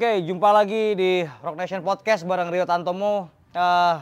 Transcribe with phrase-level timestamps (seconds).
[0.00, 3.28] Oke, jumpa lagi di Rock Nation Podcast bareng Rio Tantomo.
[3.52, 3.96] Eh,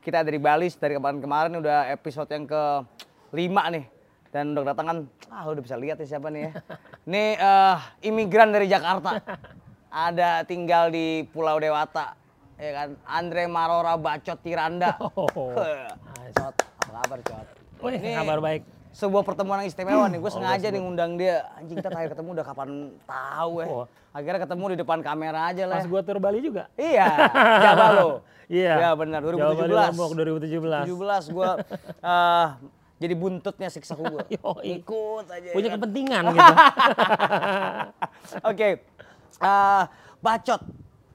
[0.00, 2.80] kita dari Bali dari kemarin-kemarin udah episode yang ke
[3.36, 3.84] lima nih.
[4.32, 6.50] Dan udah kedatangan, ah udah bisa lihat nih siapa nih ya.
[7.04, 7.76] Ini eh,
[8.08, 9.20] imigran dari Jakarta.
[9.92, 12.16] Ada tinggal di Pulau Dewata.
[12.56, 14.96] Ya kan, Andre Marora Bacot Tiranda.
[15.04, 15.52] Oh.
[16.32, 17.46] Cot, apa kabar Cot?
[17.84, 18.71] Wih, Ini kabar baik.
[18.92, 20.20] Sebuah pertemuan yang istimewa nih.
[20.20, 21.48] Gue Oh, sengaja nih ngundang dia.
[21.56, 22.68] Anjing kita terakhir ketemu udah kapan
[23.08, 23.66] tahu ya.
[23.68, 23.84] Oh.
[24.12, 25.80] Akhirnya ketemu di depan kamera aja lah.
[25.80, 26.68] Pas gua tur Bali juga.
[26.76, 27.08] Iya,
[27.64, 28.08] Jawa lo.
[28.52, 28.74] Iya.
[28.76, 29.88] Ya benar, Jawa Bali 2017.
[29.88, 31.32] Lombok 2017.
[31.32, 31.50] 17 gue
[32.04, 32.48] eh
[33.02, 33.96] jadi buntutnya siksa.
[34.36, 34.78] Yoi.
[34.78, 35.48] Ikut aja.
[35.48, 35.76] ya Punya kan?
[35.80, 36.54] kepentingan gitu.
[38.46, 38.68] Oke,
[39.40, 39.82] eh,
[40.20, 40.60] bacot.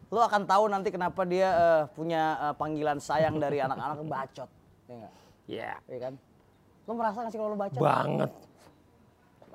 [0.07, 4.49] Lo akan tahu nanti kenapa dia eh, punya eh, panggilan sayang dari anak-anak bacot.
[4.89, 5.09] Ya?
[5.47, 5.71] Iya.
[5.87, 6.13] Iya kan?
[6.87, 7.81] Lo merasa nggak sih kalau lo bacot?
[7.83, 8.31] Banget.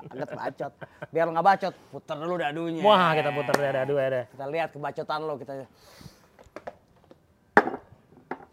[0.05, 0.73] Banget bacot.
[1.09, 2.83] Biar lo nggak bacot, puter dulu dadunya.
[2.85, 4.25] Wah, kita putar deh ada dua deh.
[4.29, 5.53] Kita lihat kebacotan lo kita.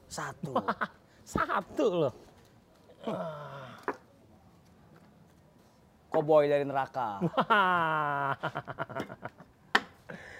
[0.07, 0.55] Satu.
[1.35, 2.13] Satu loh.
[6.09, 7.21] Koboi dari neraka.
[7.21, 8.33] Wah.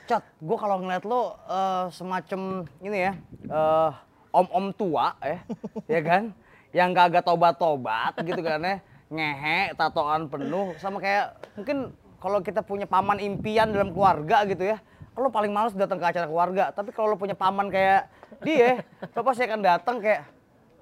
[0.09, 3.13] Cat, gue kalau ngeliat lo eh, semacam ini ya,
[3.45, 3.91] eh,
[4.33, 5.37] om-om tua ya,
[5.85, 6.33] ya kan,
[6.75, 8.75] yang kagak tobat-tobat gitu kan ya,
[9.09, 11.89] ngehe, tatoan penuh, sama kayak mungkin
[12.21, 14.77] kalau kita punya paman impian dalam keluarga gitu ya,
[15.17, 18.05] lo paling males datang ke acara keluarga, tapi kalau lo punya paman kayak
[18.45, 20.29] dia, lo pasti akan datang kayak,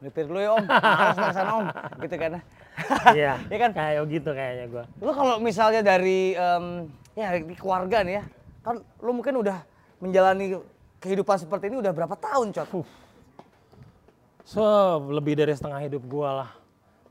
[0.04, 1.66] nyetir dulu ya om, ke sana om,
[2.04, 2.32] gitu kan.
[3.16, 3.34] Iya.
[3.54, 4.84] ya kan, Kayak gitu kayaknya gua.
[5.02, 8.24] Lu kalau misalnya dari em, ya di keluarga nih ya,
[8.62, 9.58] kan lu mungkin udah
[9.98, 10.62] menjalani
[11.02, 12.70] kehidupan seperti ini udah berapa tahun, Cot?
[14.48, 14.64] So,
[15.12, 16.50] lebih dari setengah hidup gua lah.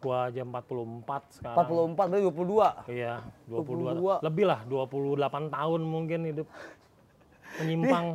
[0.01, 1.57] Gua aja 44 sekarang.
[1.93, 2.89] 44 berarti 22.
[2.89, 4.25] Iya, 22.
[4.25, 4.25] 22.
[4.25, 6.49] Lebih lah, 28 tahun mungkin hidup
[7.61, 8.07] menyimpang.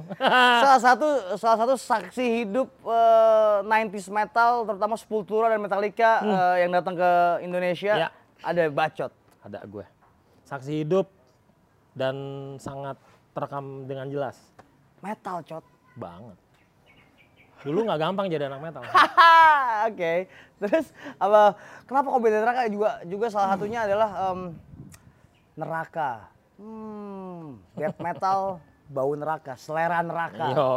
[0.61, 1.07] salah satu
[1.37, 7.11] salah satu saksi hidup eh, 90s metal terutama Sepultura dan Metallica eh, yang datang ke
[7.45, 8.09] Indonesia Ya.
[8.41, 9.09] ada Bacot.
[9.41, 9.85] Ada gue.
[10.45, 11.09] Saksi hidup
[11.93, 12.15] dan
[12.57, 12.97] sangat
[13.33, 14.37] terekam dengan jelas.
[15.01, 15.65] Metal, Cot.
[15.97, 16.37] Banget.
[17.61, 18.81] Dulu nggak gampang jadi anak metal.
[19.89, 20.25] Oke.
[20.57, 20.85] Terus
[21.17, 24.39] apa kenapa Kobe Neraka juga juga salah satunya adalah em,
[25.53, 26.29] neraka.
[26.61, 30.45] Hmm, death metal bau neraka, selera neraka.
[30.51, 30.69] Yo,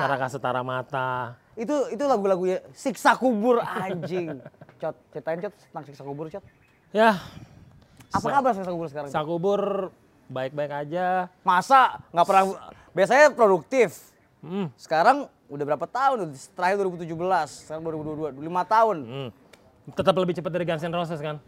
[0.00, 1.34] neraka setara mata.
[1.52, 4.38] Itu itu lagu-lagu ya siksa kubur anjing.
[4.78, 6.44] Cot, ceritain Cot tentang siksa kubur, Cot.
[6.88, 7.18] Ya,
[8.08, 9.10] Apa kabar siksa kubur sekarang?
[9.10, 9.16] Cot?
[9.18, 9.60] sakubur
[10.30, 11.28] baik-baik aja.
[11.42, 12.44] Masa nggak pernah
[12.94, 14.14] biasanya produktif.
[14.38, 16.32] Hmm, Sekarang udah berapa tahun?
[16.52, 18.96] Terakhir 2017, sekarang 2022, 5 tahun.
[19.04, 19.28] hmm.
[19.96, 21.40] Tetap lebih cepat dari Guns N' Roses kan?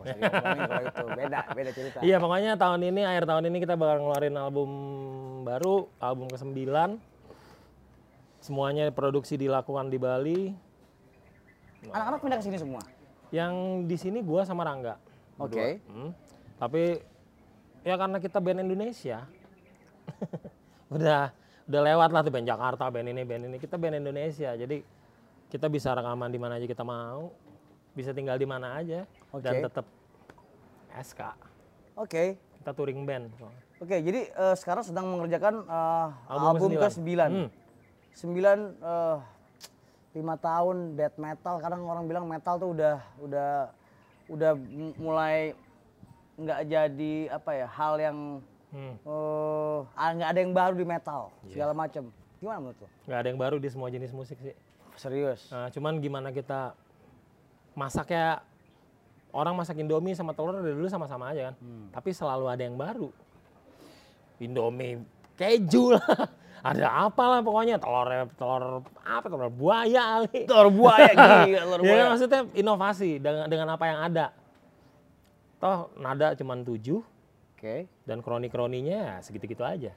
[0.00, 1.04] Kalau itu.
[1.12, 1.98] Beda, beda cerita.
[2.00, 4.70] Iya, pokoknya tahun ini, akhir tahun ini kita bakal ngeluarin album
[5.42, 6.56] baru, album ke-9.
[8.40, 10.40] Semuanya produksi dilakukan di Bali.
[11.90, 12.82] Anak-anak pindah ke sini semua.
[13.34, 13.52] Yang
[13.90, 14.96] di sini gua sama Rangga.
[15.36, 15.82] Oke.
[15.82, 15.90] Berdua.
[15.90, 16.10] Hmm.
[16.56, 16.82] Tapi
[17.82, 19.26] ya karena kita band Indonesia.
[20.94, 21.34] udah
[21.66, 23.56] udah lewat lah tuh band Jakarta, band ini, band ini.
[23.58, 24.54] Kita band Indonesia.
[24.54, 24.82] Jadi
[25.50, 27.34] kita bisa rekaman di mana aja kita mau.
[27.96, 29.08] Bisa tinggal di mana aja
[29.42, 29.64] dan Oke.
[29.66, 29.86] tetap
[30.94, 31.20] SK.
[31.98, 32.24] Oke.
[32.62, 33.32] Kita touring band.
[33.76, 36.80] Oke, jadi eh, sekarang sedang mengerjakan eh, Album album ke-9.
[36.80, 37.10] ke-9.
[37.28, 37.48] Hmm.
[38.16, 38.40] 9
[38.80, 39.18] eh,
[40.16, 41.54] 5 tahun death metal.
[41.60, 43.50] Kadang orang bilang metal tuh udah udah
[44.26, 44.52] udah
[44.96, 45.52] mulai
[46.36, 48.18] nggak jadi apa ya hal yang
[48.76, 48.92] Hmm.
[49.00, 51.50] eh, ah, nggak ada yang baru di metal Iya.
[51.50, 52.12] segala macam.
[52.36, 52.88] Gimana menurut lo?
[53.08, 54.52] nggak ada yang baru di semua jenis musik sih.
[54.94, 55.48] Serius?
[55.48, 56.76] Nah, cuman gimana kita
[57.72, 58.44] masaknya
[59.30, 61.54] orang masak Indomie sama telur dari dulu sama-sama aja kan.
[61.90, 63.08] Tapi selalu ada yang baru.
[64.38, 65.00] Indomie
[65.34, 66.04] keju lah.
[66.66, 68.64] ada apa lah pokoknya telur telur
[68.98, 70.40] apa telur buaya kali.
[70.44, 71.96] Telur buaya gila, telur Ya buaya.
[71.98, 74.26] kan, maksudnya inovasi dengan dengan apa yang ada.
[75.56, 77.00] Toh nada cuman tujuh
[77.66, 77.90] Oke.
[78.06, 79.90] dan kroni-kroninya ya segitu-gitu aja.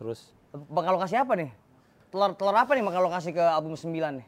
[0.00, 1.50] Terus Bakal lo kasih apa nih?
[2.08, 4.26] Telur telur apa nih bakal lo kasih ke album 9 nih?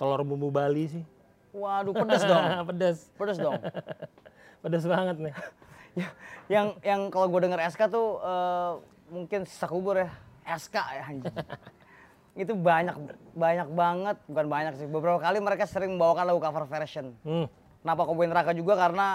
[0.00, 1.04] telur bumbu Bali sih.
[1.52, 2.44] Waduh, pedes dong.
[2.72, 2.98] Pedes.
[3.20, 3.60] Pedes dong.
[4.64, 5.34] Pedes banget nih.
[5.92, 6.08] Ya,
[6.48, 8.72] yang yang kalau gue denger SK tuh eh,
[9.12, 10.08] mungkin sisa kubur ya
[10.56, 11.36] SK ya anjing.
[12.40, 12.96] itu banyak
[13.36, 17.44] banyak banget bukan banyak sih beberapa kali mereka sering membawakan lagu cover version Hmm.
[17.80, 19.06] Kenapa Cowboy Neraka juga karena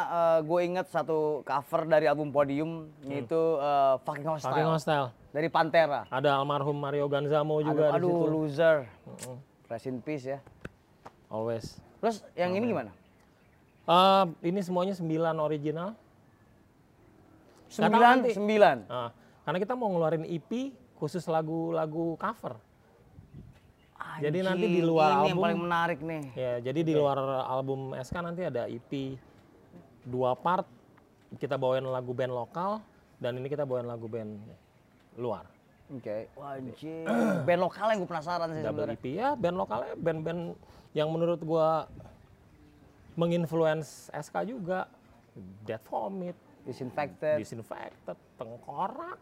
[0.42, 5.08] gue inget satu cover dari album Podium yaitu eh, Fucking Hostile Fucking Hostile.
[5.30, 6.10] dari Pantera.
[6.10, 8.26] Ada almarhum Mario Ganzamo aduh, juga di aduh situ.
[8.28, 8.78] loser.
[9.66, 10.40] Rest in peace ya.
[11.30, 11.78] Always.
[12.02, 12.90] Terus yang ini gimana?
[13.86, 15.94] Eh, ini semuanya sembilan original.
[15.94, 16.02] Nggak
[17.70, 18.32] tahu Sembilan, nanti.
[18.32, 18.78] sembilan.
[18.88, 19.10] Nah,
[19.46, 20.50] Karena kita mau ngeluarin EP
[20.98, 22.58] khusus lagu-lagu cover.
[24.16, 26.24] Jadi nanti di Anjing, luar ini yang album- paling menarik nih.
[26.34, 28.92] Ya, jadi di luar album SK nanti ada EP
[30.06, 30.64] dua part
[31.36, 32.80] kita bawain lagu band lokal
[33.20, 34.40] dan ini kita bawain lagu band
[35.16, 35.44] luar.
[35.92, 36.32] Oke.
[36.34, 37.06] Wah, anjing.
[37.48, 38.98] Band lokal yang gue penasaran sih Double sebenarnya.
[38.98, 40.42] EP ya band lokalnya band-band
[40.98, 41.86] yang menurut gua
[43.14, 44.88] menginfluence SK juga.
[45.68, 47.36] Dead Vomit, Disinfected.
[47.38, 49.20] Disinfected, Tengkorak,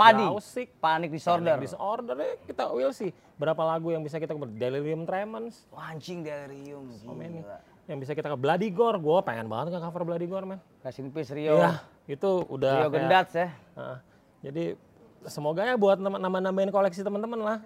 [0.00, 0.24] Padi.
[0.24, 1.54] Gausik, Panic disorder.
[1.54, 6.20] Panic Disorder ya kita will sih berapa lagu yang bisa kita cover Delirium Tremens, anjing
[6.20, 6.88] delirium.
[6.90, 7.58] Gila.
[7.84, 10.46] yang bisa kita cover Bloody Gore, gue pengen banget nge cover Bloody Gore.
[10.80, 11.56] Rest in peace Rio.
[11.56, 13.48] Iya, itu udah Rio kayak- Gendats ya.
[13.50, 13.98] Heeh.
[14.40, 14.64] jadi
[15.22, 17.58] semoga ya buat nama- nama-namain koleksi teman-teman lah.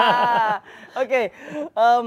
[1.00, 1.32] Oke.
[1.70, 2.04] em,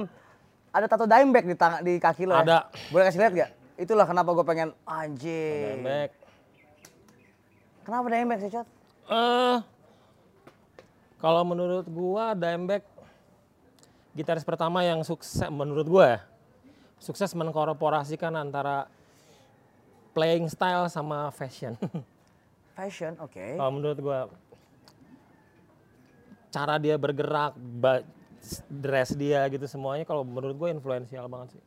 [0.69, 2.41] ada tato Dimebag di tangan di kaki lo ya?
[2.41, 2.59] Ada.
[2.89, 3.50] Boleh kasih lihat gak?
[3.75, 5.81] Itulah kenapa gue pengen anjing.
[5.81, 6.12] Back.
[7.83, 8.68] Kenapa Dimebag sih, Cot?
[9.09, 9.57] Eh,
[11.19, 12.83] kalau menurut gua Dimebag
[14.15, 16.19] gitaris pertama yang sukses menurut gua ya,
[17.01, 18.88] sukses mengkorporasikan antara
[20.15, 21.75] playing style sama fashion.
[22.73, 23.38] Fashion, oke.
[23.38, 24.19] kalau menurut gua
[26.50, 27.53] cara dia bergerak,
[28.65, 31.63] dress dia gitu semuanya kalau menurut gua influensial banget sih.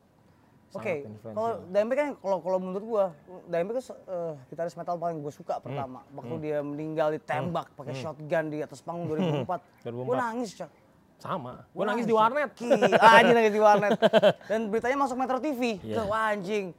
[0.77, 0.95] Oke,
[1.25, 3.05] kalau Dimebag kan kalau kalau menurut gua,
[3.49, 6.05] Dimebag kan eh, gitaris metal paling gue suka pertama.
[6.13, 9.89] Waktu dia meninggal ditembak pakai shotgun di atas panggung 2004.
[9.89, 10.07] 2004.
[10.07, 10.71] Gue nangis, Cok.
[11.17, 11.65] Sama.
[11.73, 12.51] Gua nangis di warnet.
[12.53, 13.97] Gila, anjing nangis di warnet.
[14.53, 15.81] Dan beritanya masuk Metro TV.
[15.81, 15.97] Iya.
[16.03, 16.77] Tuh, wah, anjing.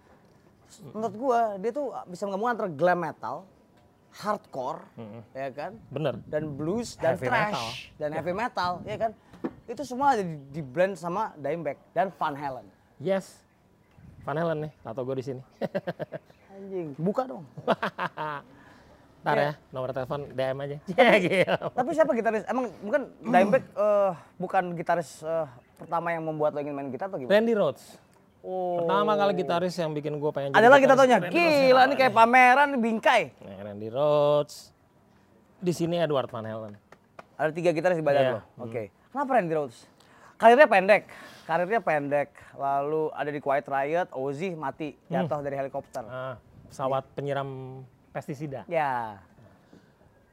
[0.94, 3.36] Menurut gua, dia tuh bisa menggabungkan antara glam metal,
[4.14, 4.82] hardcore,
[5.34, 5.72] ya kan?
[5.90, 6.22] Bener.
[6.28, 7.68] Dan blues dan Heavy thrash metal.
[7.98, 9.12] dan heavy metal, ya kan?
[9.68, 12.68] Itu semua ada di, di blend sama Dimebag dan Van Halen.
[12.98, 13.47] Yes.
[14.28, 15.42] Van Halen nih, tato gue di sini.
[16.52, 17.48] Anjing, buka dong.
[19.24, 19.44] Ntar Iya.
[19.48, 20.78] ya, nomor telepon DM aja.
[21.00, 21.56] Ya, gila.
[21.72, 22.44] Tapi siapa gitaris?
[22.44, 25.48] Emang bukan Dimebag eh, bukan gitaris eh,
[25.80, 27.32] pertama yang membuat lo ingin main gitar atau gimana?
[27.32, 27.84] Randy Rhodes.
[28.44, 28.84] Oh.
[28.84, 31.18] Pertama kali gitaris yang bikin gue pengen jadi Ada lagi gitaris, tatonya.
[31.18, 31.56] Randy Rhodes.
[31.64, 33.22] Gila, ini kayak pameran bingkai.
[33.32, 34.56] Nih, Randy Rhodes.
[35.58, 36.76] Di sini Edward Van Halen.
[37.36, 38.32] Ada tiga gitaris di badan Iya.
[38.34, 38.42] lo.
[38.60, 38.92] Oke.
[39.08, 39.88] Kenapa Randy Rhodes?
[40.36, 41.08] Karirnya pendek.
[41.48, 42.36] Karirnya pendek.
[42.60, 46.04] Lalu ada di Quiet Riot, Ozzy mati jatuh dari helikopter.
[46.04, 46.36] Ah,
[46.68, 48.68] pesawat penyiram pestisida.
[48.68, 49.24] Ya.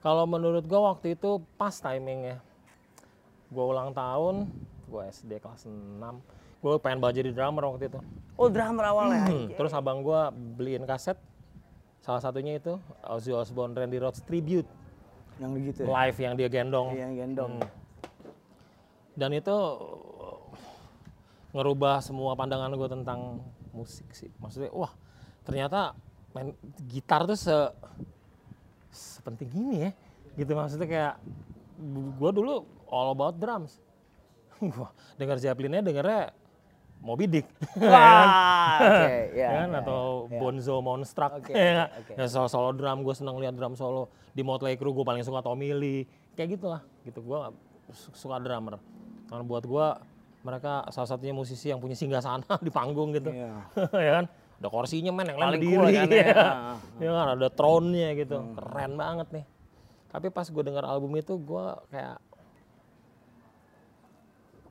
[0.02, 2.42] Kalau menurut gue waktu itu pas timingnya.
[3.46, 4.50] Gue ulang tahun,
[4.90, 6.02] gue SD kelas 6.
[6.58, 8.02] Gue pengen banget jadi drummer waktu itu.
[8.34, 9.30] Oh drummer awalnya.
[9.30, 10.20] Hmm, Terus abang gue
[10.58, 11.14] beliin kaset.
[12.02, 12.76] Salah satunya itu
[13.06, 14.66] Ozzy Osbourne Randy Rhodes Tribute.
[15.38, 15.86] Yang begitu ya.
[15.88, 16.88] Live yang dia gendong.
[16.90, 17.52] Iya, yang gendong.
[19.14, 19.56] Dan itu
[21.54, 23.40] ngerubah semua pandangan gue tentang
[23.70, 24.28] musik sih.
[24.42, 24.90] Maksudnya, wah
[25.46, 25.94] ternyata
[26.34, 26.50] main
[26.90, 27.56] gitar tuh se
[28.90, 29.90] sepenting ini ya.
[30.34, 31.14] Gitu maksudnya kayak
[32.18, 33.78] gue dulu all about drums.
[34.74, 36.34] Gua denger Zeppelinnya dengernya
[37.04, 37.46] Moby Dick.
[37.84, 39.48] Wah, oke, ya.
[39.60, 40.40] kan ya, atau ya.
[40.40, 42.16] Bonzo Monstruck Oke, ya, oke.
[42.16, 45.44] ya solo, solo drum gue seneng lihat drum solo di Motley Crue gue paling suka
[45.44, 47.38] Tommy Lee kayak gitulah gitu gue
[47.92, 48.80] suka drummer
[49.28, 49.86] karena buat gue
[50.44, 53.32] mereka salah satunya musisi yang punya singgah sana di panggung gitu.
[53.32, 53.64] Iya.
[54.06, 54.24] ya kan?
[54.60, 56.08] Ada kursinya men yang lain cool kan.
[56.12, 56.24] ya.
[56.28, 56.36] ya.
[56.36, 57.26] Ah, ya kan?
[57.40, 58.36] Ada throne-nya gitu.
[58.38, 58.54] Hmm.
[58.54, 59.44] keren banget nih.
[60.12, 62.20] Tapi pas gue dengar album itu gue kayak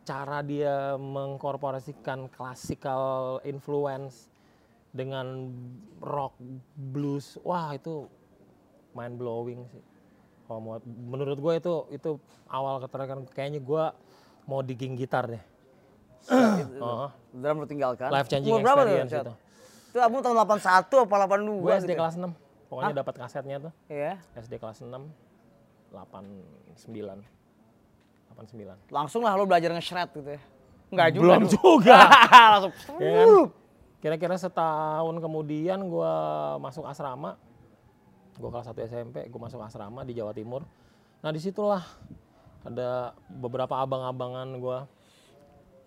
[0.04, 4.30] cara dia mengkorporasikan classical influence
[4.94, 5.50] dengan
[6.04, 6.38] rock
[6.78, 8.06] blues wah itu
[8.94, 9.84] mind blowing sih.
[10.46, 12.10] Kalau menurut gue itu itu
[12.46, 13.84] awal ketertarikan kayaknya gue
[14.46, 15.53] mau digging gitar deh
[16.26, 17.10] Oh.
[17.32, 18.08] Drum lu tinggalkan.
[18.10, 19.26] life changing Umur berapa tuh, experience Cot?
[19.26, 19.34] itu
[19.90, 20.64] Itu album tahun 81
[21.04, 22.00] apa 82 gue SD gitu.
[22.00, 22.32] kelas 6
[22.68, 24.14] pokoknya dapat kasetnya tuh Iya.
[24.34, 24.90] SD kelas 6
[25.92, 27.22] 89
[28.30, 30.42] 89 Langsung lah lu belajar nge-shred gitu ya.
[30.90, 31.22] Enggak juga.
[31.24, 31.52] belum dong.
[31.56, 32.00] juga
[32.54, 32.98] Langsung.
[32.98, 33.28] ya kan?
[34.00, 36.14] Kira-kira setahun kemudian gue
[36.60, 37.40] masuk asrama,
[38.34, 40.66] gue kelas 1 SMP, gue masuk asrama di Jawa Timur.
[41.20, 41.82] Nah di situlah
[42.62, 44.80] ada beberapa abang-abangan gue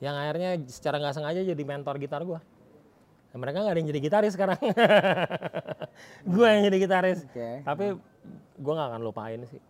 [0.00, 2.40] yang akhirnya secara nggak sengaja jadi mentor gitar gue.
[3.32, 4.60] Nah, mereka nggak ada yang jadi gitaris sekarang.
[6.32, 7.18] gue yang jadi gitaris.
[7.28, 7.64] Oke.
[7.64, 7.86] Tapi
[8.56, 9.60] gue nggak akan lupain sih.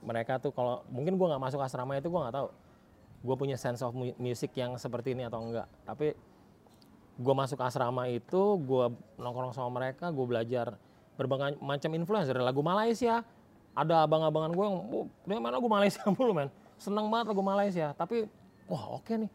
[0.00, 2.48] Mereka tuh kalau mungkin gue nggak masuk asrama itu gue nggak tahu.
[3.20, 5.68] Gue punya sense of mu- music yang seperti ini atau enggak.
[5.84, 6.16] Tapi
[7.20, 8.86] gue masuk asrama itu, gue
[9.20, 10.80] nongkrong sama mereka, gue belajar
[11.20, 13.20] berbagai macam influence dari lagu Malaysia.
[13.76, 16.48] Ada abang-abangan gue yang, oh, dia main lagu Malaysia mulu men.
[16.80, 17.92] Seneng banget lagu Malaysia.
[17.92, 18.24] Tapi,
[18.70, 19.30] wah oke nih.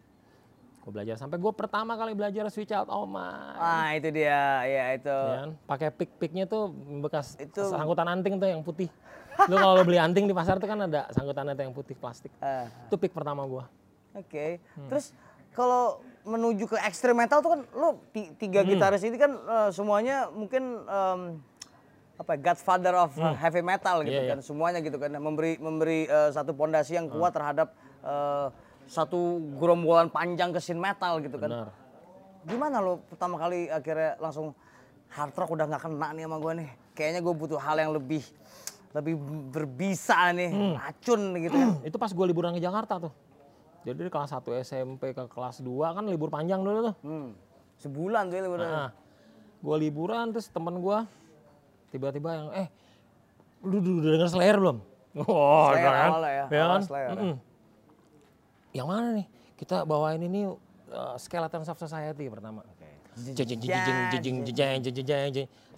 [0.80, 3.58] Gue belajar sampai gue pertama kali belajar Switch Out Oh My.
[3.58, 4.62] Ah, itu dia.
[4.64, 5.10] Ya itu.
[5.10, 5.50] Ya?
[5.66, 6.70] Pakai pick-picknya tuh
[7.02, 8.88] bekas Itu- angkutan anting tuh yang putih.
[9.46, 12.30] Lu kalau beli anting di pasar tuh kan ada sangkutannya tuh yang putih plastik.
[12.38, 13.66] Eh, Itu pick pertama gua.
[14.14, 14.62] Oke.
[14.78, 14.88] Hmm.
[14.88, 15.12] Terus
[15.52, 18.70] kalau menuju ke ekstrim metal tuh kan lo ti- tiga Hmm.
[18.70, 21.20] gitaris ini kan eh, semuanya mungkin em,
[22.16, 24.24] apa ya, godfather of uh, heavy metal gitu Hmm.
[24.24, 28.48] Iya, kan semuanya gitu kan memberi memberi eh, satu pondasi yang kuat terhadap eh,
[28.86, 29.20] satu
[29.58, 31.50] gerombolan panjang ke scene metal gitu kan.
[31.50, 31.70] Benar.
[32.46, 34.54] Gimana lo pertama kali akhirnya langsung
[35.10, 36.70] hard rock udah nggak kena nih sama gue nih.
[36.94, 38.22] Kayaknya gue butuh hal yang lebih
[38.96, 39.20] lebih
[39.52, 40.74] berbisa nih, Hmm.
[40.80, 41.70] racun gitu kan.
[41.84, 43.12] Itu pas gua liburan ke Jakarta tuh.
[43.84, 46.96] Jadi dari kelas 1 SMP ke kelas 2 kan libur panjang dulu tuh.
[47.04, 47.36] Hmm.
[47.76, 48.64] Sebulan tuh ya liburan.
[48.64, 48.90] Nah,
[49.60, 51.04] gua liburan terus temen gua
[51.92, 52.68] tiba-tiba yang eh
[53.68, 54.78] lu udah denger Slayer belum?
[55.28, 56.10] Oh, Slayer kan?
[56.24, 56.82] ya, Ya kan?
[56.84, 57.36] Slayer ya
[58.76, 59.28] yang mana nih?
[59.56, 60.52] Kita bawain ini
[60.92, 62.68] uh, Skeleton of Society pertama.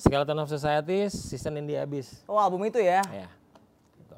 [0.02, 2.26] Skeleton of Society season ini habis.
[2.26, 3.06] Oh album itu ya?
[3.06, 3.30] Iya.
[4.02, 4.18] Gitu.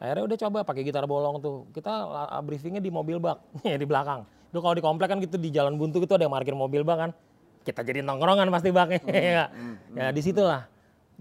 [0.00, 1.68] Akhirnya udah coba pakai gitar bolong tuh.
[1.76, 1.92] Kita
[2.32, 3.44] eh, briefingnya di mobil bak,
[3.82, 4.24] di belakang.
[4.56, 6.96] Lu kalau di komplek kan gitu di jalan buntu gitu ada yang parkir mobil bak
[6.96, 7.10] kan.
[7.62, 9.04] Kita jadi nongkrongan pasti baknya.
[9.04, 10.16] mm, mm, ya, hmm, hmm, ya hmm.
[10.16, 10.62] di situlah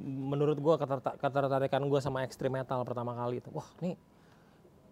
[0.01, 0.75] menurut gue
[1.19, 3.51] ketertarikan gua sama extreme metal pertama kali itu.
[3.51, 3.99] Wah nih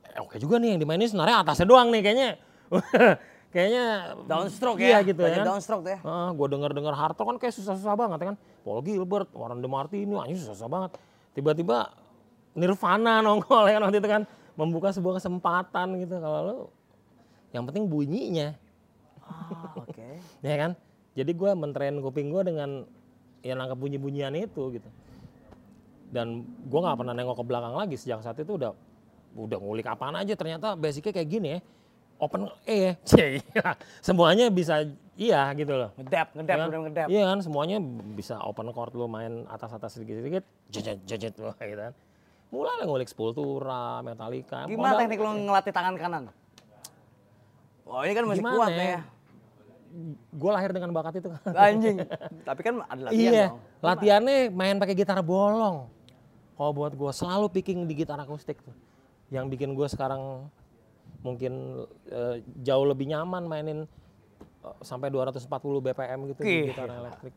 [0.06, 2.30] eh, oke juga nih yang dimainin sebenarnya atasnya doang nih kayaknya.
[3.54, 5.10] kayaknya Downstroke iya ya?
[5.10, 5.42] gitu ya.
[5.42, 6.00] downstroke tuh ya?
[6.06, 8.38] Heeh, gue denger-denger hard rock kan kayak susah-susah banget ya kan.
[8.62, 10.92] Paul Gilbert, Warren DeMartini, ini susah-susah banget.
[11.34, 11.90] Tiba-tiba
[12.54, 14.24] Nirvana nongol ya kan waktu itu kan.
[14.60, 16.58] Membuka sebuah kesempatan gitu kalau lu
[17.56, 18.60] yang penting bunyinya,
[19.24, 20.08] Ah, oke.
[20.46, 20.72] ya kan.
[21.18, 22.84] Jadi gue mentrain kuping gue dengan
[23.40, 24.90] ya nangkep bunyi-bunyian itu gitu.
[26.10, 28.74] Dan gue nggak pernah nengok ke belakang lagi sejak saat itu udah
[29.34, 31.60] udah ngulik apaan aja ternyata basicnya kayak gini ya.
[32.20, 33.80] Open E ya, iya.
[34.04, 34.84] semuanya bisa
[35.16, 35.96] iya gitu loh.
[35.96, 36.68] Ngedap, ngedap, kan?
[36.68, 37.08] udah ngedap.
[37.08, 37.78] Iya kan semuanya
[38.12, 41.96] bisa open chord lu main atas-atas sedikit-sedikit, jejet jejet lu gitu kan.
[42.52, 44.68] Mulai lah ngulik Sepultura, Metallica.
[44.68, 46.24] Gimana modal- teknik lo ngelatih tangan kanan?
[47.88, 48.84] Wah ini kan masih Gimana kuat ya?
[48.84, 49.02] ya.
[50.30, 51.42] Gue lahir dengan bakat itu kan.
[51.56, 51.98] Anjing.
[52.50, 53.58] Tapi kan ada latihan iya, dong.
[53.82, 55.90] latihannya main pakai gitar bolong.
[56.54, 58.76] Kalau buat gue selalu picking di gitar akustik tuh.
[59.30, 60.50] Yang bikin gue sekarang
[61.22, 63.80] mungkin eh, jauh lebih nyaman mainin
[64.64, 65.46] eh, sampai 240
[65.86, 66.68] BPM gitu di Oke.
[66.74, 67.36] gitar elektrik.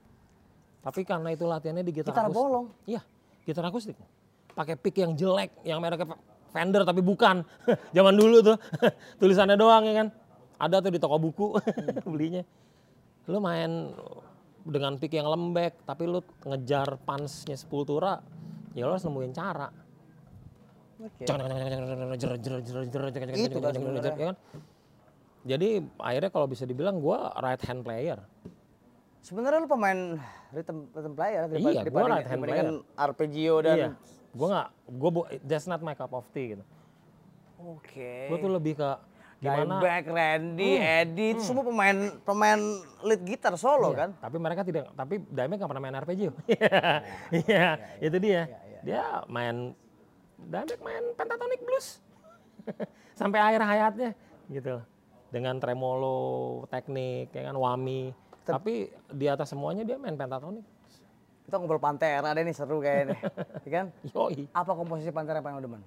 [0.83, 2.43] Tapi karena itu latihannya di gitar, Gitar akustik.
[2.43, 2.67] bolong?
[2.91, 3.01] Iya,
[3.47, 3.97] gitar akustik.
[4.53, 6.19] Pakai pick yang jelek, yang mereknya
[6.53, 7.41] Fender tapi bukan.
[7.97, 8.57] Zaman dulu tuh
[9.23, 10.09] tulisannya doang ya kan.
[10.59, 11.47] Ada tuh di toko buku
[12.13, 12.43] belinya.
[13.31, 13.95] Lu main
[14.63, 18.19] dengan pick yang lembek tapi lu ngejar punch-nya Sepultura,
[18.75, 19.71] ya lu harus nemuin cara.
[21.03, 21.25] Oke.
[23.35, 24.35] Itu kan sebenarnya.
[25.43, 25.69] Jadi
[25.99, 28.23] akhirnya kalau bisa dibilang gua right hand player.
[29.21, 30.19] Sebenarnya lu pemain
[30.51, 33.89] rhythm, rhythm player daripada, Iya, dibanding- right hand dibandingkan arpeggio dan Iya.
[34.33, 34.69] Gua nggak,
[35.13, 36.65] bu- that's not my cup of tea gitu.
[37.61, 38.27] Oke.
[38.27, 38.91] Gua tuh lebih ke
[39.39, 42.59] gimana Dimebag, Randy, Eddie, itu semua pemain pemain
[43.03, 44.11] lead gitar solo Iya, kan?
[44.17, 46.31] Tapi mereka tidak, tapi Dimebag nggak pernah main arpeggio.
[47.43, 47.67] Iya,
[47.99, 48.43] itu dia.
[48.81, 49.75] Dia main,
[50.43, 52.03] Dimebag main pentatonic blues.
[53.19, 54.11] Sampai akhir hayatnya
[54.49, 54.83] gitu.
[55.33, 58.13] Dengan tremolo, teknik, ya kan, wami.
[58.43, 60.65] Tapi di atas semuanya dia main pentatonic.
[61.43, 63.17] Kita ngobrol Pantera deh nih seru kayaknya.
[63.65, 63.87] Iya kan?
[64.13, 64.45] Yoi.
[64.53, 65.81] Apa komposisi Pantera yang paling demen?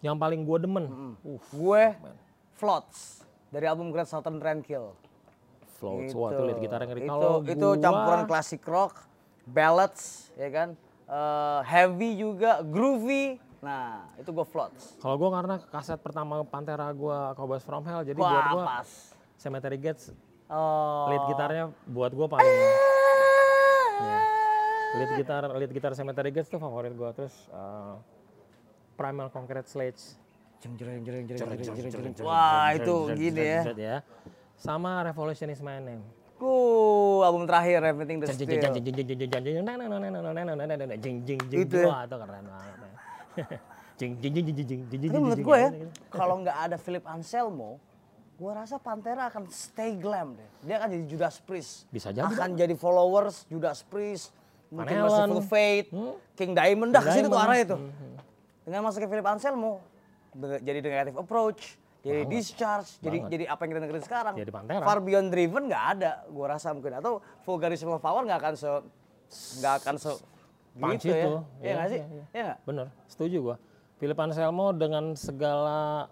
[0.00, 0.84] Yang paling gue demen,
[1.18, 1.94] uh, Gue
[2.54, 4.94] Floats dari album Great Southern Trendkill.
[5.82, 6.14] floats.
[6.14, 7.00] Wah, itu lead gitarnya ngeri.
[7.04, 9.02] Itu, itu gua- campuran klasik rock,
[9.44, 10.68] ballads, ya kan?
[11.04, 13.42] Eh, heavy juga, groovy.
[13.62, 14.98] Nah, itu gue Floats.
[14.98, 18.88] Kalau gue karena kaset pertama Pantera gue Cowboys From Hell, jadi Wah, buat gue pas.
[19.36, 20.10] Cemetery Gates
[20.46, 21.08] Oh.
[21.08, 24.18] lead gitarnya buat gue paling ya.
[24.92, 27.96] lead gitar lead gitar Cemetery Gates tuh favorit gue terus uh,
[28.92, 30.20] Primal Concrete Sledge
[30.60, 32.22] Jeng, jeng, jeng, jeng, jeng, jeng, jeng, jeng.
[32.22, 33.62] Wah, itu gini ya.
[33.72, 33.96] ya
[34.54, 36.04] sama Revolution is my name
[36.36, 36.52] Ku
[37.22, 38.60] album terakhir Everything the jeng jeng Steel.
[38.60, 40.66] jeng jeng jeng jeng jeng jeng jeng nah, nah, nah, nah, nah, nah, nah, nah,
[40.68, 41.88] nah, nah, jeng jeng jeng Itu ya.
[41.88, 42.60] wah itu keren banget ya.
[42.60, 42.91] jeng jeng jeng jeng jeng jeng jeng Tapi jeng menurut jeng,
[45.42, 45.70] gue ya,
[46.10, 47.78] kalau nggak ada Philip Anselmo,
[48.36, 50.48] gue rasa Pantera akan stay glam deh.
[50.66, 51.86] Dia akan jadi Judas Priest.
[51.92, 54.34] Bisa jadi, Akan jadi followers Judas Priest,
[54.72, 55.06] mungkin.
[55.06, 55.88] Merciful Fate,
[56.34, 57.46] King Diamond, dah ke situ tuh Diamond.
[57.46, 57.80] arahnya tuh.
[58.62, 59.72] Dengan masuknya Philip Anselmo,
[60.38, 64.34] jadi Negative Approach, jadi Discharge, jadi jadi apa yang kita dengerin sekarang.
[64.34, 64.82] Jadi Pantera.
[64.82, 66.98] Far Beyond Driven nggak ada, gue rasa mungkin.
[66.98, 68.70] Atau Vulgarism of Power nggak akan se
[69.62, 70.10] nggak akan se
[70.74, 71.18] Punch gitu ya.
[71.18, 71.32] itu.
[71.32, 71.98] Iya Iya, nggak sih?
[71.98, 72.24] iya, iya.
[72.32, 73.56] Iya bener setuju gue
[73.96, 76.08] Philip Anselmo dengan segala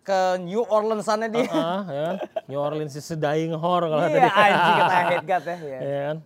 [0.00, 1.44] Ke New Orleans-annya dia.
[1.50, 2.16] ah, ya kan?
[2.46, 4.32] New Orleans is a dying whore kalau kata Iya dia.
[4.32, 5.56] anjing kata head God ya.
[5.58, 5.78] Iya.
[5.78, 6.16] ya kan?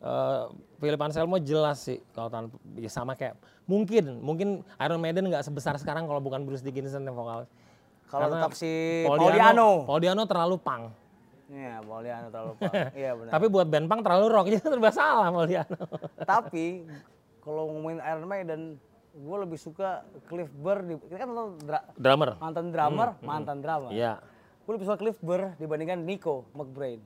[0.00, 0.40] eh,
[0.78, 4.48] Philip Anselmo jelas sih kalau tanpa ya sama kayak mungkin mungkin
[4.78, 7.44] Iron Maiden nggak sebesar sekarang kalau bukan Bruce Dickinson yang vokal.
[8.06, 9.84] Kalau tetap si Paul Diano.
[9.84, 10.88] Paul Diano terlalu punk.
[11.48, 12.72] Iya, Paul Diano terlalu pang.
[13.00, 13.30] Iya benar.
[13.32, 15.80] Tapi buat band punk terlalu rock jadi serba salah Paul Diano.
[16.36, 16.84] Tapi
[17.40, 18.60] kalau ngomongin Iron Maiden,
[19.16, 20.84] gue lebih suka Cliff Burr.
[20.84, 22.30] Di, kita kan tahu dra- Drummer.
[22.36, 23.90] mantan drummer, mantan drummer.
[23.90, 24.20] Iya.
[24.68, 27.00] Gue lebih suka Cliff Burr dibandingkan Nico McBrain.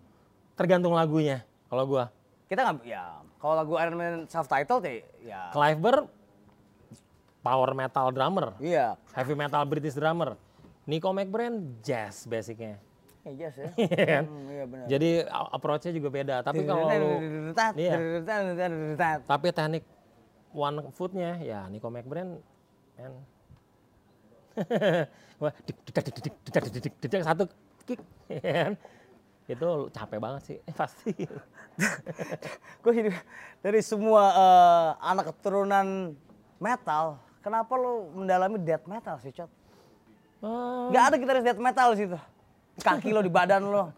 [0.59, 2.05] Tergantung lagunya kalau gua.
[2.51, 4.93] Kita nggak, ya kalau lagu Iron Maiden self titled ya,
[5.25, 5.99] ya Clive Burr
[7.43, 8.95] power metal drummer, iya.
[9.17, 10.39] heavy metal British drummer.
[10.85, 12.79] Nico McBrain jazz basicnya.
[13.23, 13.71] Ejas ya.
[13.71, 13.71] ya.
[13.87, 14.25] Iya kan?
[14.27, 14.87] hmm, iya benar.
[14.91, 16.37] Jadi approach-nya juga beda.
[16.43, 16.87] Tapi kalau.
[19.27, 19.85] Tapi teknik
[20.53, 22.43] one foot-nya ya Nico McBrand
[22.99, 23.13] man.
[25.41, 25.53] Wah,
[27.25, 27.45] satu
[27.87, 28.01] kick.
[28.33, 28.73] Iya kan?
[29.51, 31.13] itu capek banget sih, pasti.
[32.81, 33.15] Gue hidup
[33.61, 36.15] dari semua eh, anak keturunan
[36.63, 39.51] metal, kenapa lo mendalami death metal sih, Cot?
[40.43, 40.91] Oh.
[40.95, 42.19] Gak ada gitaris death metal sih situ.
[42.75, 43.93] Kaki lo di badan lo.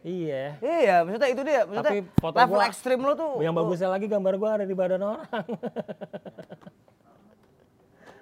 [0.00, 1.60] iya Iya, maksudnya itu dia.
[1.62, 3.40] Maksudnya Tapi foto level gua- ekstrim lo tuh.
[3.40, 5.24] yang bagusnya lagi gambar gua ada di badan orang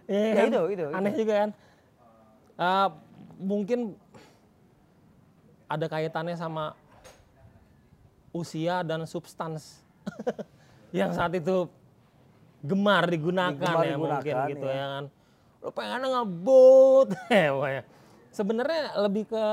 [0.06, 0.48] Iya Ya, kan?
[0.48, 1.50] itu, itu, aneh juga kan
[2.56, 2.88] Eh,
[3.36, 3.80] mungkin
[5.66, 6.72] ada kaitannya sama
[8.32, 9.84] usia dan substans
[10.94, 11.68] yang saat itu
[12.62, 14.72] gemar digunakan Gemar ya digunakan, mungkin gitu ya.
[14.72, 15.04] ya kan
[15.58, 17.08] lo pengen ngebut
[17.68, 17.82] ya
[18.30, 19.44] sebenarnya lebih ke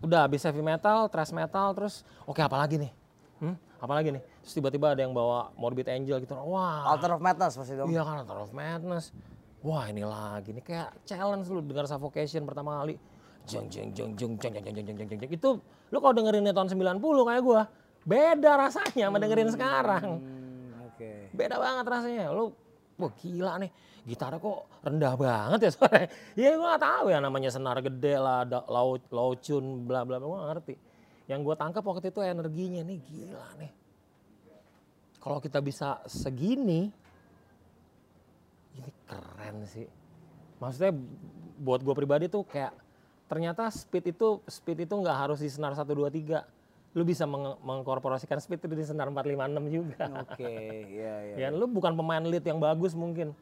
[0.00, 2.92] udah habis heavy metal, thrash metal, terus oke apa lagi nih?
[3.40, 3.56] Hmm?
[3.76, 4.22] Apa lagi nih?
[4.44, 6.32] Terus tiba-tiba ada yang bawa Morbid Angel gitu.
[6.32, 7.88] Wah, Altar of Madness pasti dong.
[7.88, 9.12] iya kan Altar of Madness.
[9.60, 12.96] Wah ini lagi nih kayak challenge lu dengar Suffocation pertama kali.
[13.46, 15.32] Jeng jeng jeng jeng jeng jeng jeng jeng jeng jeng jeng.
[15.32, 15.50] Itu
[15.90, 17.62] lu kalau dengerinnya tahun 90 kayak gua,
[18.02, 20.06] beda rasanya sama dengerin sekarang.
[20.18, 21.30] Hmm, Oke.
[21.30, 22.30] Beda banget rasanya.
[22.34, 22.50] Lu
[22.96, 23.70] wah gila nih.
[24.06, 26.08] Gitarnya kok rendah banget ya suaranya.
[26.40, 30.26] Ya gua gak tahu ya namanya senar gede lah, low tune, bla bla bla.
[30.26, 30.74] Gua gak ngerti.
[31.26, 33.72] Yang gua tangkap waktu itu energinya nih gila nih.
[35.18, 36.86] Kalau kita bisa segini,
[38.78, 39.90] ini keren sih.
[40.62, 40.94] Maksudnya
[41.58, 42.70] buat gua pribadi tuh kayak
[43.26, 46.55] ternyata speed itu speed itu nggak harus di senar 1 2 3.
[46.96, 50.08] Lu bisa meng- mengkorporasikan speed itu di senar 4 5 6 juga.
[50.24, 50.48] Oke,
[50.88, 51.34] iya iya.
[51.36, 53.36] Ya, lu bukan pemain lead yang bagus mungkin.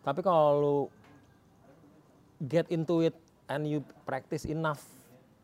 [0.00, 0.76] Tapi kalau lu
[2.40, 3.18] get into it
[3.50, 4.78] and you practice enough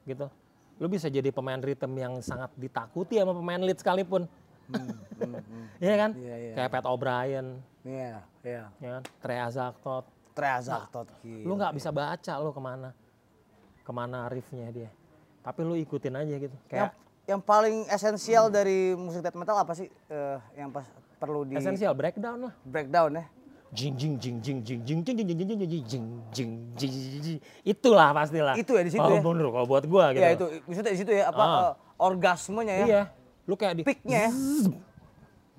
[0.06, 0.30] gitu.
[0.78, 4.30] Lu bisa jadi pemain rhythm yang sangat ditakuti sama pemain lead sekalipun.
[5.76, 6.10] Iya kan?
[6.16, 6.52] Iya, iya.
[6.56, 7.46] Kayak Pat O'Brien,
[7.84, 8.64] Iya, iya.
[8.76, 9.02] ya kan?
[9.20, 10.04] Trea Zaktot.
[10.36, 12.90] Treazaktot Lu nggak bisa baca lu ke mana.
[13.80, 14.90] Ke mana riffnya dia.
[15.40, 16.56] Tapi lu ikutin aja gitu.
[16.68, 16.92] Kayak
[17.26, 20.86] yang paling esensial dari musik death metal apa sih eh, yang pas
[21.16, 22.54] perlu di esensial breakdown lah.
[22.62, 23.24] breakdown ya?
[23.74, 26.92] jing jing jing jing jing jing jing jing jing jing jing jing jing jing jing
[27.18, 29.20] jing itulah pastilah Itu ya di situ kalau ya?
[29.20, 31.50] menurut kalau buat gua gitu Iya itu, maksudnya di situ ya apa Ah.
[31.50, 32.86] eh, orgasmenya ya?
[32.86, 33.02] iya
[33.44, 34.32] lu kayak di Peaknya ya?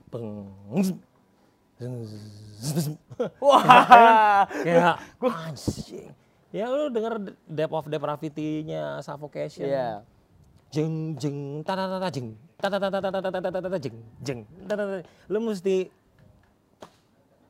[0.08, 0.48] peng
[3.38, 3.62] Wah,
[4.48, 6.10] kayak anjing
[6.50, 10.02] ya lu denger depth of depravity-nya suffocation Iya.
[10.74, 15.02] Jeng jeng tata tata jeng tata tata tata tata jeng jeng tata
[15.32, 15.88] lu mesti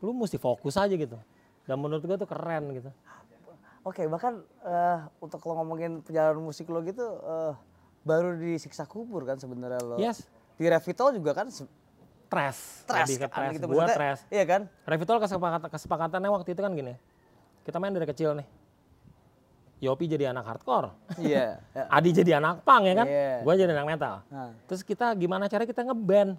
[0.05, 1.17] lu mesti fokus aja gitu
[1.65, 2.91] dan menurut gua tuh keren gitu
[3.87, 7.55] Oke, bahkan eh, untuk lo ngomongin perjalanan musik lo gitu eh,
[8.03, 9.95] baru disiksa kubur kan sebenarnya lo.
[9.95, 10.27] yes
[10.59, 11.47] Di Revitol juga kan
[12.27, 14.61] trash trash lebih ke kan trash gitu gua trash Iya kan?
[14.83, 16.99] Revitol kesepakatan kesepakatannya waktu itu kan gini
[17.63, 18.47] kita main dari kecil nih
[19.77, 21.61] Yopi jadi anak hardcore Iya.
[21.69, 21.83] ya.
[21.95, 23.33] Adi jadi anak punk ya kan Iya.
[23.41, 24.51] gua jadi anak metal Nah.
[24.65, 26.37] terus kita gimana cara kita ngeband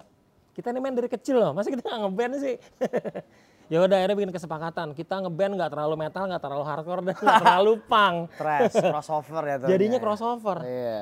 [0.52, 2.56] kita nih main dari kecil loh masa kita nggak ngeband sih
[3.70, 7.40] ya udah akhirnya bikin kesepakatan kita ngeband nggak terlalu metal nggak terlalu hardcore dan nggak
[7.40, 9.68] terlalu punk Trash, crossover ya tuh.
[9.68, 11.00] jadinya crossover Iya.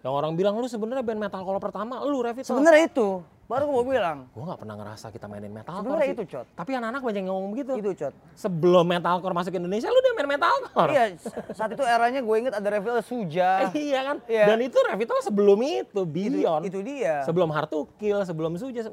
[0.00, 4.28] yang orang bilang lu sebenarnya band metalcore pertama lu Revitol Sebenarnya itu, baru gue bilang.
[4.30, 6.14] gua nggak pernah ngerasa kita mainin metalcore Sebenarnya sih.
[6.14, 6.46] itu, Cot.
[6.52, 8.14] tapi anak-anak banyak yang ngomong begitu Itu, Cot.
[8.36, 11.04] sebelum metalcore masuk ke Indonesia lu udah main metalcore Iya,
[11.50, 13.64] saat itu eranya gue inget ada Revitol Suja.
[13.74, 14.44] iya kan Iya.
[14.46, 17.24] dan itu Revitol sebelum itu Beyond Itu dia.
[17.24, 18.92] sebelum Hard to Kill sebelum Suja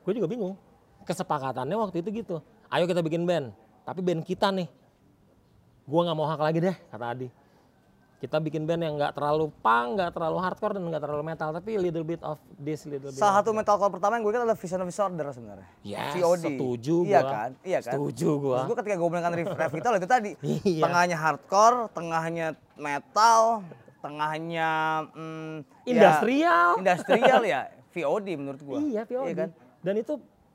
[0.00, 0.56] gue juga bingung
[1.02, 3.52] kesepakatannya waktu itu gitu ayo kita bikin band
[3.84, 4.64] tapi band kita nih
[5.84, 7.28] gue nggak mau hak lagi deh kata Adi
[8.14, 11.76] kita bikin band yang nggak terlalu punk, nggak terlalu hardcore dan nggak terlalu metal, tapi
[11.76, 13.20] little bit of this, little bit.
[13.20, 15.68] Salah satu metalcore pertama yang gue ingat adalah Vision of Disorder sebenarnya.
[15.82, 16.44] Yes, VOD.
[16.48, 17.30] setuju Iya gua.
[17.30, 17.50] kan?
[17.60, 17.92] Iya kan?
[17.92, 18.56] Setuju gua.
[18.56, 20.30] Terus gue ketika gue bilang Rev- Revitol itu tadi.
[20.64, 20.82] Iya.
[20.82, 23.60] Tengahnya hardcore, tengahnya metal,
[24.00, 24.68] tengahnya
[25.12, 26.68] mm, ya, Industrial.
[26.78, 27.60] industrial ya.
[27.94, 28.78] VOD menurut gua.
[28.80, 29.26] Iya, VOD.
[29.26, 29.50] Iya kan?
[29.80, 30.12] Dan itu,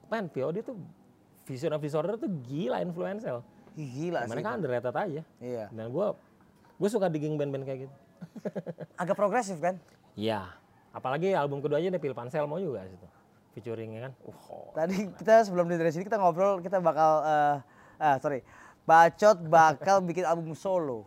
[0.07, 0.75] men, VOD tuh
[1.45, 3.45] vision of disorder tuh gila influential.
[3.73, 4.31] Ih, Gila sih.
[4.31, 5.21] Mereka underrated aja.
[5.37, 5.65] Iya.
[5.69, 6.07] Dan gue
[6.79, 7.95] gue suka digging band-band kayak gitu.
[9.01, 9.75] Agak progresif kan?
[10.15, 10.47] Iya.
[10.95, 13.07] Apalagi album keduanya ada Pil Pansel mau juga situ.
[13.53, 14.11] Featuringnya kan.
[14.23, 17.57] Uh, Tadi kita sebelum dari sini kita ngobrol kita bakal eh
[17.99, 18.41] ah, sorry.
[18.87, 21.05] Bacot bakal bikin album solo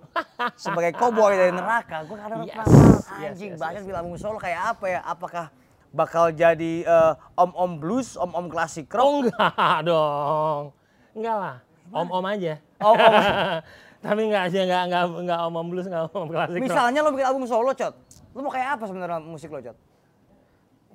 [0.55, 2.05] sebagai cowboy dari neraka.
[2.07, 5.01] Gue kadang Yes, penasaran yes, anjing yes, Bacot bikin album solo kayak apa ya?
[5.03, 5.47] Apakah
[5.93, 9.03] bakal jadi eh, om-om blues, om-om klasik rock?
[9.09, 10.63] Oh enggak dong.
[11.17, 11.57] Enggak lah.
[11.93, 12.55] Om-om aja.
[12.81, 13.13] Om-om.
[14.03, 16.59] Tapi enggak aja enggak enggak enggak om-om blues enggak om-om klasik.
[16.59, 17.95] Misalnya lo bikin album solo, Cot.
[18.35, 19.79] Lo mau kayak apa sebenarnya musik lo, Cot?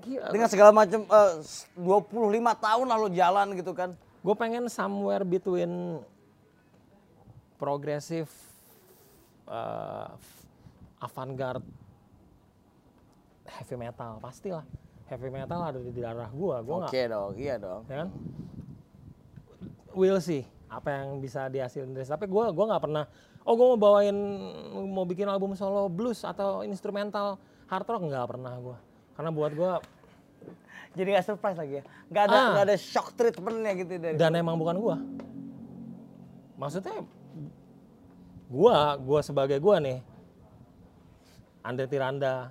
[0.03, 0.27] Gila.
[0.35, 1.33] Dengan segala macam eh,
[1.79, 3.95] 25 tahun lalu jalan gitu kan.
[4.21, 6.03] Gue pengen somewhere between
[7.57, 8.29] progresif
[9.49, 10.13] uh,
[11.01, 11.65] avant-garde
[13.49, 14.65] heavy metal pastilah
[15.09, 17.81] heavy metal ada di darah gua gua nggak dong, iya dong.
[17.89, 18.09] ya kan
[19.97, 23.03] will sih apa yang bisa dihasilin dari tapi gua gua nggak pernah
[23.47, 24.17] oh gua mau bawain
[24.91, 28.77] mau bikin album solo blues atau instrumental hard rock nggak pernah gua
[29.15, 29.73] karena buat gua
[30.97, 31.83] Jadi gak surprise lagi ya?
[32.09, 32.47] Gak ada, Ah.
[32.57, 34.97] nggak ada shock treatmentnya gitu dari dan emang bukan gua
[36.57, 37.05] maksudnya
[38.49, 40.01] gua gua sebagai gua nih
[41.61, 42.49] Andre Tiranda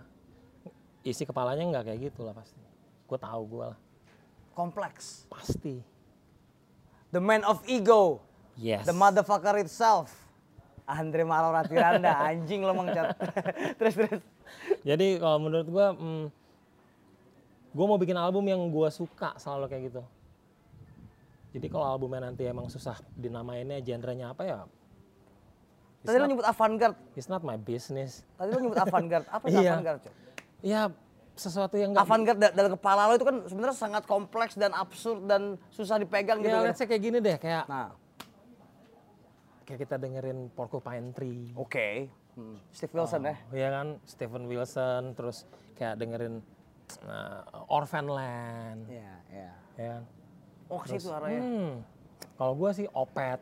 [1.03, 2.63] isi kepalanya nggak kayak gitu lah pasti
[3.11, 3.79] gua tahu gua lah
[4.55, 5.27] kompleks.
[5.27, 5.83] pasti
[7.17, 8.21] The man of ego,
[8.61, 10.13] yes the motherfucker itself.
[10.85, 13.17] Andre Maulana Tiranda, anjing lo mang Cot.
[13.81, 14.21] terus terus.
[14.85, 16.29] jadi kalau menurut gua hmm,
[17.73, 20.03] gua mau bikin album yang gua suka selalu kayak gitu
[21.51, 24.59] jadi kalau albumnya nanti emang susah dinamainnya genrenya apa ya
[26.05, 26.95] Tadi lo nyebut avant-garde.
[27.19, 29.27] it's not my business Tadi lo nyebut avant-garde.
[29.27, 29.73] Apa itu Iya.
[29.75, 30.15] avant-garde, Cot?
[31.37, 35.21] Ya sesuatu yang Avant-garde da- dalam kepala lo itu kan sebenarnya sangat kompleks dan absurd
[35.23, 36.65] dan susah dipegang gitu ya kan.
[36.65, 37.93] let's say kayak gini deh kayak Nah,
[39.63, 41.89] kayak kita dengerin Porcupine Tree oke.
[42.33, 42.57] Hmm.
[42.69, 43.37] Steve Wilson ya.
[43.51, 46.45] Iya kan, Stephen Wilson, terus kayak dengerin
[47.03, 49.51] uh, Orphan Land, Iya, iya.
[49.75, 50.03] ya kan.
[50.67, 51.41] Oh, ke situ arahnya.
[51.41, 51.73] Hmm,
[52.35, 53.41] kalau gue sih Opet,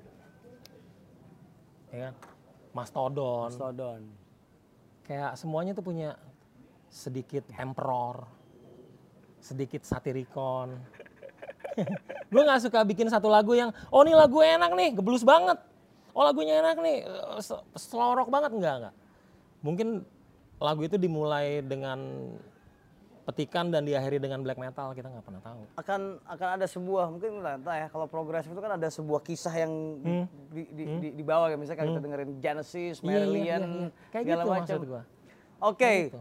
[1.90, 2.14] ya kan,
[2.70, 4.00] Mastodon, Mastodon.
[5.02, 6.14] kayak semuanya tuh punya
[6.94, 8.22] sedikit Emperor,
[9.42, 10.78] sedikit Satiricon.
[12.30, 15.58] gue nggak suka bikin satu lagu yang, oh ini lagu enak nih, geblus banget.
[16.14, 18.94] Oh lagunya enak nih, eh, s- slow rock banget enggak enggak.
[19.66, 19.88] Mungkin
[20.62, 21.98] lagu itu dimulai dengan
[23.24, 25.64] petikan dan diakhiri dengan black metal kita nggak pernah tahu.
[25.74, 29.64] akan akan ada sebuah mungkin lah entah ya kalau progresif itu kan ada sebuah kisah
[29.64, 30.12] yang di,
[30.52, 33.08] di, di, di, di bawah ya misalnya kita dengerin Genesis, Hmm.
[33.08, 33.88] Iya, iya, iya, iya.
[34.12, 34.78] Kayak segala gitu macam.
[35.64, 36.20] Oke, gitu.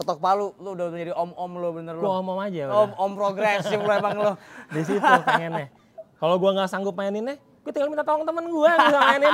[0.00, 2.10] Ketok palu, lu udah menjadi om-om lo bener Gua lo.
[2.18, 2.76] ngomong aja udah.
[2.78, 4.32] Om om progresif lo emang lo.
[4.74, 5.68] Di situ pengennya.
[6.16, 9.32] Kalau gua nggak sanggup maininnya, gue tinggal minta tolong temen gua yang bisa mainin.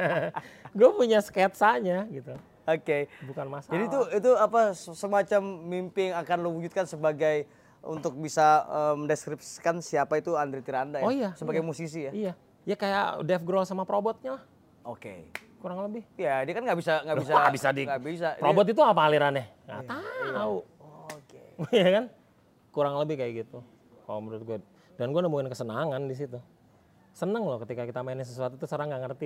[0.78, 2.34] gue punya sketsanya gitu.
[2.62, 3.10] Oke.
[3.26, 3.72] Bukan masalah.
[3.74, 7.50] Jadi itu itu apa se- semacam mimpi yang akan lo wujudkan sebagai
[7.80, 11.06] untuk bisa eh, mendeskripsikan siapa itu Andre Tiranda ya?
[11.06, 11.66] Oh iya, Sebagai iya.
[11.66, 12.12] musisi ya?
[12.12, 12.32] Iya.
[12.62, 14.42] Ya kayak Dave Grohl sama Probotnya lah,
[14.84, 15.26] Oke.
[15.60, 16.02] Kurang lebih.
[16.16, 18.28] Ya dia kan nggak bisa nggak bisa Wah, bisa di nggak bisa.
[18.34, 19.44] Dia- Probot itu apa alirannya?
[19.68, 20.56] Nggak tahu.
[21.12, 21.42] Oke.
[21.76, 22.04] Iya kan?
[22.72, 23.60] Kurang lebih kayak gitu.
[24.08, 24.58] Kalau menurut gue.
[24.96, 26.40] Dan gue nemuin kesenangan di situ.
[27.10, 29.24] Seneng loh ketika kita mainin sesuatu itu orang nggak ngerti.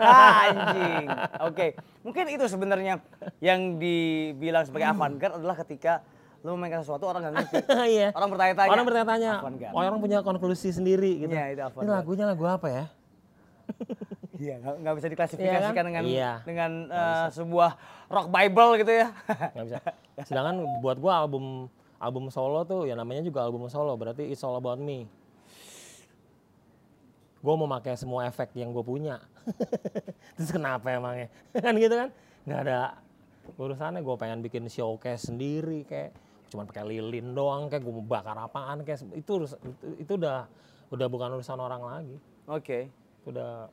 [0.00, 1.06] Ah, Anjing.
[1.50, 1.66] Oke.
[2.00, 3.02] Mungkin itu sebenarnya
[3.44, 6.00] yang dibilang sebagai avant-garde adalah ketika
[6.44, 7.56] lu memainkan sesuatu orang nggak ngerti.
[7.96, 8.08] Iya.
[8.16, 8.70] Orang bertanya-tanya.
[8.72, 9.32] Orang bertanya-tanya.
[9.72, 11.32] Orang punya konklusi sendiri gitu.
[11.32, 12.84] Iya, itu Ini lagunya lagu apa ya?
[14.34, 15.84] Iya, nggak bisa diklasifikasikan Iya kan?
[15.86, 16.32] dengan Iya.
[16.42, 17.70] dengan eh, sebuah
[18.10, 19.08] rock bible gitu ya.
[19.54, 19.78] Nggak bisa.
[20.26, 21.70] Sedangkan buat gua album
[22.02, 25.06] album solo tuh ya namanya juga album solo berarti it's all about me.
[27.44, 29.20] Gue mau pakai semua efek yang gue punya.
[30.40, 31.28] Terus kenapa emangnya?
[31.64, 32.08] kan gitu kan?
[32.48, 32.78] Nggak ada
[33.60, 34.00] urusannya.
[34.00, 36.16] Gue pengen bikin showcase sendiri kayak
[36.48, 39.56] cuman pakai lilin doang kayak gue mau bakar apaan kayak itu itu,
[40.00, 40.48] itu udah
[40.88, 42.16] udah bukan urusan orang lagi.
[42.48, 42.88] Oke.
[43.28, 43.68] Udah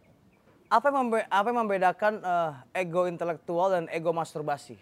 [0.72, 4.80] Apa yang membe- apa yang membedakan eh, ego intelektual dan ego masturbasi?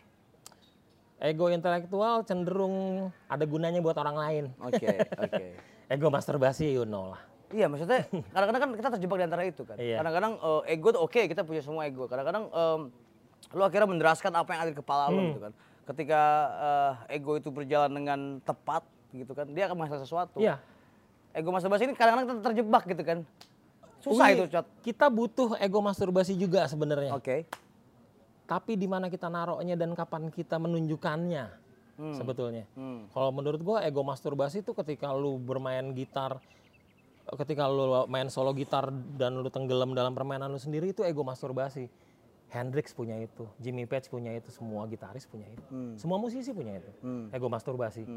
[1.20, 4.44] ego intelektual cenderung ada gunanya buat orang lain.
[4.64, 4.88] Oke,
[5.20, 5.46] oke.
[5.92, 7.20] Ego masturbasi you know lah.
[7.52, 9.76] Iya maksudnya kadang-kadang kan kita terjebak di antara itu kan.
[9.76, 10.00] Iya.
[10.00, 12.08] Kadang-kadang eh, ego tuh oke kita punya semua ego.
[12.08, 12.82] Kadang-kadang em,
[13.52, 15.16] lu akhirnya menderaskan apa yang ada di kepala Hmm.
[15.18, 15.54] lu gitu kan.
[15.92, 16.22] Ketika
[17.10, 20.38] eh, ego itu berjalan dengan tepat gitu kan, dia akan menghasilkan sesuatu.
[20.40, 20.56] Iya.
[21.36, 23.20] Ego masturbasi ini kadang-kadang kita terjebak gitu kan.
[24.00, 24.66] Susah Wih, itu, Cot.
[24.84, 27.12] Kita butuh ego masturbasi juga sebenarnya.
[27.16, 27.48] Oke.
[28.50, 31.70] Tapi di mana kita naruhnya dan kapan kita menunjukkannya.
[32.16, 32.64] sebetulnya.
[32.80, 33.12] Hmm.
[33.12, 36.40] Kalau menurut gua ego masturbasi itu ketika lu bermain gitar,
[37.44, 38.88] ketika lu main solo gitar
[39.20, 41.92] dan lu tenggelam dalam permainan lu sendiri itu ego masturbasi.
[42.50, 45.70] Hendrix punya itu, Jimmy Page punya itu, semua gitaris punya itu,
[46.02, 46.90] semua musisi punya itu,
[47.30, 48.10] ego masturbasi.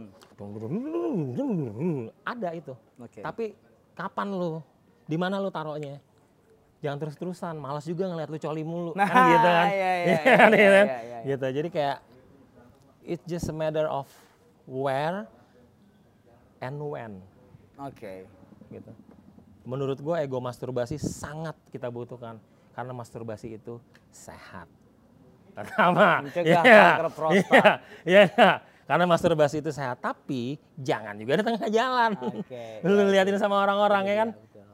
[2.25, 2.73] Ada itu.
[2.97, 3.21] Oke.
[3.21, 3.53] Tapi
[3.93, 4.65] kapan lu,
[5.13, 6.01] di mana lu taruhnya?
[6.81, 9.67] Jangan terus-terusan, malas juga ngeliat lu coli mulu, Nah, kan gitu kan?
[9.69, 11.19] iya, iya, Iya iya, kan, iya, iya iya, iya.
[11.29, 11.47] Gitu.
[11.61, 11.97] Jadi kayak
[13.05, 14.09] it's just a matter of
[14.65, 15.29] where
[16.59, 17.21] and when
[17.77, 18.25] Oke.
[18.73, 18.91] gitu.
[19.63, 22.41] Menurut gue ego masturbasi sangat kita butuhkan
[22.73, 23.77] karena masturbasi itu
[24.11, 24.67] sehat.
[25.53, 27.63] Pertama, Mencegah iya, kanker prostat.
[28.09, 28.51] Iya, iya.
[28.83, 32.11] Karena masturbasi itu sehat, tapi jangan juga di tengah jalan.
[32.19, 34.29] Oke, lu iya, liatin sama orang-orang ya kan?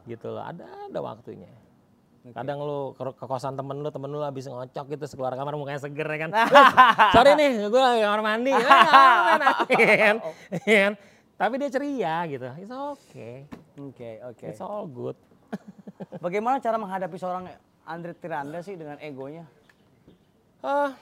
[0.08, 1.52] Gitu loh, ada ada waktunya.
[2.28, 5.80] Kadang lu ke, ke kosan temen lu, temen lu habis ngocok gitu keluar kamar mukanya
[5.80, 6.30] seger ya kan.
[6.34, 6.66] "Loh,
[7.14, 8.52] Sorry nih, gue lagi kamar mandi.
[8.58, 10.16] Aman, aman, ya kan?
[10.66, 10.92] Iya kan?
[11.38, 12.48] Tapi dia ceria gitu.
[12.58, 13.46] It's okay.
[13.78, 14.44] Oke, oke.
[14.44, 15.14] It's all good.
[16.18, 17.46] Bagaimana cara menghadapi seorang
[17.86, 19.46] Andre Tiranda sih dengan egonya?
[20.58, 20.92] Ah,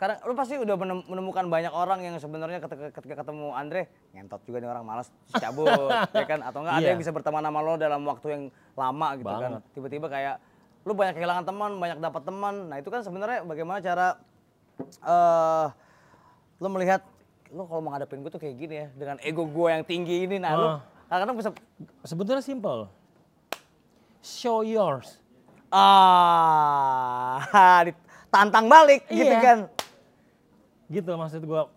[0.00, 4.40] Karena lu pasti udah menem- menemukan banyak orang yang sebenarnya ketika, ketika ketemu Andre ngentot
[4.42, 5.68] juga nih orang malas cabut
[6.16, 6.90] ya kan atau enggak ada Iya.
[6.90, 8.42] yang bisa berteman sama lo dalam waktu yang
[8.74, 9.40] lama gitu kan.
[9.52, 9.62] Banget.
[9.70, 10.34] Tiba-tiba kayak
[10.80, 12.54] lu banyak kehilangan teman, banyak dapat teman.
[12.66, 14.16] Nah, itu kan sebenarnya bagaimana cara
[14.80, 15.66] eh
[16.56, 17.04] lu melihat
[17.50, 20.38] lu kalau mau ngadepin gue tuh kayak gini ya dengan ego gue yang tinggi ini
[20.38, 20.78] nah lu Oh.
[21.06, 21.50] kadang-kadang bisa
[22.02, 22.88] sebetulnya simple.
[24.18, 25.20] Show yours.
[25.70, 27.36] ah
[27.86, 29.40] ditantang balik gitu Iya.
[29.40, 29.58] kan.
[30.90, 31.70] Gitu maksud gua.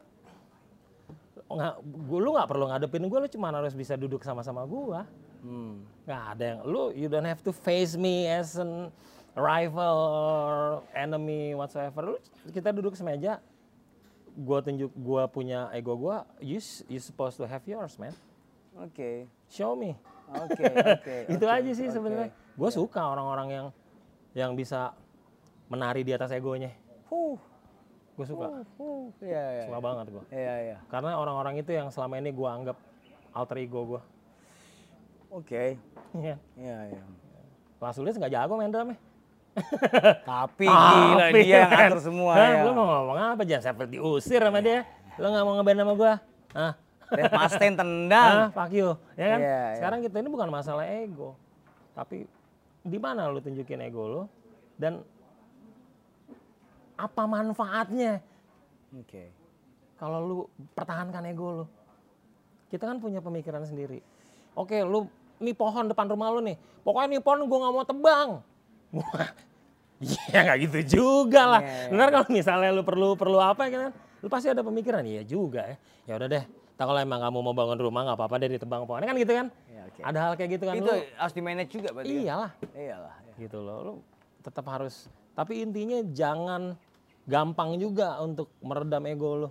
[1.53, 1.75] Nggak,
[2.09, 5.05] gua, lu nggak perlu ngadepin gua, lu cuma harus bisa duduk sama-sama gua.
[5.45, 5.85] Hmm.
[6.09, 8.89] Nggak ada yang, lu you don't have to face me as an
[9.37, 10.57] rival or
[10.97, 12.17] enemy whatsoever.
[12.17, 12.17] Lu,
[12.49, 13.37] kita duduk semeja,
[14.33, 16.57] gua tunjuk gua punya ego gua, you,
[16.89, 18.17] you supposed to have yours man.
[18.81, 19.29] Oke.
[19.45, 19.93] Show me.
[20.33, 21.15] Oke, oke.
[21.37, 21.93] itu oke, aja sih oke.
[21.93, 22.29] sebenarnya.
[22.57, 23.67] Gue suka orang-orang yang
[24.33, 24.97] yang bisa
[25.69, 26.73] menari di atas egonya.
[27.09, 27.37] Huh.
[28.13, 28.45] Gue suka,
[28.77, 29.63] Uh, iya, iya.
[29.65, 30.23] suka banget gue.
[30.29, 30.77] Iya, iya.
[30.85, 32.77] Karena orang-orang itu yang selama ini gue anggap
[33.33, 34.01] alter ego gue.
[35.33, 35.81] Oke.
[36.13, 36.37] Iya.
[36.53, 37.03] Iya, iya.
[37.81, 38.97] Kelas Sulis nggak jago main drum ya.
[40.29, 41.89] Tapi gila Tapi, dia yang men.
[41.89, 42.61] atur semua ya.
[42.65, 43.41] Lu mau ngomong apa?
[43.45, 44.85] Jangan sampai diusir sama dia.
[45.17, 46.13] Lu nggak mau ngeband sama gue?
[47.33, 47.81] Mustaine Hah?
[47.81, 48.35] tendang.
[48.53, 48.89] Fuck you.
[49.17, 49.39] Ya kan?
[49.41, 49.75] Iya, iya.
[49.77, 51.33] Sekarang kita ini bukan masalah ego.
[51.93, 52.25] Tapi
[52.85, 54.21] di mana lu tunjukin ego lu
[54.77, 55.01] dan
[57.03, 58.23] apa manfaatnya
[58.95, 59.27] Oke.
[59.99, 60.35] kalau lu
[60.71, 61.65] pertahankan ego lu.
[62.67, 64.01] Kita kan punya pemikiran sendiri.
[64.53, 65.05] Oke, lu
[65.37, 66.57] ini pohon depan rumah lu nih.
[66.81, 68.29] Pokoknya nih pohon gua nggak mau tebang.
[70.03, 71.61] Iya nggak gitu juga lah.
[71.63, 71.87] Iya, iya.
[71.95, 73.93] Benar kalau misalnya lu perlu perlu apa gitu kan?
[74.19, 74.99] Lu pasti ada pemikiran.
[75.07, 75.77] Iya juga ya.
[76.03, 76.43] Ya udah deh.
[76.75, 79.47] Tak kalau emang kamu mau bangun rumah nggak apa-apa deh ditebang pohonnya kan gitu kan?
[79.71, 80.01] Iya, oke.
[80.03, 80.95] Ada hal kayak gitu kan Itu lu.
[81.15, 82.09] harus di manage juga berarti.
[82.11, 82.19] ya?
[82.19, 83.15] Iyalah Iyalah.
[83.23, 83.33] iya.
[83.39, 83.77] gitu loh.
[83.79, 83.93] Lu
[84.43, 86.75] tetap harus tapi intinya jangan
[87.23, 89.49] gampang juga untuk meredam ego lu.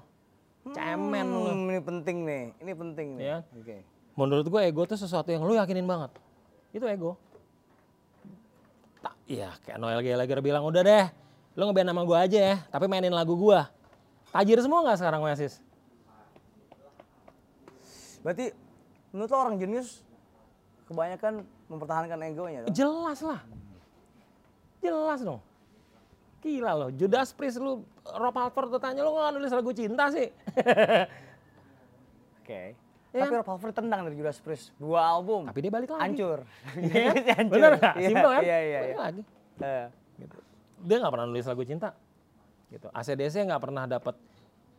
[0.72, 1.26] Cemen.
[1.26, 2.44] Hmm, ini penting nih.
[2.62, 3.24] Ini penting nih.
[3.24, 3.38] Iya.
[3.58, 3.76] Oke.
[4.14, 6.12] Menurut gue ego tuh sesuatu yang lu yakinin banget.
[6.70, 7.18] Itu ego.
[9.02, 11.06] Tak, iya kayak Noel Gallagher bilang udah deh,
[11.58, 13.60] lu ngeband sama gue aja ya, tapi mainin lagu gue.
[14.30, 15.58] Tajir semua nggak sekarang Oasis?
[18.22, 18.54] Berarti
[19.10, 20.06] menurut lo orang jenius
[20.86, 22.70] kebanyakan mempertahankan egonya dong?
[22.70, 23.40] Jelas lah.
[24.78, 25.42] Jelas dong.
[26.42, 30.26] Gila loh, Judas Priest lu, Rob Halford tuh tanya lu nggak nulis lagu cinta sih?
[32.42, 32.74] Oke.
[33.12, 34.72] Iya Tapi Rob Halford tendang dari Judas Priest.
[34.74, 35.44] Dua album.
[35.44, 36.00] tapi dia balik lagi.
[36.02, 36.42] Hancur.
[36.74, 37.22] Iya kan?
[37.38, 37.54] Hancur.
[37.54, 37.94] Bener nggak?
[37.94, 38.42] Iya, Simpel kan?
[38.42, 38.94] Iya, iya, iya.
[38.96, 39.22] lagi.
[39.60, 39.86] Eh,
[40.18, 40.36] Gitu.
[40.82, 41.88] Dia nggak pernah nulis lagu cinta.
[42.68, 42.86] Gitu.
[42.88, 44.14] ACDC nggak pernah dapat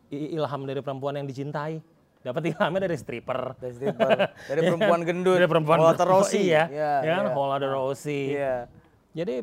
[0.09, 1.79] ilham dari perempuan yang dicintai.
[2.19, 3.53] Dapat ilhamnya dari stripper.
[3.55, 4.09] Dari stripper.
[4.49, 5.05] Dari Iya perempuan kan?
[5.05, 5.35] gendut.
[5.37, 6.25] Dari perempuan Walter gendut.
[6.25, 6.49] Rossi.
[6.49, 6.63] Iya.
[6.67, 7.23] Iya, Ya kan?
[7.23, 7.31] iya.
[7.35, 8.19] Walter Rossi.
[8.33, 8.55] Iya.
[9.13, 9.33] Jadi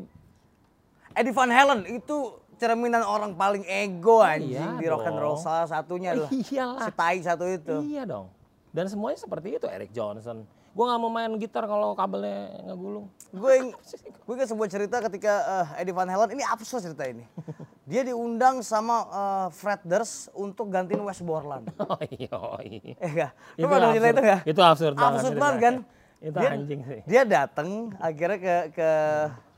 [1.13, 2.17] Eddie Van Halen itu
[2.55, 6.85] cerminan orang paling ego anjing Iya di rock and roll salah satunya adalah Iyalah.
[6.85, 7.77] si tai satu itu.
[7.87, 8.29] Iya dong.
[8.71, 10.45] Dan semuanya seperti itu Eric Johnson.
[10.71, 13.11] Gue nggak mau main gitar kalau kabelnya ngegulung.
[13.33, 13.75] Gue
[14.25, 15.33] gue ingat sebuah cerita ketika
[15.67, 17.27] eh, Eddie Van Halen ini absurd cerita ini.
[17.91, 21.67] Dia diundang sama eh, Fred Durst untuk gantiin Wes Borland.
[21.81, 22.39] Oh iya.
[22.63, 22.95] iya.
[22.97, 23.31] Eh enggak?
[23.57, 24.41] Lu Itu pernah cerita itu enggak?
[24.47, 25.75] Itu absurd banget Absurd banget kan?
[26.21, 27.01] Itu Dia- anjing sih.
[27.03, 28.91] Dia datang akhirnya ke ke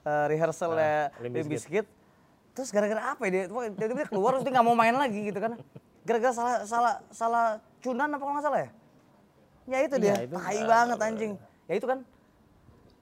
[0.04, 1.86] rehearsalnya Ah, Limp Limp Bizkit.
[2.52, 3.44] Terus gara-gara apa ya dia?
[3.48, 5.56] Tiba-tiba dia keluar terus dia nggak mau main lagi gitu kan.
[6.02, 7.46] Gara-gara salah salah salah
[7.80, 8.70] cunan apa nggak salah ya?
[9.62, 11.32] Ya itu dia, Iya, itu, tai eh, banget anjing.
[11.70, 11.98] Ya itu kan.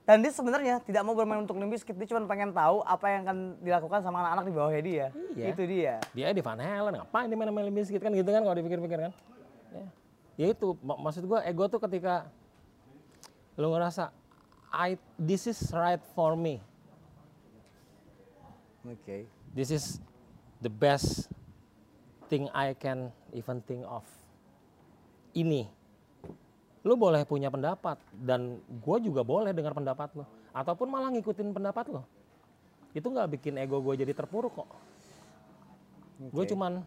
[0.04, 3.20] Dan dia sebenarnya tidak mau bermain untuk Limp Bizkit, dia cuma pengen tahu apa yang
[3.24, 5.06] akan dilakukan sama anak-anak di bawahnya dia.
[5.32, 5.46] Iya.
[5.54, 5.94] Itu dia.
[6.12, 9.12] Dia di Van Halen, ngapain dia main-main Limp Bizkit kan gitu kan kalau dipikir-pikir kan.
[9.70, 9.86] Ya.
[10.36, 12.28] ya itu, mak- maksud gua ego tuh ketika
[13.56, 14.12] lu ngerasa
[14.70, 16.60] I this is right for me.
[18.86, 19.28] Oke.
[19.52, 19.84] This is
[20.64, 21.28] the best
[22.32, 24.06] thing I can even think of.
[25.36, 25.68] Ini,
[26.86, 30.24] lu boleh punya pendapat dan gue juga boleh dengar pendapat lo,
[30.56, 32.02] ataupun malah ngikutin pendapat lo.
[32.96, 34.70] Itu nggak bikin ego gue jadi terpuruk kok.
[36.32, 36.50] Gue Oke.
[36.50, 36.82] cuman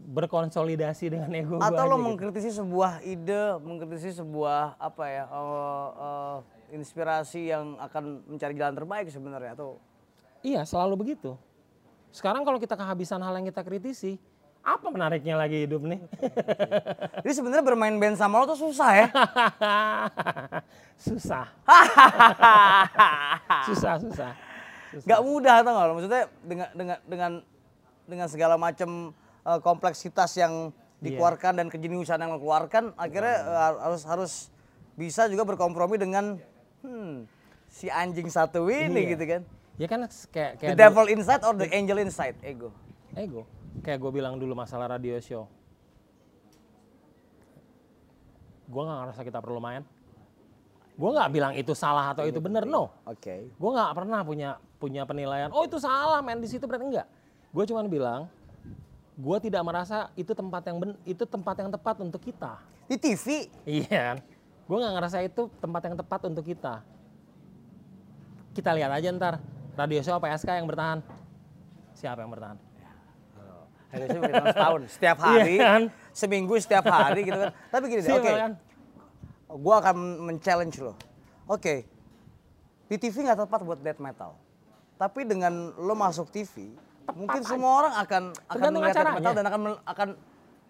[0.00, 1.64] berkonsolidasi dengan ego gue.
[1.64, 2.04] Atau lo gitu.
[2.10, 6.38] mengkritisi sebuah ide, mengkritisi sebuah apa ya, eh, eh,
[6.76, 9.78] inspirasi yang akan mencari jalan terbaik sebenarnya atau
[10.40, 11.36] Iya, selalu begitu.
[12.10, 14.18] Sekarang kalau kita kehabisan hal yang kita kritisi,
[14.60, 16.00] apa menariknya lagi hidup nih?
[17.24, 19.06] Jadi sebenarnya bermain band sama lo tuh susah ya.
[21.06, 21.46] susah.
[23.68, 24.32] susah, susah.
[24.90, 25.06] Susah.
[25.06, 25.92] Gak mudah tau gak lo?
[25.96, 27.32] Maksudnya dengan dengan dengan
[28.04, 29.14] dengan segala macam
[29.46, 34.32] eh, kompleksitas yang dikeluarkan dan kejeniusan yang lo keluarkan, akhirnya eh, harus harus
[34.92, 36.36] bisa juga berkompromi dengan
[36.84, 37.24] hmm,
[37.70, 39.10] si anjing satu ini Iya.
[39.16, 39.42] gitu kan.
[39.80, 42.68] Ya kan kayak The kayak devil inside or the angel inside, ego.
[42.68, 43.42] dulu- ego.
[43.80, 45.48] Kayak gue bilang dulu masalah radio show.
[48.68, 49.80] Gue nggak ngerasa kita perlu main.
[51.00, 52.92] Gue nggak bilang itu salah atau itu benar, no.
[53.08, 53.48] Oke.
[53.56, 55.48] Gue nggak pernah punya punya penilaian.
[55.48, 57.08] Oh itu salah main di situ berarti enggak.
[57.48, 58.20] Gue cuman bilang,
[59.16, 62.60] gue tidak merasa itu tempat yang ben, itu tempat yang tepat untuk kita.
[62.84, 64.16] Di TV, Iya kan?
[64.68, 66.84] Gue nggak ngerasa itu tempat yang tepat untuk kita.
[68.52, 69.40] Kita lihat aja ntar
[69.80, 70.98] radio show apa SK yang bertahan.
[71.92, 72.58] Siapa yang bertahan?
[73.90, 75.82] harusnya beritahu setahun, setiap hari, Iya kan?
[76.14, 77.50] seminggu setiap hari gitu kan.
[77.68, 78.30] Tapi gini deh, oke.
[78.30, 78.52] kan?
[79.50, 79.96] Gua akan
[80.30, 80.94] men-challenge lo.
[81.44, 81.90] Oke,
[82.86, 84.38] di TV nggak tepat buat death metal.
[84.94, 86.70] Tapi dengan lo masuk TV,
[87.10, 90.08] mungkin semua orang akan akan melihat death metal dan akan akan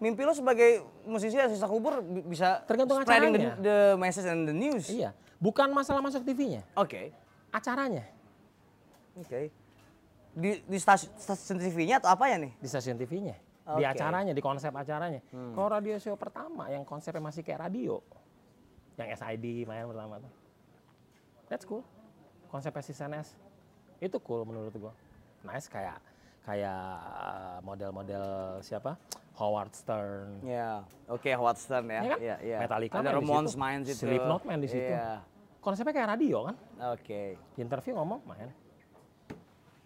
[0.01, 0.69] mimpi lo sebagai
[1.05, 3.53] musisi yang sisa kubur bi- bisa Tergantung spreading the, acaranya.
[3.61, 4.89] the message and the news.
[4.89, 7.13] Iya, bukan masalah masuk TV-nya, Oke,
[7.53, 8.01] acaranya
[9.17, 9.39] oke.
[10.31, 12.55] Di, di stasiun, stasiun TV-nya atau apa ya nih?
[12.55, 13.83] di stasiun TV-nya, di Oke.
[13.83, 13.91] Hmm.
[13.91, 15.19] acaranya, di konsep acaranya.
[15.27, 17.99] Kalau radio show pertama yang konsepnya masih kayak radio,
[18.95, 20.31] yang SID main pertama tuh,
[21.51, 21.83] that's cool.
[22.47, 23.35] Konsepnya si SNS
[23.99, 24.95] itu cool menurut gua.
[25.43, 25.99] Nice kayak
[26.47, 28.23] kayak uh, model-model
[28.63, 28.95] siapa?
[29.35, 30.43] Howard Stern.
[30.45, 32.01] Ya, oke Howard Stern ya.
[32.01, 32.19] Iya kan?
[32.19, 32.57] Iya, iya.
[32.61, 34.05] Metallica Ada main di Ramones situ.
[34.05, 34.91] Slipknot main di situ.
[34.91, 35.23] Iya.
[35.61, 36.55] Konsepnya kayak radio kan?
[36.93, 37.37] Oke.
[37.55, 38.49] Di interview ngomong main.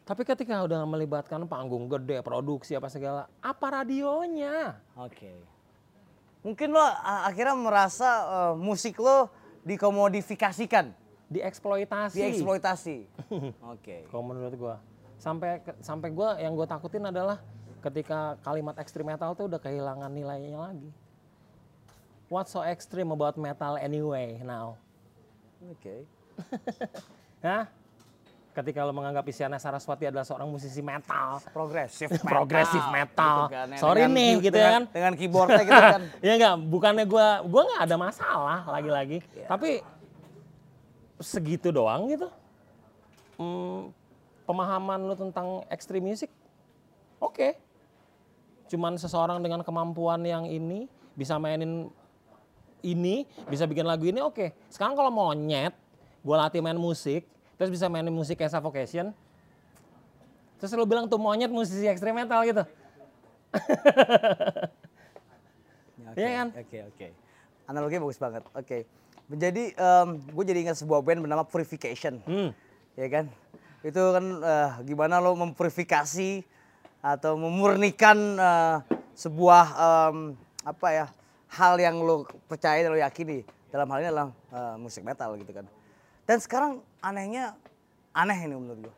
[0.06, 4.78] Tapi ketika udah melibatkan panggung gede, produksi apa segala, apa radionya?
[4.94, 5.34] Oke.
[6.46, 6.86] Mungkin lo
[7.26, 9.34] akhirnya merasa eh, musik lo
[9.65, 10.94] dikomodifikasikan,
[11.26, 12.22] Dieksploitasi.
[12.22, 12.98] dieksploitasi.
[13.74, 14.06] Oke.
[14.06, 14.76] Kalau menurut gua.
[15.18, 17.41] Sampai sampai gua yang gua takutin adalah
[17.82, 20.94] ketika kalimat ekstrim metal tuh udah kehilangan nilainya lagi.
[22.30, 24.78] What's so extreme about metal anyway now?
[25.65, 26.06] Oke.
[27.46, 27.65] Hah?
[28.56, 32.24] Ketika lo menganggap Isyana Saraswati adalah seorang musisi metal, Progresif metal.
[32.24, 33.52] Progresif metal.
[33.52, 33.78] kan, ya.
[33.78, 34.96] Sorry Dengan nih, gitu ya dengan- kan.
[34.96, 36.02] Dengan keyboardnya gitu kan.
[36.26, 39.20] ya enggak, bukannya gua gua nggak ada masalah lagi-lagi.
[39.36, 39.48] Iya.
[39.52, 39.84] Tapi
[41.20, 42.28] segitu doang gitu.
[43.36, 43.91] Hmm,
[44.48, 46.32] pemahaman lu tentang extreme music
[47.20, 47.60] oke.
[48.72, 51.91] Cuman seseorang dengan kemampuan yang ini bisa mainin
[52.80, 54.56] ini, bisa bikin lagu ini oke.
[54.72, 55.76] Sekarang kalau monyet,
[56.24, 59.15] gua latih main musik, terus bisa mainin musik kayak Suffocation.
[60.60, 62.63] Terus lu bilang tuh monyet musisi extreme metal gitu.
[65.96, 66.48] Ya, Iya kan?
[66.56, 67.08] Oke, oke.
[67.68, 68.44] Analoginya bagus banget.
[68.56, 68.78] Oke.
[69.26, 69.74] Jadi
[70.32, 72.24] gue jadi ingat sebuah band bernama Purification.
[72.24, 72.56] Hmm.
[72.96, 73.26] Ya kan?
[73.84, 76.41] Itu kan eh, gimana lo mempurifikasi
[77.04, 78.78] atau memurnikan eh,
[79.13, 80.18] sebuah em,
[80.65, 81.08] apa ya?
[81.56, 83.46] hal yang lo percaya dan lo yakini.
[83.72, 85.65] Dalam hal ini adalah eh, musik metal gitu kan.
[86.25, 87.53] Dan sekarang anehnya
[88.17, 88.95] aneh ini menurut gue.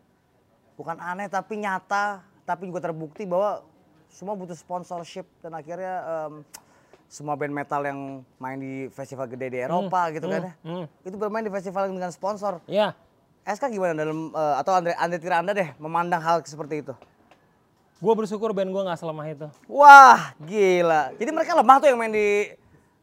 [0.80, 3.66] Bukan aneh tapi nyata, tapi juga terbukti bahwa
[4.08, 6.34] semua butuh sponsorship dan akhirnya em,
[7.12, 8.00] semua band metal yang
[8.40, 10.54] main di festival gede di Eropa gitu kan ya.
[10.64, 10.86] hmm.
[11.04, 12.64] Itu bermain di festival dengan sponsor.
[12.72, 12.96] Ya,
[13.44, 16.96] SK gimana dalam eh, atau Andre Andre Tira Anda deh memandang hal seperti itu?
[17.98, 19.48] gue bersyukur band gue nggak selemah itu.
[19.66, 21.18] Wah, gila.
[21.18, 22.54] Jadi mereka lemah tuh yang main di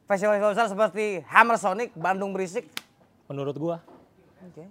[0.07, 2.71] festival-festival besar seperti Hammer Sonic, Bandung Berisik.
[3.27, 3.77] Menurut gue.
[4.47, 4.65] Oke.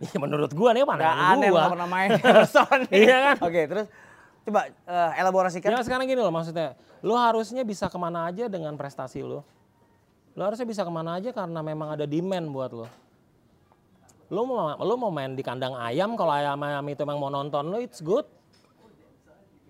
[0.00, 2.10] Iya menurut gue nih Gak pandangan aneh nggak pernah main
[2.56, 2.88] Sonic.
[2.88, 3.36] Iya kan?
[3.44, 3.86] Oke, terus
[4.48, 5.68] coba eh, elaborasikan.
[5.76, 6.72] Ya sekarang gini loh maksudnya.
[7.04, 9.44] Lo harusnya bisa ke mana aja dengan prestasi lo.
[10.32, 12.88] Lo harusnya bisa ke mana aja karena memang ada demand buat lo.
[14.32, 17.68] Lu mau lu mau main di kandang ayam kalau ayam ayam itu emang mau nonton
[17.68, 18.24] lu it's good.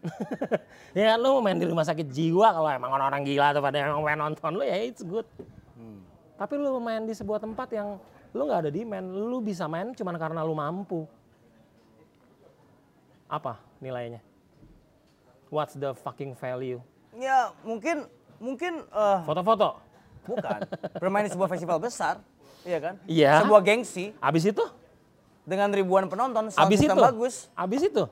[0.97, 4.07] ya lu mau main di rumah sakit jiwa kalau emang orang-orang gila tuh pada emang
[4.07, 5.27] pengen nonton lu ya it's good.
[6.39, 7.99] Tapi lu main di sebuah tempat yang
[8.31, 11.07] lu nggak ada demand, lu bisa main cuman karena lu mampu.
[13.27, 14.23] Apa nilainya?
[15.51, 16.79] What's the fucking value?
[17.19, 18.07] Ya mungkin
[18.39, 19.83] mungkin eh, Foto-foto.
[20.23, 20.61] bukan
[21.03, 22.23] bermain di sebuah festival besar,
[22.63, 22.95] iya kan?
[23.09, 23.43] Iya.
[23.43, 24.63] Sebuah gengsi Abis itu?
[25.43, 26.95] dengan ribuan penonton, Abis itu?
[26.95, 27.51] bagus.
[27.59, 28.05] Abis itu?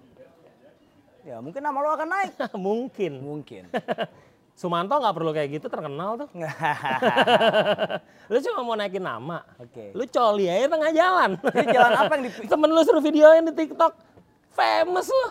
[1.22, 2.32] Ya mungkin nama lo akan naik.
[2.56, 3.12] Mungkin.
[3.20, 3.62] Mungkin.
[4.58, 6.28] Sumanto nggak perlu kayak gitu terkenal tuh.
[8.30, 9.46] lu cuma mau naikin nama.
[9.54, 9.94] Oke.
[9.94, 11.30] Lu coli aja tengah jalan.
[11.38, 12.48] Jadi jalan apa yang dipilih?
[12.58, 13.94] Temen lu suruh videoin di TikTok.
[14.50, 15.26] Famous lu.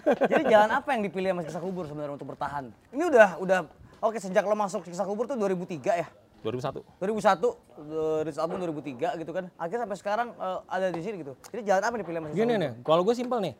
[0.00, 2.72] Jadi jalan apa yang dipilih sama Siksa Kubur sebenarnya untuk bertahan?
[2.88, 3.58] Ini udah udah
[4.00, 6.08] oke sejak lo masuk Siksa Kubur tuh 2003 ya.
[6.40, 7.04] 2001.
[7.04, 9.44] 2001 eh, rilis album 2003 gitu kan.
[9.60, 11.36] Akhirnya sampai sekarang eh, ada di sini gitu.
[11.52, 12.62] Jadi jalan apa yang dipilih sama Siksa Gini Kubur?
[12.64, 13.54] nih, kalau gue simpel nih.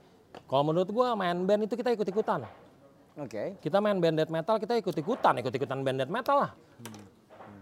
[0.48, 2.48] Kalau menurut gue main band itu kita ikut-ikutan.
[3.14, 3.54] Oke.
[3.62, 5.38] Kita main band death metal, kita ikut-ikutan.
[5.38, 6.50] Ikut-ikutan band death metal lah.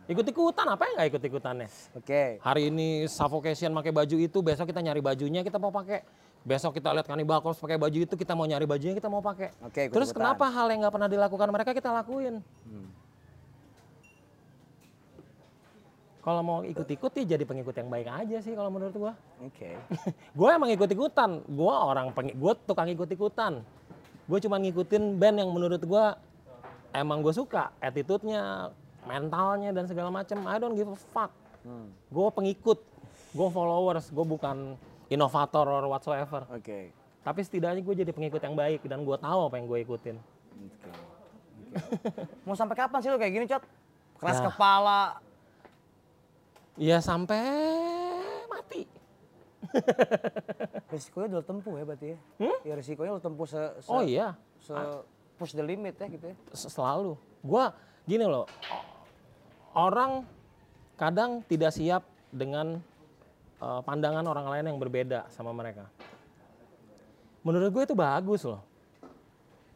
[0.08, 1.68] Ikut-ikutan, apa yang nggak ikut-ikutannya?
[1.94, 2.40] Oke.
[2.40, 6.02] Hari ini Suffocation pakai baju itu, besok kita nyari bajunya kita mau pakai.
[6.42, 9.54] Besok kita lihat Cannibal Corpse pakai baju itu, kita mau nyari bajunya kita mau pakai.
[9.62, 9.94] Oke, ikut-ikutan.
[9.94, 12.42] Terus kenapa hal yang nggak pernah dilakukan mereka kita lakuin?
[16.22, 19.12] Kalau mau ikut-ikut ya jadi pengikut yang baik aja sih kalau menurut gua.
[19.42, 19.74] Oke.
[20.38, 23.58] gue emang ikut-ikutan, gue orang peng, gue tukang ikut-ikutan.
[24.24, 26.04] Gue cuma ngikutin band yang menurut gue
[26.92, 28.70] emang gue suka, attitude-nya,
[29.02, 30.44] mentalnya dan segala macam.
[30.44, 31.32] I don't give a fuck.
[32.08, 32.78] Gue pengikut,
[33.32, 34.74] gue followers, gue bukan
[35.08, 36.46] inovator or whatsoever.
[36.48, 36.90] Oke.
[37.22, 40.16] Tapi setidaknya gue jadi pengikut yang baik dan gue tahu apa yang gue ikutin.
[40.18, 40.90] Oke.
[40.90, 40.90] Oke.
[42.46, 43.62] Mau sampai kapan sih lo kayak gini, Cot?
[44.18, 44.44] Keras Ya.
[44.44, 45.00] kepala.
[46.74, 47.42] Ya sampai
[48.46, 48.88] mati.
[50.92, 52.18] Risikonya udah tempuh ya berarti ya?
[52.66, 54.74] Ya risikonya lo tempuh se, se, Oh iya, se
[55.38, 56.36] push the limit ya gitu ya.
[56.52, 57.16] Selalu.
[57.40, 57.72] Gua
[58.04, 58.46] gini loh,
[59.72, 60.26] orang
[61.00, 62.78] kadang tidak siap dengan
[63.62, 65.88] eh, pandangan orang lain yang berbeda sama mereka.
[67.42, 68.62] Menurut gue itu bagus loh.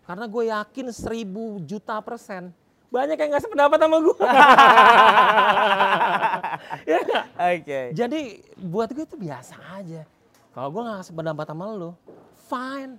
[0.06, 2.54] Karena gue yakin seribu juta persen
[2.86, 4.16] banyak yang nggak sependapat sama gue.
[6.90, 7.00] ya?
[7.34, 7.80] Oke.
[7.92, 8.20] Jadi
[8.56, 10.06] buat gue itu biasa aja.
[10.54, 11.92] Kalau gue nggak sependapat sama lo,
[12.48, 12.96] fine.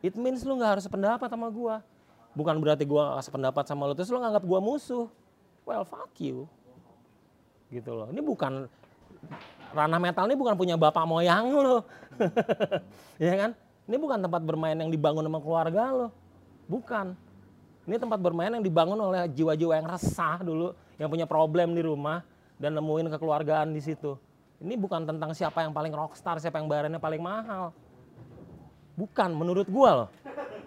[0.00, 1.74] It means lu nggak harus sependapat sama gue.
[2.36, 5.10] Bukan berarti gue nggak sependapat sama lo terus lo nganggap gue musuh.
[5.66, 6.46] Well, fuck you.
[7.68, 8.06] Gitu loh.
[8.14, 8.70] Ini bukan
[9.74, 11.82] ranah metal ini bukan punya bapak moyang lo.
[13.20, 13.50] ya kan?
[13.86, 16.08] Ini bukan tempat bermain yang dibangun sama keluarga lo.
[16.70, 17.25] Bukan.
[17.86, 22.26] Ini tempat bermain yang dibangun oleh jiwa-jiwa yang resah dulu, yang punya problem di rumah
[22.58, 24.18] dan nemuin kekeluargaan di situ.
[24.58, 27.70] Ini bukan tentang siapa yang paling rockstar, siapa yang bayarannya paling mahal.
[28.98, 30.08] Bukan, menurut gua loh.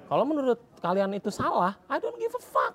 [0.07, 2.73] Kalau menurut kalian itu salah, I don't give a fuck.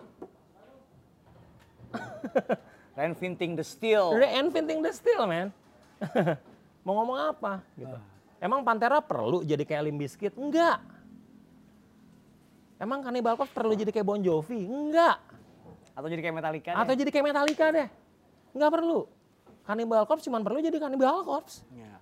[2.99, 4.13] Reinventing the steel.
[4.13, 5.49] Reinventing the steel, man.
[6.85, 7.97] Mau ngomong apa gitu.
[8.45, 10.37] Emang Pantera perlu jadi kayak Limp Bizkit?
[10.37, 10.85] Enggak.
[12.77, 14.67] Emang Cannibal Corpse perlu jadi kayak Bon Jovi?
[14.67, 15.23] Enggak.
[15.95, 16.81] Atau jadi kayak Metallica deh.
[16.81, 17.89] Atau jadi kayak Metallica deh.
[18.51, 19.01] Enggak perlu.
[19.63, 21.63] Cannibal Corpse cuma perlu jadi Cannibal Corpse.
[21.71, 21.97] Ya.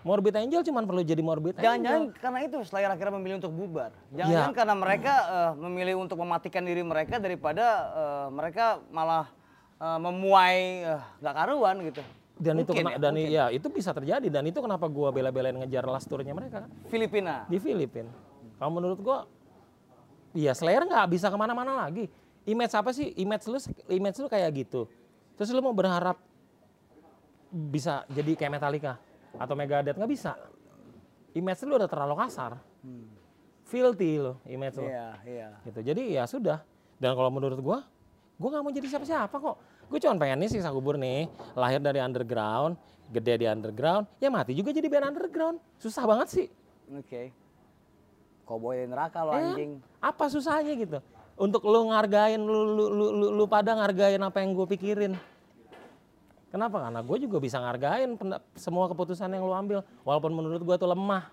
[0.00, 2.20] Morbid Angel cuma perlu jadi Morbid Jangan-jangan Angel.
[2.22, 3.90] karena itu Slayer akhirnya memilih untuk bubar.
[4.12, 4.54] Jangan-jangan Ya.
[4.54, 9.26] karena mereka eh, memilih untuk mematikan diri mereka daripada eh, mereka malah
[9.76, 12.02] eh, memuai eh, nggak karuan gitu.
[12.36, 13.32] Dan itu Mungkin kena, ya, dan mungkin.
[13.32, 17.48] ya itu bisa terjadi dan itu kenapa gua bela-belain ngejar last tournya mereka kan Filipina.
[17.48, 18.12] di Filipina.
[18.54, 19.24] Kalau menurut gua
[20.36, 22.12] iya Slayer nggak bisa ke mana-mana lagi.
[22.46, 23.16] Image apa sih?
[23.16, 23.58] Image lu
[23.90, 24.86] image lu kayak gitu.
[25.34, 26.20] Terus lu mau berharap
[27.50, 29.00] bisa jadi kayak Metallica
[29.40, 30.36] atau Megadeth nggak bisa.
[31.32, 32.60] Image lu udah terlalu kasar.
[33.66, 34.86] Filthy lo image lu.
[34.86, 35.48] Iya, iya.
[35.66, 36.62] gitu jadi ya sudah
[37.02, 37.82] dan kalau menurut gua
[38.38, 39.56] gua nggak mau jadi siapa-siapa kok
[39.86, 42.74] gue cuma pengen nih sisa kubur nih lahir dari underground
[43.10, 46.46] gede di underground ya mati juga jadi band underground susah banget sih
[46.94, 47.34] Oke.
[47.34, 47.45] Cowboy
[48.46, 49.70] dari neraka lo Eh, anjing.
[49.98, 50.98] apa susahnya gitu?
[51.36, 55.12] Untuk lu ngargain lu lu, lu, lu, lu pada ngargain apa yang gue pikirin.
[56.48, 56.80] Kenapa?
[56.80, 58.16] Karena gue juga bisa ngargain
[58.54, 59.84] semua keputusan yang lu ambil.
[60.00, 61.28] Walaupun menurut gue tuh lemah.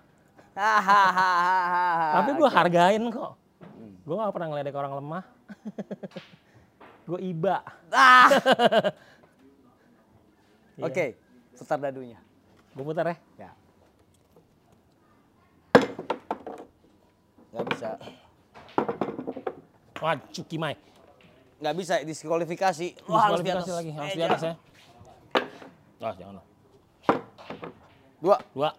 [2.12, 3.32] Tapi gue hargain kok.
[4.04, 5.24] Gue gak pernah ngeledek orang lemah.
[7.08, 7.60] Gue iba.
[7.88, 8.28] Ah.
[10.74, 10.90] Iya.
[10.90, 11.06] Oke,
[11.54, 12.18] putar dadunya.
[12.74, 13.16] gue putar ya.
[13.38, 13.50] Ya.
[17.54, 17.88] Nggak bisa.
[20.02, 20.74] Wah, Cuki Mai.
[21.62, 22.86] Nggak bisa diskualifikasi.
[23.06, 23.78] Wah, harus di Diskualifikasi atas.
[23.78, 24.18] lagi, harus meja.
[24.18, 24.54] di atas ya.
[26.02, 26.46] Ah, jangan lah.
[28.18, 28.36] Dua.
[28.50, 28.70] Dua.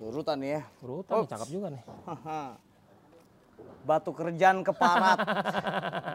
[0.00, 0.62] Urutan nih ya.
[0.80, 1.82] Urutan nih, cakep juga nih.
[3.84, 5.18] Batu kerjaan keparat.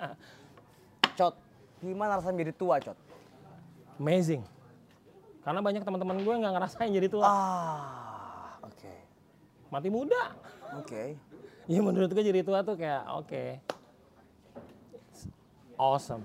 [1.17, 1.35] Cot,
[1.79, 2.97] gimana rasanya jadi tua, Cot?
[3.97, 4.41] Amazing.
[5.45, 7.23] Karena banyak teman-teman gue nggak ngerasain jadi tua.
[7.23, 8.93] Ah, oke.
[9.71, 10.35] Mati muda.
[10.75, 11.15] Oke.
[11.67, 13.43] Ya menurut gue jadi tua tuh kayak oke.
[15.77, 16.23] Awesome.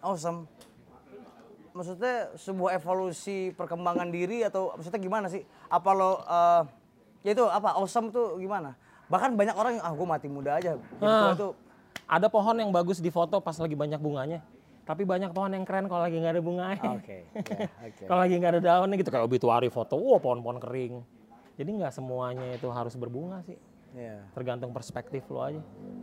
[0.00, 0.46] Awesome.
[1.76, 5.44] Maksudnya sebuah evolusi perkembangan diri atau maksudnya gimana sih?
[5.68, 6.62] Apa lo eh
[7.26, 8.78] ya itu apa awesome tuh gimana?
[9.10, 10.78] Bahkan banyak orang yang ah gue mati muda aja.
[10.96, 11.34] Tua Ah.
[11.36, 11.52] tuh
[12.06, 14.38] Ada pohon yang bagus di foto pas lagi banyak bunganya.
[14.86, 16.90] Tapi banyak pohon yang keren kalau lagi nggak ada bunganya.
[16.94, 18.04] Oke, ya, oke.
[18.06, 21.02] kalau lagi nggak ada daunnya gitu kayak obituari foto, wah pohon-pohon kering.
[21.58, 23.58] Jadi nggak semuanya itu harus berbunga sih.
[23.96, 24.28] Iya.
[24.36, 25.62] Tergantung perspektif lo aja.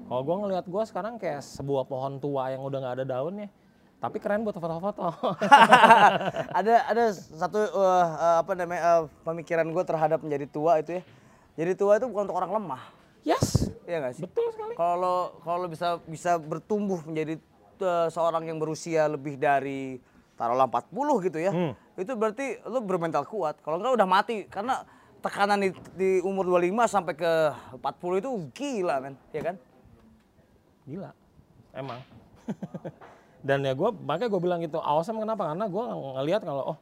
[0.10, 3.54] Kalau gue ngelihat gue sekarang kayak sebuah pohon tua yang udah nggak ada daunnya.
[4.02, 5.14] Tapi keren buat foto-foto.
[6.60, 8.06] ada ada satu eh,
[8.42, 11.04] apa namanya eh, pemikiran gue terhadap menjadi tua itu ya.
[11.54, 12.84] Jadi tua itu bukan untuk orang lemah.
[13.24, 14.24] yes, Iya nggak sih?
[14.26, 14.74] betul sekali.
[14.74, 17.38] Kalau kalau bisa bisa bertumbuh menjadi
[17.80, 20.02] eh, seorang yang berusia lebih dari
[20.34, 21.54] taruhlah 40 gitu ya.
[21.54, 21.78] Hmm.
[21.94, 23.62] Itu berarti lu bermental kuat.
[23.62, 24.82] Kalau enggak udah mati karena
[25.24, 27.32] tekanan di, di umur 25 sampai ke
[27.80, 29.56] 40 itu gila men, ya kan?
[30.84, 31.10] Gila,
[31.72, 32.00] emang.
[33.48, 35.48] Dan ya gue, makanya gue bilang gitu, awesome kenapa?
[35.48, 35.84] Karena gue
[36.20, 36.78] ngelihat kalau, oh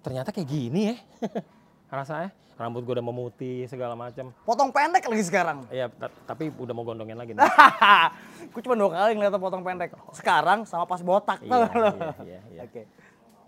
[0.00, 0.96] ternyata kayak gini ya.
[2.00, 4.32] Rasanya, rambut gue udah memutih segala macam.
[4.44, 5.64] Potong pendek lagi sekarang.
[5.68, 7.32] Iya, ta- tapi udah mau gondongin lagi.
[8.52, 9.92] Gue cuma dua kali ngeliat potong pendek.
[10.12, 11.40] Sekarang sama pas botak.
[11.40, 12.62] Iya, iya, iya, iya.
[12.64, 12.82] Oke.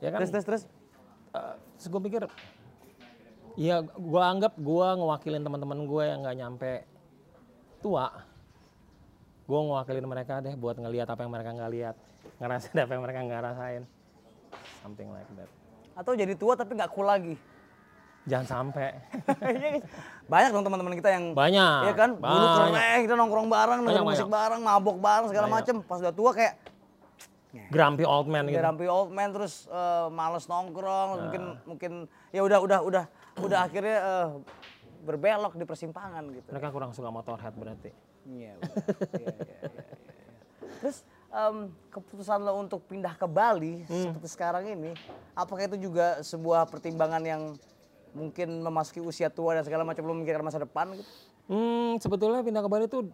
[0.01, 0.63] Ya kan, Terus terus terus.
[1.31, 2.21] eh, terus gue pikir,
[3.61, 6.73] ya gue anggap gue ngewakilin teman-teman gue yang nggak nyampe
[7.79, 8.09] tua.
[9.45, 11.97] Gue ngewakilin mereka deh buat ngelihat apa yang mereka nggak lihat,
[12.41, 13.83] ngerasain apa yang mereka nggak rasain.
[14.81, 15.51] Something like that.
[15.93, 17.37] Atau jadi tua tapi nggak cool lagi.
[18.25, 18.89] Jangan sampai.
[19.51, 19.81] Iya,
[20.29, 21.81] Banyak dong teman-teman kita yang Banyak.
[21.85, 22.11] Iya kan?
[22.15, 22.71] Dulu banyak.
[22.71, 24.31] keren, kita nongkrong bareng, Banyak, musik banyak.
[24.31, 25.77] bareng, mabok bareng segala macem.
[25.83, 26.55] Pas udah tua kayak
[27.51, 28.63] Grumpy old man gitu.
[28.63, 31.19] Rampi old man terus eh, males nongkrong, Nah.
[31.19, 31.93] mungkin mungkin
[32.31, 33.05] ya udah udah udah
[33.41, 34.29] udah akhirnya eh,
[35.01, 36.49] berbelok di persimpangan gitu.
[36.53, 37.91] Mereka kurang suka motorhead berarti.
[38.29, 38.53] Iya.
[38.55, 38.77] benar.
[39.17, 39.85] Iya, iya, iya, iya.
[40.81, 41.57] Terus em,
[41.89, 44.13] keputusan lo untuk pindah ke Bali Hmm.
[44.13, 44.93] seperti sekarang ini,
[45.33, 47.43] apakah itu juga sebuah pertimbangan yang
[48.11, 51.09] mungkin memasuki usia tua dan segala macam lo memikirkan masa depan gitu?
[51.47, 53.09] Hmm, sebetulnya pindah ke Bali itu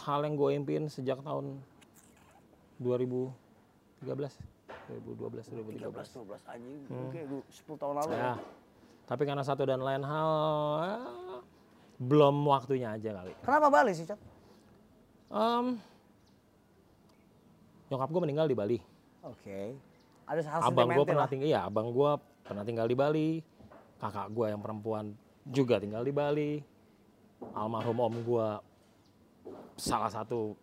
[0.00, 1.60] hal yang gue impiin sejak tahun
[2.78, 3.32] 2013.
[4.84, 5.80] 2012, 2013.
[5.80, 8.10] 13 12 anjing, mungkin lu 10 tahun lalu.
[8.10, 8.18] Hmm.
[8.18, 8.24] ya.
[8.24, 8.34] Ya.
[9.04, 10.30] Tapi karena satu dan lain hal
[10.80, 10.98] ya,
[12.00, 13.32] belum waktunya aja kali.
[13.44, 14.16] Kenapa Bali sih, Cat?
[15.28, 15.76] Em,
[17.92, 18.78] nyokap gue meninggal di Bali.
[19.20, 19.76] Oke.
[20.24, 22.10] Ada hal abang gue pernah tinggal, iya abang gue
[22.44, 23.30] pernah tinggal di Bali.
[24.00, 25.12] Kakak gue yang perempuan
[25.44, 26.52] juga tinggal di Bali.
[27.52, 28.48] Almarhum om gue
[29.76, 30.56] salah satu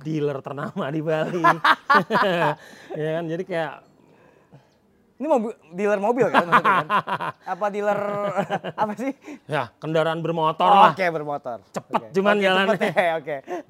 [0.00, 1.44] dealer ternama di Bali.
[3.00, 3.74] ya kan, jadi kayak
[5.14, 6.86] Ini mobil, dealer mobil kan maksudnya kan?
[7.54, 7.98] Apa dealer
[8.82, 9.12] apa sih?
[9.46, 10.90] ya kendaraan bermotor Oh, lah.
[10.90, 11.58] Oke, bermotor.
[11.70, 12.06] Cepet Oke.
[12.12, 12.70] cuman Oke, jalannya.
[12.74, 13.36] cepet ya, Oke.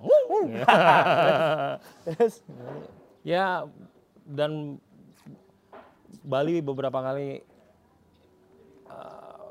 [2.07, 2.35] Terus
[3.23, 3.65] ya
[4.25, 4.79] dan
[6.23, 7.43] Bali beberapa kali
[8.89, 9.49] eh,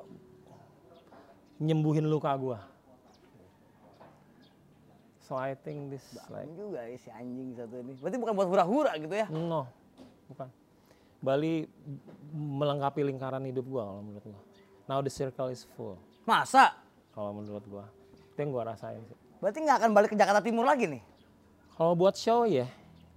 [1.60, 2.60] nyembuhin luka gua.
[5.22, 7.94] So I think this like Anjing juga ya si anjing satu ini.
[7.96, 9.28] Berarti bukan buat hura-hura gitu ya?
[9.30, 9.70] no,
[10.28, 10.50] bukan.
[11.24, 11.64] Bali
[12.36, 14.42] melengkapi lingkaran hidup gua kalau menurut gua.
[14.92, 15.96] Now the circle is full
[16.28, 16.76] Masa?
[17.16, 17.86] kalau menurut gua.
[18.36, 19.18] Itu yang gua rasain sih.
[19.40, 21.02] Berarti nggak akan balik ke Jakarta Timur lagi nih?
[21.74, 22.68] Kalau buat show ya,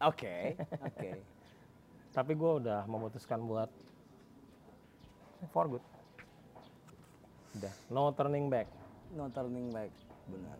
[0.00, 1.10] Oke, oke.
[2.16, 3.68] tapi gua udah memutuskan buat
[5.50, 5.84] for good.
[7.58, 8.68] Udah, no turning back.
[9.16, 9.90] No turning back.
[10.28, 10.58] Benar.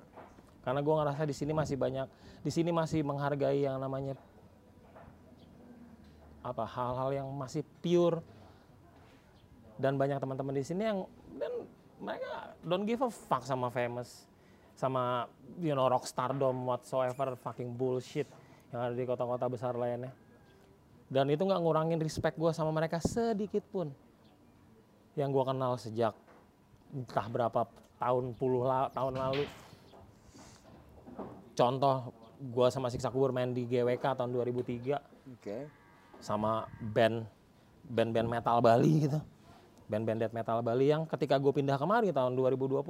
[0.66, 2.10] Karena gue ngerasa di sini masih banyak,
[2.42, 4.18] di sini masih menghargai yang namanya
[6.46, 8.22] apa hal-hal yang masih pure.
[9.76, 11.04] Dan banyak teman-teman di sini yang
[11.36, 11.52] dan
[12.00, 14.24] mereka don't give a fuck sama famous
[14.76, 15.28] sama
[15.60, 18.28] you know rock stardom whatsoever fucking bullshit
[18.72, 20.12] yang ada di kota-kota besar lainnya.
[21.06, 23.92] Dan itu nggak ngurangin respect gue sama mereka sedikit pun.
[25.14, 26.14] Yang gue kenal sejak
[26.92, 27.68] entah berapa
[28.00, 29.44] tahun puluh la- tahun lalu.
[31.56, 32.12] Contoh
[32.52, 35.00] gua sama Siksa Kubur main di GWK tahun 2003
[35.40, 35.72] Oke.
[36.20, 37.26] Sama band
[37.86, 39.20] band-band metal Bali gitu
[39.86, 42.82] band-band death metal Bali yang ketika gue pindah kemari tahun 2020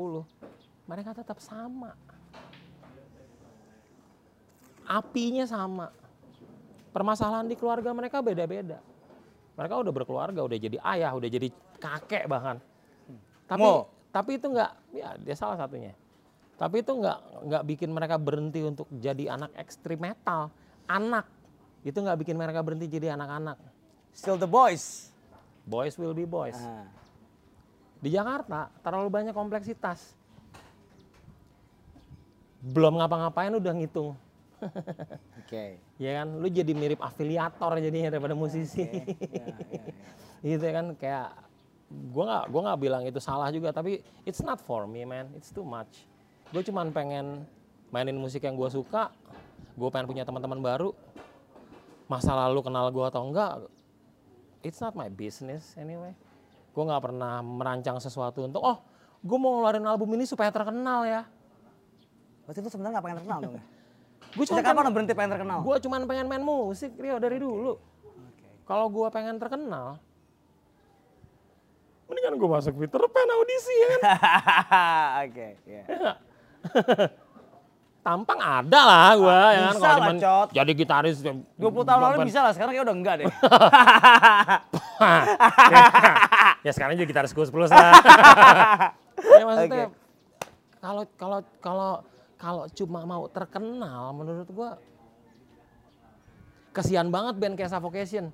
[0.89, 1.93] mereka tetap sama
[4.87, 5.93] apinya sama
[6.95, 8.81] permasalahan di keluarga mereka beda-beda
[9.57, 11.49] mereka udah berkeluarga udah jadi ayah udah jadi
[11.81, 12.61] kakek bahkan.
[13.47, 13.89] Tapi Mo.
[14.13, 15.97] tapi itu nggak, ya dia salah satunya.
[16.57, 20.53] Tapi itu nggak nggak bikin mereka berhenti untuk jadi anak ekstrim metal.
[20.89, 21.29] Anak
[21.87, 23.55] itu nggak bikin mereka berhenti jadi anak-anak.
[24.11, 25.15] Still the boys.
[25.63, 26.59] Boys will be boys.
[26.59, 26.83] Ah.
[28.03, 30.19] Di Jakarta terlalu banyak kompleksitas.
[32.59, 34.19] Belum ngapa-ngapain udah ngitung.
[35.47, 35.79] Oke.
[36.03, 38.83] Ya kan, lu jadi mirip afiliator jadinya daripada musisi.
[40.47, 41.29] gitu ya kan kayak
[42.13, 45.51] gua nggak gua nggak bilang itu salah juga tapi it's not for me man it's
[45.51, 46.07] too much
[46.55, 47.43] gue cuman pengen
[47.91, 49.11] mainin musik yang gue suka
[49.75, 50.95] gue pengen punya teman-teman baru
[52.07, 53.67] masa lalu kenal gue atau enggak
[54.63, 56.15] it's not my business anyway
[56.71, 58.79] gue nggak pernah merancang sesuatu untuk oh
[59.23, 61.23] gue mau ngeluarin album ini supaya terkenal ya
[62.47, 63.65] Berarti lu sebenarnya nggak pengen terkenal dong ya?
[64.37, 65.59] gue cuma kapan lu berhenti pengen terkenal?
[65.67, 67.75] gue cuman pengen main musik Rio dari dulu
[68.07, 68.49] Oke.
[68.69, 69.99] kalau gue pengen terkenal
[72.07, 74.01] mendingan gue masuk Peter Pan audisi ya kan
[75.27, 75.85] Oke, iya.
[78.07, 80.49] tampang ada lah gue ya kan bisa kalau cuman Cot.
[80.55, 83.27] jadi gitaris 20 tahun lalu bisa lah, sekarang kayak udah enggak deh.
[86.67, 87.99] ya sekarang jadi gitaris Gus Plus lah
[89.43, 89.91] ya maksudnya
[90.79, 91.91] kalau kalau kalau
[92.39, 94.71] kalau cuma mau terkenal menurut gue
[96.71, 98.31] kesian banget band kayak Suffocation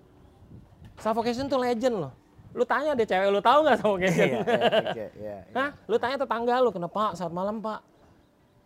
[1.01, 2.13] Suffocation tuh legend loh
[2.53, 5.37] lu tanya deh cewek lu tahu nggak Suffocation Iya, iya, iya, iya.
[5.57, 5.73] Hah?
[5.89, 7.81] Lu tanya tetangga lu, kenapa saat malam pak?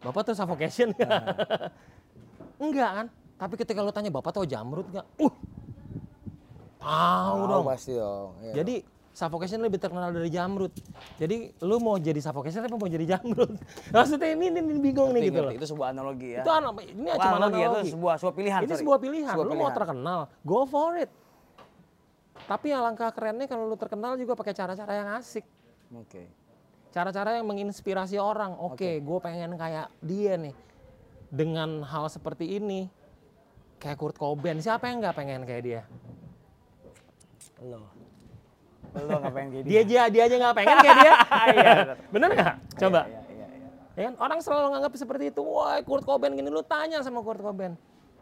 [0.05, 1.11] Bapak tuh suffocation nggak?
[2.65, 3.07] Enggak kan?
[3.37, 5.07] Tapi ketika lu tanya, bapak tahu jamrut nggak?
[5.21, 5.33] Uh,
[6.81, 7.65] tahu dong.
[7.69, 8.33] pasti dong.
[8.41, 8.53] iya.
[8.63, 8.75] Jadi
[9.13, 10.73] suffocation lebih terkenal dari jamrut.
[11.21, 13.53] Jadi lu mau jadi suffocation apa mau jadi jamrut?
[13.97, 15.53] Maksudnya ini, ini, ini bingung nih gitu loh.
[15.53, 16.45] Itu sebuah analogi ya.
[16.45, 17.93] Itu ana- ini Wah, cuma analogi ya, itu analogi.
[17.93, 18.61] sebuah sebuah pilihan.
[18.65, 18.81] Ini sorry.
[18.85, 19.33] sebuah pilihan.
[19.37, 21.11] Sebuah lu mau terkenal, go for it.
[22.47, 25.45] Tapi yang langkah kerennya kalau lu terkenal juga pakai cara-cara yang asik.
[25.93, 26.46] Oke.
[26.91, 28.55] Cara-cara yang menginspirasi orang.
[28.57, 30.55] Oke, gue pengen kayak dia nih.
[31.27, 32.87] Dengan hal seperti ini,
[33.77, 35.83] kayak Kurt Cobain, siapa yang nggak pengen kayak dia?
[37.63, 37.83] Lo.
[38.97, 41.13] Lo nggak pengen kayak Dia aja, dia aja nggak pengen kayak dia.
[41.57, 41.97] Iya, benar.
[42.13, 42.55] Bener nggak?
[42.77, 43.01] Coba.
[43.05, 43.69] Iya, iya, iya.
[43.97, 44.15] Ya kan?
[44.21, 45.43] Orang selalu nganggap seperti itu.
[45.43, 46.49] Wah, Kurt Cobain gini.
[46.49, 47.75] Lu tanya sama Kurt Cobain.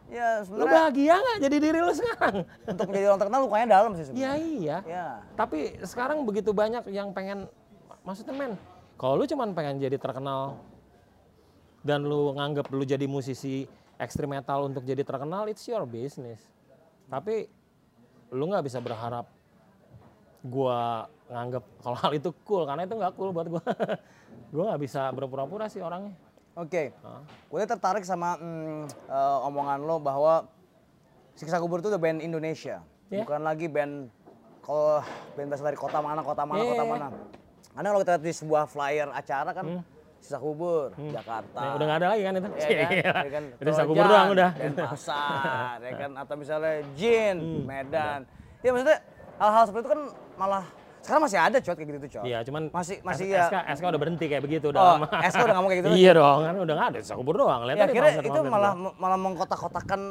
[0.05, 2.45] Ya, Lu bahagia nggak jadi diri lu sekarang?
[2.69, 4.35] untuk menjadi orang terkenal lukanya dalam sih Ya sebenarnya.
[4.37, 4.77] iya.
[4.85, 5.07] Iya.
[5.33, 7.49] Tapi sekarang begitu banyak yang pengen,
[8.05, 8.53] maksudnya men,
[8.95, 10.61] kalau lu cuman pengen jadi terkenal
[11.83, 13.67] dan lu nganggap lu jadi musisi
[13.99, 16.41] ekstrim metal untuk jadi terkenal, it's your business.
[17.11, 17.47] Tapi
[18.31, 19.27] lu nggak bisa berharap
[20.45, 23.63] gua nganggap kalau hal itu cool karena itu nggak cool buat gua.
[24.53, 26.15] gua nggak bisa berpura-pura sih orangnya.
[26.55, 26.95] Oke.
[27.03, 27.19] Hah?
[27.51, 30.47] Gue tertarik sama mm, eh, omongan lo bahwa
[31.35, 32.79] Siksa Kubur itu udah band Indonesia.
[33.11, 33.27] Iya.
[33.27, 34.07] Bukan lagi band
[34.63, 35.03] kalau
[35.35, 37.07] band berasal dari kota mana, kota mana, Iya, kota iya, mana.
[37.75, 39.65] Karena kalau kita lihat di sebuah flyer acara kan
[40.15, 41.59] Siksa Kubur, Jakarta.
[41.59, 42.49] Ya, udah nggak ada lagi kan itu?
[42.49, 43.13] Ya kan, Iya.
[43.13, 44.49] ya kan, bisa Trojan, kubur doang udah.
[44.57, 48.19] Denpasar, ya kan, atau misalnya Jin, Hmm, Medan.
[48.59, 48.99] Ya maksudnya
[49.37, 50.01] hal-hal seperti itu kan
[50.33, 50.65] malah
[51.05, 52.23] sekarang masih ada cot kayak gitu tuh cot.
[52.25, 53.43] Iya, cuman Masih masih S- ya.
[53.45, 55.07] SK, SK udah berhenti kayak begitu udah Oh, lama.
[55.23, 57.61] SK udah nggak mau kayak gitu Iya dong, kan udah nggak ada bisa kubur doang.
[57.63, 60.01] Lihat Ya akhirnya itu malah malah mengkotak-kotakan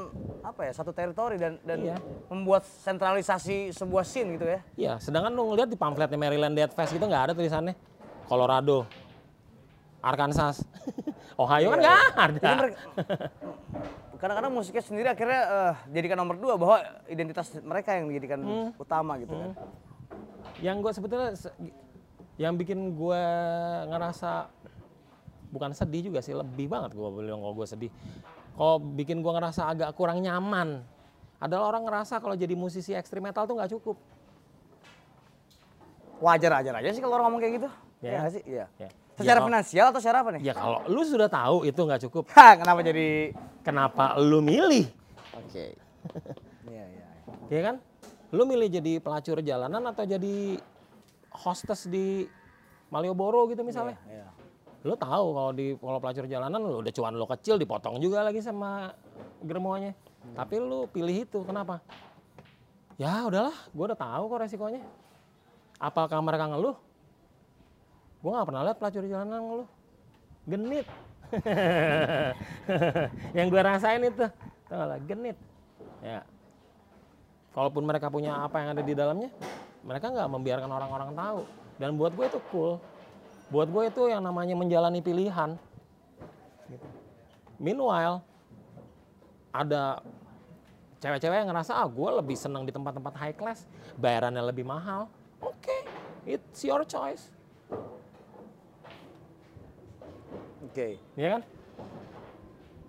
[0.42, 1.96] apa ya satu teritori dan dan Iya.
[2.28, 4.60] membuat sentralisasi sebuah scene gitu ya.
[4.76, 7.74] Iya, sedangkan lu ngeliat di pamfletnya Maryland Dead Fest itu nggak ada tulisannya
[8.24, 8.86] Colorado,
[10.00, 10.62] Arkansas,
[11.42, 12.38] Ohio kan nggak ada.
[12.38, 12.76] Jadi mereka
[14.14, 16.76] kadang-kadang musiknya sendiri akhirnya eh, jadikan nomor dua bahwa
[17.06, 18.70] identitas mereka yang dijadikan Hmm.
[18.74, 19.52] utama gitu kan.
[20.58, 21.54] Yang gue sebetulnya se-
[22.36, 23.22] yang bikin gue
[23.88, 24.50] ngerasa
[25.48, 27.90] bukan sedih juga sih, lebih banget gue bilang kalau gue sedih.
[28.54, 30.82] Kalau bikin gue ngerasa agak kurang nyaman
[31.38, 33.96] adalah orang ngerasa kalau jadi musisi ekstrim metal tuh nggak cukup.
[36.22, 37.68] Wajar-wajar aja sih kalau orang ngomong kayak gitu.
[38.00, 38.10] Ya.
[38.10, 38.42] Iya nggak sih?
[38.46, 38.66] Iya.
[38.78, 38.88] Ya.
[39.14, 40.40] Secara Ya, finansial atau secara apa nih?
[40.42, 43.30] Ya kalau lu sudah tahu itu nggak cukup, Hah, kenapa jadi
[43.62, 44.90] kenapa lu milih?
[45.38, 45.74] Oke.
[46.64, 47.06] Iya, iya.
[47.52, 47.74] Ya kan?
[48.34, 50.58] Lu milih jadi pelacur jalanan atau jadi
[51.30, 52.26] hostess di
[52.90, 53.94] Malioboro gitu misalnya?
[54.10, 54.26] Iya.
[54.82, 58.42] Lu tahu kalau di kalau pelacur jalanan lu udah cuan lu kecil dipotong juga lagi
[58.42, 58.90] sama
[59.38, 59.94] germonya.
[60.34, 61.78] Tapi lu pilih itu, kenapa?
[62.98, 64.82] Ya udahlah, gua udah tahu kok resikonya.
[65.78, 66.74] Apakah mereka ngeluh?
[68.18, 69.68] Gua nggak pernah lihat pelacur jalanan ngeluh.
[70.44, 70.86] Genit.
[73.36, 74.26] Yang gue rasain itu,
[74.68, 75.36] tau gak lah, genit.
[76.04, 76.20] Ya,
[77.54, 79.30] kalaupun mereka punya apa yang ada di dalamnya,
[79.86, 81.40] mereka nggak membiarkan orang-orang tahu.
[81.78, 82.82] Dan buat gue itu cool.
[83.48, 85.56] Buat gue itu yang namanya menjalani pilihan.
[86.66, 86.86] Gitu.
[87.62, 88.20] Meanwhile,
[89.54, 90.02] ada
[90.98, 95.06] cewek-cewek yang ngerasa, ah gue lebih senang di tempat-tempat high class, bayarannya lebih mahal.
[95.44, 95.84] Oke,
[96.24, 97.28] It's your choice.
[100.64, 100.96] Oke.
[101.20, 101.42] ya kan?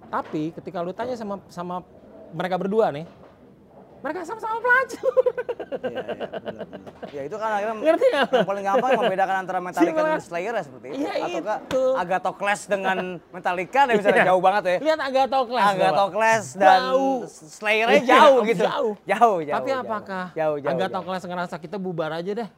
[0.08, 1.84] Tapi ketika lu tanya sama sama
[2.32, 3.04] mereka berdua nih,
[4.06, 5.14] mereka sama-sama pelacur.
[5.82, 6.68] Iya, iya, benar-benar.
[7.10, 8.26] Ya itu kan akhirnya Ngerti nggak?
[8.30, 10.20] yang paling gampang membedakan antara Metallica dan?
[10.22, 10.96] Slayer ya seperti itu.
[10.96, 11.84] Iya, Atau enggak itu.
[11.98, 12.32] Agatha
[12.68, 12.98] dengan
[13.36, 14.30] Metallica ya misalnya Iya.
[14.30, 14.78] jauh banget ya.
[14.80, 14.98] Lihat
[15.98, 16.10] Bapak.
[16.14, 17.18] Clash dan Jauh.
[17.28, 18.64] Slayer-nya Iya, jauh gitu.
[18.64, 18.94] Jauh.
[19.04, 19.56] Jauh, jauh.
[19.58, 19.82] Tapi jauh.
[19.82, 21.04] apakah jauh, jauh, Agatha jauh.
[21.04, 22.50] Clash ngerasa kita bubar aja deh?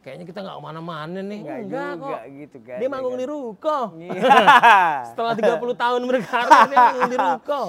[0.00, 1.40] Kayaknya kita nggak ke mana-mana nih.
[1.44, 2.20] Enggak Enggak juga kok.
[2.32, 2.78] gitu kan.
[2.80, 3.20] Dia ya manggung kan?
[3.20, 3.78] di Ruko.
[4.00, 4.22] Iya.
[5.12, 7.62] Setelah 30 tahun berkarya dia manggung di Ruko.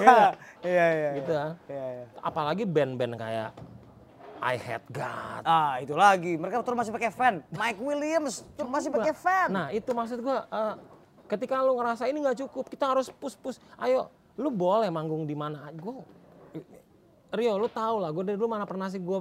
[0.00, 0.32] Iya nggak?
[0.64, 1.10] Iya, iya.
[1.20, 1.50] gitu kan.
[1.68, 2.04] Iya, iya.
[2.24, 3.50] Apalagi band-band kayak
[4.40, 5.42] I Hate God.
[5.44, 6.40] Ah, itu lagi.
[6.40, 7.34] Mereka terus masih pakai fan.
[7.52, 9.48] Mike Williams terus masih pakai fan.
[9.52, 10.74] Nah itu maksud gua, eh,
[11.28, 13.60] ketika lu ngerasa ini nggak cukup, kita harus push-push.
[13.80, 14.08] Ayo,
[14.40, 15.68] lu boleh manggung di mana.
[15.76, 16.00] Gue,
[17.32, 18.12] Rio, lu tahu lah.
[18.12, 19.20] Gue dari dulu mana pernah sih gue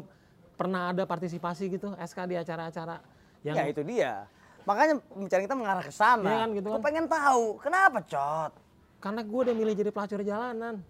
[0.56, 3.04] pernah ada partisipasi gitu, SK di acara-acara
[3.44, 4.26] yang Ya itu dia.
[4.66, 6.26] Makanya pembicaraan kita mengarah ke sana.
[6.26, 6.82] Iya kan, gitu kan.
[6.82, 8.54] pengen tahu, kenapa Cot?
[9.06, 10.82] karena gue udah milih jadi pelacur jalanan,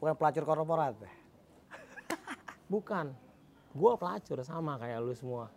[0.00, 1.12] Bukan pelacur korporat ya?
[2.72, 3.12] bukan.
[3.76, 5.52] Gue pelacur sama kayak lu semua.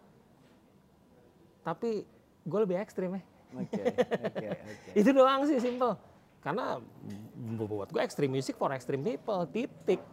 [1.64, 2.04] Tapi
[2.44, 3.24] gue lebih ekstrim ya.
[3.56, 3.80] Oke,
[4.28, 4.90] oke, oke.
[5.00, 5.96] Itu doang sih simple.
[6.44, 6.76] Karena
[7.64, 10.04] buat gue extreme music for extreme people, titik.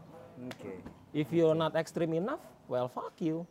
[0.41, 0.73] Oke.
[1.13, 3.45] If you're not extreme enough, well fuck you.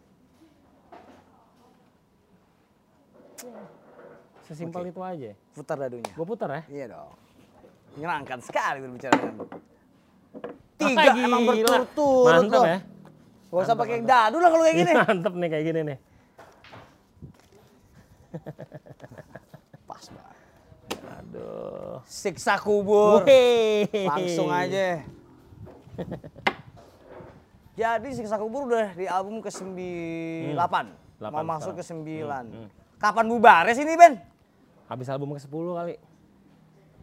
[4.48, 5.32] Sesimpel itu aja.
[5.54, 6.10] Putar dadunya.
[6.18, 6.62] Gue putar ya.
[6.66, 7.14] Iya dong.
[7.94, 9.36] Menyenangkan sekali berbicara dengan
[10.80, 12.66] Tiga Ah, emang berturut-turut Mantep loh.
[12.66, 12.80] ya.
[13.50, 14.92] Gak usah pakai dadu lah kalau kayak gini.
[15.04, 15.98] Mantep nih kayak gini nih.
[19.84, 20.38] Pas banget.
[21.20, 22.00] Aduh.
[22.08, 23.28] Siksa kubur.
[23.28, 23.86] Wey.
[24.08, 25.04] Langsung aja.
[27.80, 29.72] Jadi Siksa Kubur udah di album ke-9.
[30.52, 31.32] Hmm.
[31.32, 32.52] Mau masuk ke sekarang.
[32.52, 32.52] 9.
[32.52, 32.68] Hmm,
[33.00, 34.20] Kapan bubarnya sini, Ben?
[34.92, 35.96] Habis album ke-10 kali.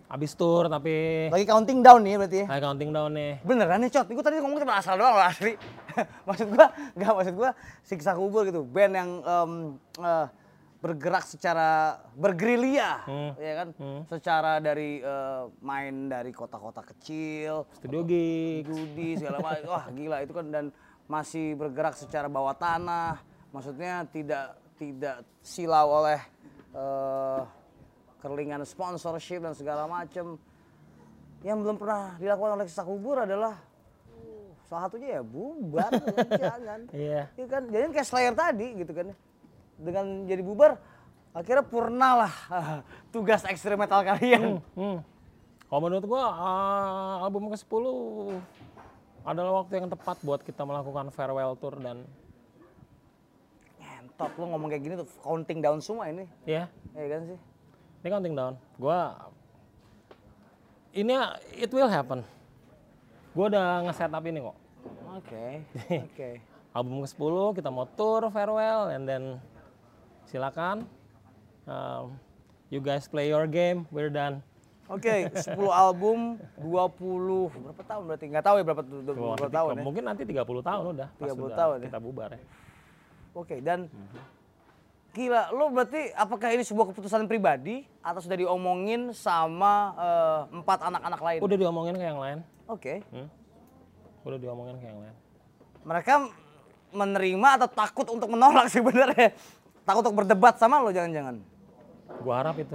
[0.06, 2.46] Habis tour tapi Lagi counting down nih berarti ya.
[2.46, 3.40] kayak counting down nih.
[3.42, 4.06] Beneran nih, Cot.
[4.06, 5.56] Gue tadi ngomong cuma asal doang loh asli.
[6.28, 7.50] maksud gua, enggak maksud gua
[7.82, 8.62] Siksa Kubur gitu.
[8.62, 9.50] Band yang em,
[9.98, 10.26] eh,
[10.76, 13.32] bergerak secara bergerilya, Hmm.
[13.36, 13.68] ya kan?
[13.74, 14.00] Hmm.
[14.06, 18.64] Secara dari eh, main dari kota-kota kecil, Studio gig.
[18.64, 19.66] judi segala macam.
[19.66, 20.64] Wah, gila itu kan dan
[21.06, 23.18] masih bergerak secara bawah tanah.
[23.50, 24.46] Maksudnya tidak
[24.76, 26.20] tidak silau oleh
[26.70, 27.40] eh,
[28.20, 30.36] kerlingan sponsorship dan segala macam.
[31.40, 33.54] Yang belum pernah dilakukan oleh Siksa Kubur adalah
[34.08, 35.92] uh, salah satunya ya bubar,
[36.42, 36.80] jangan.
[36.90, 37.22] Iya.
[37.32, 39.14] Ya kan, jadi kayak Slayer tadi gitu kan.
[39.76, 40.80] Dengan jadi bubar,
[41.30, 42.34] akhirnya purna lah
[43.14, 44.64] tugas ekstrim metal kalian.
[44.72, 45.04] Hmm.
[45.66, 47.84] Kalau menurut gua ah, album ke-10
[49.26, 52.06] adalah waktu yang tepat buat kita melakukan farewell tour dan
[53.76, 56.24] Ngentot lu ngomong kayak gini tuh counting down semua ini.
[56.46, 57.38] ya, Ya kan sih?
[58.00, 58.54] ini counting down.
[58.78, 59.18] Gua
[60.94, 61.12] ini
[61.52, 62.22] it will happen.
[63.34, 64.56] Gua udah nge-set up ini kok.
[65.12, 65.46] Oke.
[66.08, 66.30] Oke.
[66.72, 69.22] Album ke-10 kita mau tour farewell and then
[70.26, 70.86] silakan
[71.66, 72.14] um,
[72.70, 74.42] you guys play your game, we're done.
[74.86, 78.24] Oke, 10 album, 20 berapa tahun berarti?
[78.30, 79.82] Nggak tahu ya berapa, berapa tahun ya.
[79.82, 81.08] Mungkin nanti 30 tahun udah.
[81.18, 81.86] pas 30 udah tahun ya.
[81.90, 82.40] Kita bubar ya.
[83.34, 83.90] Oke, dan
[85.10, 91.20] gila, lo berarti apakah ini sebuah keputusan pribadi atau sudah diomongin sama eh, empat anak-anak
[91.20, 91.40] lain?
[91.42, 92.38] Udah diomongin ke yang lain.
[92.70, 93.02] Oke.
[93.10, 93.26] Hmm?
[94.22, 95.14] Udah diomongin ke yang lain.
[95.82, 96.14] Mereka
[96.94, 99.34] menerima atau takut untuk menolak sebenarnya?
[99.86, 101.38] Takut untuk berdebat sama lo jangan-jangan?
[102.26, 102.74] Gua harap itu.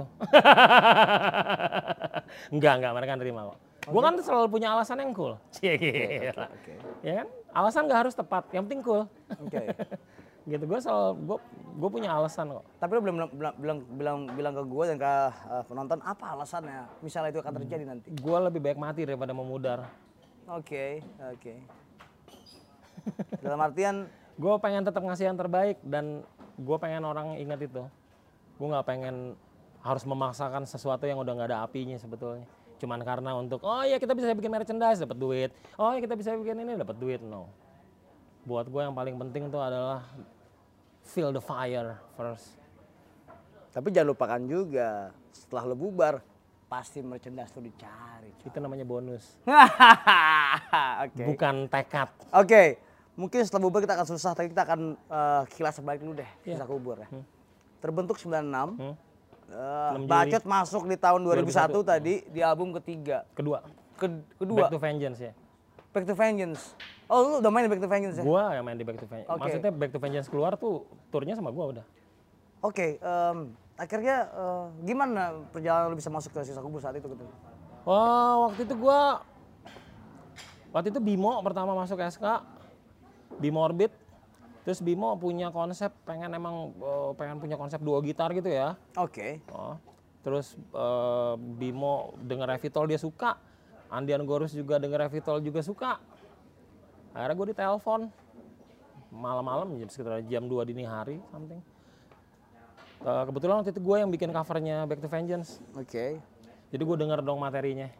[2.56, 3.58] enggak, enggak, mereka nerima kok.
[3.92, 5.36] Gua kan selalu punya alasan yang cool.
[5.52, 6.48] Cie, gila.
[6.48, 6.74] Oke.
[7.04, 7.28] Ya kan?
[7.52, 9.04] Alasan nggak harus tepat, yang penting cool.
[9.44, 9.76] Oke.
[10.56, 11.38] gitu, gua selalu, gua,
[11.76, 12.64] gua punya alasan kok.
[12.80, 15.12] Tapi lo belum bilang bilang bilang, bilang ke gue dan ke
[15.52, 16.88] eh, penonton apa alasannya?
[17.04, 18.08] Misalnya itu akan terjadi nanti.
[18.24, 19.84] Gua lebih baik mati daripada memudar.
[20.48, 21.54] Oke, oke.
[23.44, 24.08] Dalam artian
[24.40, 26.24] Gue pengen tetap ngasih yang terbaik dan
[26.58, 27.82] gue pengen orang ingat itu.
[28.56, 29.36] Gue nggak pengen
[29.82, 32.46] harus memaksakan sesuatu yang udah nggak ada apinya sebetulnya.
[32.78, 35.50] Cuman karena untuk oh ya kita bisa bikin merchandise dapat duit.
[35.78, 37.22] Oh ya kita bisa bikin ini dapat duit.
[37.22, 37.50] No.
[38.42, 40.02] Buat gue yang paling penting itu adalah
[41.06, 42.58] feel the fire first.
[43.72, 46.20] Tapi jangan lupakan juga setelah lo bubar
[46.72, 48.32] pasti merchandise lo dicari.
[48.42, 49.36] Itu namanya bonus.
[51.04, 51.24] Oke.
[51.28, 52.08] Bukan tekad.
[52.32, 52.91] Oke.
[53.12, 56.56] Mungkin setelah bubar kita akan susah, tapi kita akan eh, kilas balik dulu deh, Iya.
[56.56, 57.08] kisah kubur ya.
[57.08, 57.24] Hmm.
[57.78, 58.94] Terbentuk 96, Hmm.
[59.52, 60.08] 6 Juli.
[60.08, 61.44] Bacot masuk di tahun 2001,
[61.76, 61.84] 2001.
[61.84, 63.28] tadi di album ketiga.
[63.32, 63.60] Kedua.
[63.94, 65.32] Ke- kedua, Back to Vengeance ya.
[65.92, 66.72] Back to Vengeance.
[67.04, 68.24] Oh, lu udah main di Back to Vengeance ya?
[68.24, 69.28] Gua yang main di Back to Vengeance.
[69.28, 69.40] Oke.
[69.44, 70.74] Maksudnya Back to Vengeance keluar tuh
[71.12, 71.84] turnya sama gua udah.
[72.62, 73.38] Oke, em,
[73.76, 77.28] akhirnya eh, gimana perjalanan lu bisa masuk ke sisa kubur saat itu gitu?
[77.84, 79.20] Wah, waktu itu gua
[80.72, 82.24] waktu itu Bimo pertama masuk SK.
[83.38, 83.92] Bimo Orbit.
[84.62, 88.74] Terus Bimo punya konsep pengen emang eh, pengen punya konsep duo gitar gitu ya.
[88.98, 89.42] Oke.
[89.50, 89.78] Oh.
[90.22, 93.38] Terus eh, Bimo denger Revitol dia suka.
[93.92, 96.00] Andian Gorus juga denger Revitol juga suka.
[97.12, 98.00] Akhirnya gue ditelepon
[99.12, 101.60] malam-malam jam sekitar jam 2 dini hari something.
[103.02, 105.58] Eh, kebetulan waktu itu gue yang bikin covernya Back to Vengeance.
[105.74, 106.22] Oke.
[106.72, 107.90] Jadi gue denger dong materinya.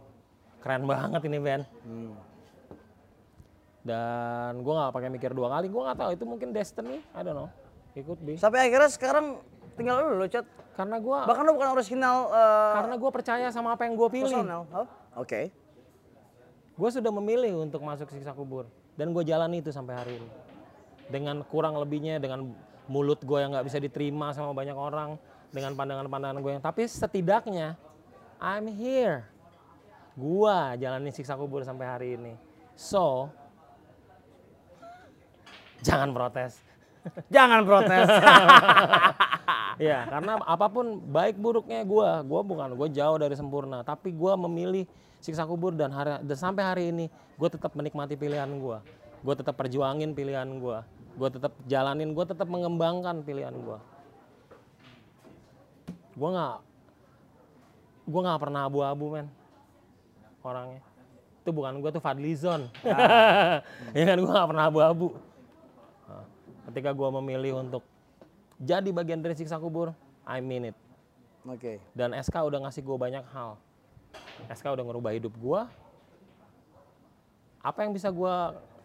[0.63, 1.65] Keren banget ini band.
[1.83, 2.15] Hmm.
[3.83, 5.67] Dan gue nggak pakai mikir dua kali.
[5.67, 7.03] Gue nggak tahu itu mungkin destiny.
[7.15, 7.51] I don't know.
[7.93, 8.41] Could be.
[8.41, 9.43] Sampai akhirnya sekarang
[9.77, 10.47] tinggal lu loh, Chat.
[10.73, 14.41] Karena gue Bahkan lu bukan original eh, karena gue percaya sama apa yang gue pilih.
[14.41, 14.63] personal.
[14.73, 14.89] Oh,
[15.21, 15.53] Oke.
[16.73, 18.65] Gue sudah memilih untuk masuk siksa kubur
[18.97, 20.29] dan gue jalani itu sampai hari ini.
[21.13, 22.57] Dengan kurang lebihnya, dengan
[22.89, 25.21] mulut gue yang nggak bisa diterima sama banyak orang,
[25.53, 26.65] dengan pandangan-pandangan gue yang.
[26.65, 27.77] Tapi setidaknya
[28.41, 29.29] I'm here.
[30.17, 32.35] Gua jalani siksa kubur sampai hari ini.
[32.77, 33.29] So
[35.83, 36.63] jangan protes.
[37.29, 38.09] Jangan protes.
[39.81, 44.37] Ya, karena apa pun baik buruknya gua, gua bukan gua jauh dari sempurna, tapi gua
[44.37, 44.85] memilih
[45.23, 47.07] siksa kubur dan hari dan sampai hari ini
[47.41, 48.85] gua tetap menikmati pilihan gua.
[49.25, 50.85] Gua tetap perjuangin pilihan gua.
[51.17, 53.79] Gua tetap jalanin, gua tetap mengembangkan pilihan gua.
[56.15, 56.57] Gua nggak
[58.13, 59.27] gua nggak pernah abu-abu, men.
[60.45, 60.83] Orangnya.
[61.43, 62.69] Itu bukan gua tuh Fadlizon.
[63.97, 65.32] ya kan gua nggak pernah abu-abu.
[66.71, 67.83] Ketika gua memilih untuk
[68.63, 69.91] jadi bagian dari siksa kubur,
[70.23, 70.77] I mean it.
[71.43, 71.83] Oke.
[71.91, 73.59] Dan SK udah ngasih gue banyak hal.
[74.47, 75.61] SK udah ngerubah hidup gue.
[77.63, 78.35] Apa yang bisa gue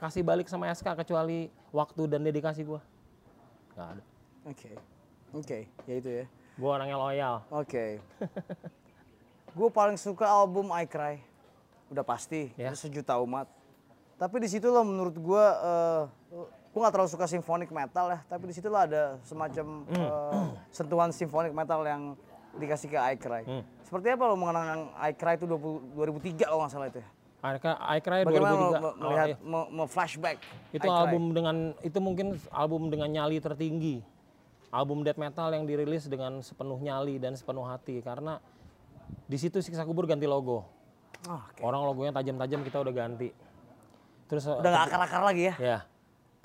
[0.02, 2.82] kasih balik sama SK kecuali waktu dan dedikasi gue?
[3.78, 4.04] Gak ada.
[4.50, 4.72] Oke.
[5.36, 6.26] Oke, ya itu ya.
[6.58, 7.46] Gue orangnya loyal.
[7.54, 8.02] Oke.
[9.58, 11.22] gue paling suka album I Cry.
[11.94, 12.74] Udah pasti, Ya.
[12.74, 13.46] itu sejuta umat.
[14.18, 16.10] Tapi di situ loh menurut gue, uh,
[16.78, 18.20] gue gak terlalu suka symphonic metal ya.
[18.30, 22.14] Tapi di situ lah ada semacam eh, sentuhan symphonic metal yang
[22.54, 23.42] dikasih ke I Cry.
[23.50, 23.66] Hmm.
[23.82, 27.10] Seperti apa lo mengenang I Cry itu 20, 2003 kalau nggak salah itu ya?
[27.42, 28.78] I Cry Bagaimana lo 2003.
[28.78, 29.38] me- Oh, melihat, iya.
[29.42, 30.38] me- me-flashback
[30.70, 34.06] Itu album dengan itu mungkin album dengan nyali tertinggi.
[34.70, 38.38] Album death metal yang dirilis dengan sepenuh nyali dan sepenuh hati karena
[39.26, 40.62] di situ siksa kubur ganti logo.
[41.26, 41.62] Ah, oke.
[41.66, 43.32] Orang logonya tajam-tajam kita udah ganti.
[44.28, 45.56] Terus Udah gak akar-akar lagi ya?
[45.58, 45.78] Ya,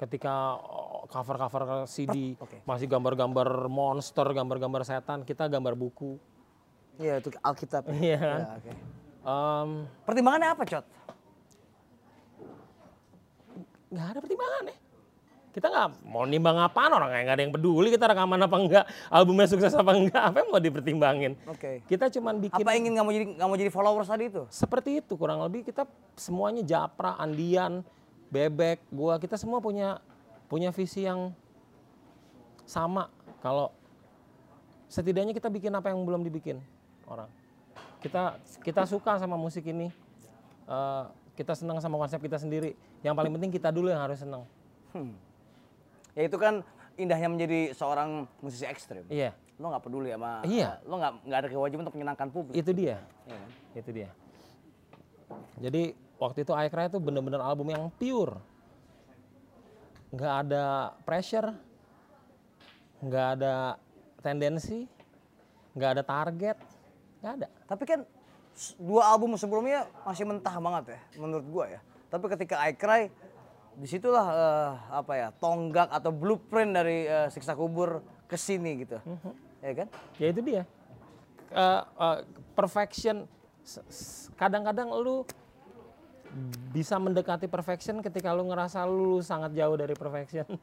[0.03, 2.59] ketika oh, cover-cover CD Oke.
[2.67, 6.19] masih gambar-gambar monster, gambar-gambar setan, kita gambar buku.
[6.99, 7.87] Iya itu Alkitab.
[7.87, 7.95] ya?
[8.03, 8.41] Iya kan?
[8.43, 8.73] Ya, oke.
[9.23, 9.69] Em,
[10.03, 10.87] Pertimbangannya apa, Cot?
[13.93, 14.77] nggak ada pertimbangan ya.
[15.53, 19.45] Kita nggak mau nimbang apaan orang nggak ada yang peduli kita rekaman apa enggak, albumnya
[19.45, 21.33] sukses apa enggak, apa yang mau dipertimbangin.
[21.45, 21.85] Oke.
[21.85, 24.43] Kita cuman bikin Apa ingin nggak mau jadi nggak mau jadi followers tadi itu?
[24.49, 25.85] seperti itu kurang lebih kita
[26.17, 27.85] semuanya Japra, Andian,
[28.33, 30.01] Bebek, gua kita semua punya
[30.49, 31.37] punya visi yang
[32.65, 33.13] sama
[33.45, 33.69] kalau
[34.89, 36.57] setidaknya kita bikin apa yang belum dibikin
[37.05, 37.29] orang.
[38.01, 39.93] Kita kita suka sama musik ini.
[40.63, 42.73] eh, kita senang sama konsep kita sendiri.
[43.03, 44.47] Yang paling penting kita dulu yang harus senang.
[44.93, 45.13] Hmm.
[46.13, 46.61] Ya itu kan
[46.97, 49.05] indahnya menjadi seorang musisi ekstrim.
[49.09, 50.77] Iya, Lo nggak peduli sama, Iya.
[50.85, 52.55] lo nggak nggak ada kewajiban untuk menyenangkan publik.
[52.55, 53.01] itu dia.
[53.27, 53.49] Kan?
[53.75, 54.11] Itu dia.
[55.57, 58.41] Jadi waktu itu I Cry itu bener-bener album yang pure.
[60.13, 61.57] Nggak ada pressure,
[63.01, 63.81] nggak ada
[64.21, 64.85] tendensi,
[65.73, 66.57] nggak ada target,
[67.25, 67.47] nggak ada.
[67.65, 68.01] Tapi kan
[68.77, 71.81] dua album sebelumnya masih mentah banget ya, menurut gua ya.
[72.13, 73.09] Tapi ketika I Cry,
[73.73, 79.01] di situlah eh, apa ya tonggak atau blueprint dari eh, siksa kubur ke sini gitu,
[79.01, 79.33] Mhm.
[79.65, 79.89] ya kan?
[80.21, 80.63] Ya itu dia.
[81.53, 82.19] Eh, eh,
[82.53, 83.25] perfection,
[84.37, 85.25] kadang-kadang lu
[86.73, 90.49] bisa mendekati perfection ketika lu ngerasa lu sangat jauh dari perfection.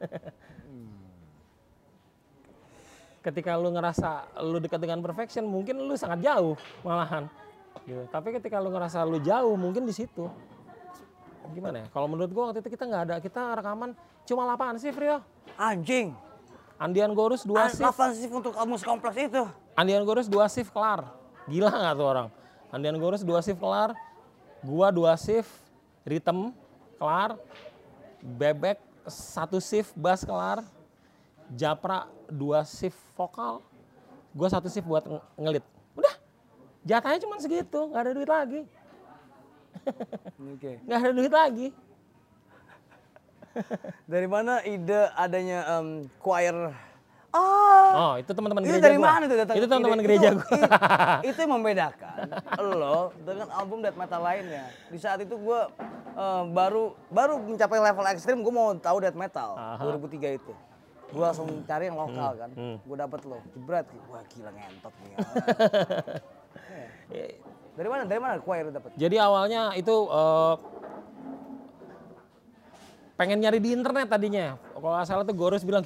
[3.26, 7.30] ketika lu ngerasa lu dekat dengan perfection, mungkin lu sangat jauh malahan.
[7.86, 8.02] Gitu.
[8.10, 10.26] Tapi ketika lu ngerasa lu jauh, mungkin di situ.
[11.54, 11.86] Gimana ya?
[11.90, 13.94] Kalau menurut gua waktu itu kita nggak ada, kita rekaman
[14.26, 15.18] cuma 8 shift Rio.
[15.58, 16.14] Anjing,
[16.80, 17.82] Andian Gorus 2 shift.
[17.82, 19.44] Delapan shift untuk album kompleks itu.
[19.80, 21.08] Andian Gorus dua shift kelar.
[21.48, 22.28] Gila nggak tuh orang?
[22.68, 23.96] Andian Gorus dua shift kelar.
[24.60, 25.50] Gua dua shift
[26.04, 26.52] rhythm
[26.96, 27.36] kelar.
[28.20, 28.76] Bebek
[29.08, 30.60] satu shift bass kelar.
[31.52, 33.64] Japra dua shift vokal.
[34.30, 35.64] Gua satu shift buat nge- ngelit.
[35.96, 36.14] Udah.
[36.80, 38.60] Jatahnya cuma segitu, nggak ada duit lagi.
[40.40, 40.72] Oke.
[40.84, 41.68] Nggak ada duit lagi.
[44.06, 46.54] dari mana ide adanya em, choir?
[47.30, 49.06] Ah, Oh, itu teman-teman itu gereja dari gua.
[49.08, 49.54] mana itu datang?
[49.54, 50.58] Itu teman-teman gereja Itu- gua.
[51.22, 52.14] Itu yang membedakan
[52.70, 54.64] lo dengan album death metal lainnya.
[54.90, 55.60] Di saat itu gue
[56.50, 59.78] baru baru mencapai level ekstrim, gue mau tahu death metal Aha.
[59.78, 60.52] 2003 itu.
[61.10, 62.76] Gue langsung cari yang lokal kan, hmm.
[62.82, 65.10] gue dapet lo, jebret, wah gila ngentot nih.
[67.10, 67.30] Eh,
[67.78, 68.02] dari mana?
[68.06, 68.90] Dari mana choir dapet?
[68.94, 70.54] Jadi awalnya itu eh,
[73.14, 74.54] pengen nyari di internet tadinya.
[74.70, 75.82] Kalau nggak salah tuh Gorus bilang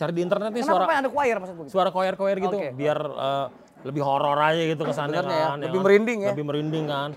[0.00, 1.66] cari di internet nih Kenapa suara ada choir maksud gue?
[1.68, 2.68] suara koyer-koyer gitu Oke.
[2.72, 3.46] biar eh,
[3.84, 5.60] lebih horor aja gitu kesannya ya, kan.
[5.60, 5.84] lebih kan?
[5.84, 6.30] merinding ya.
[6.32, 7.10] Lebih merinding kan.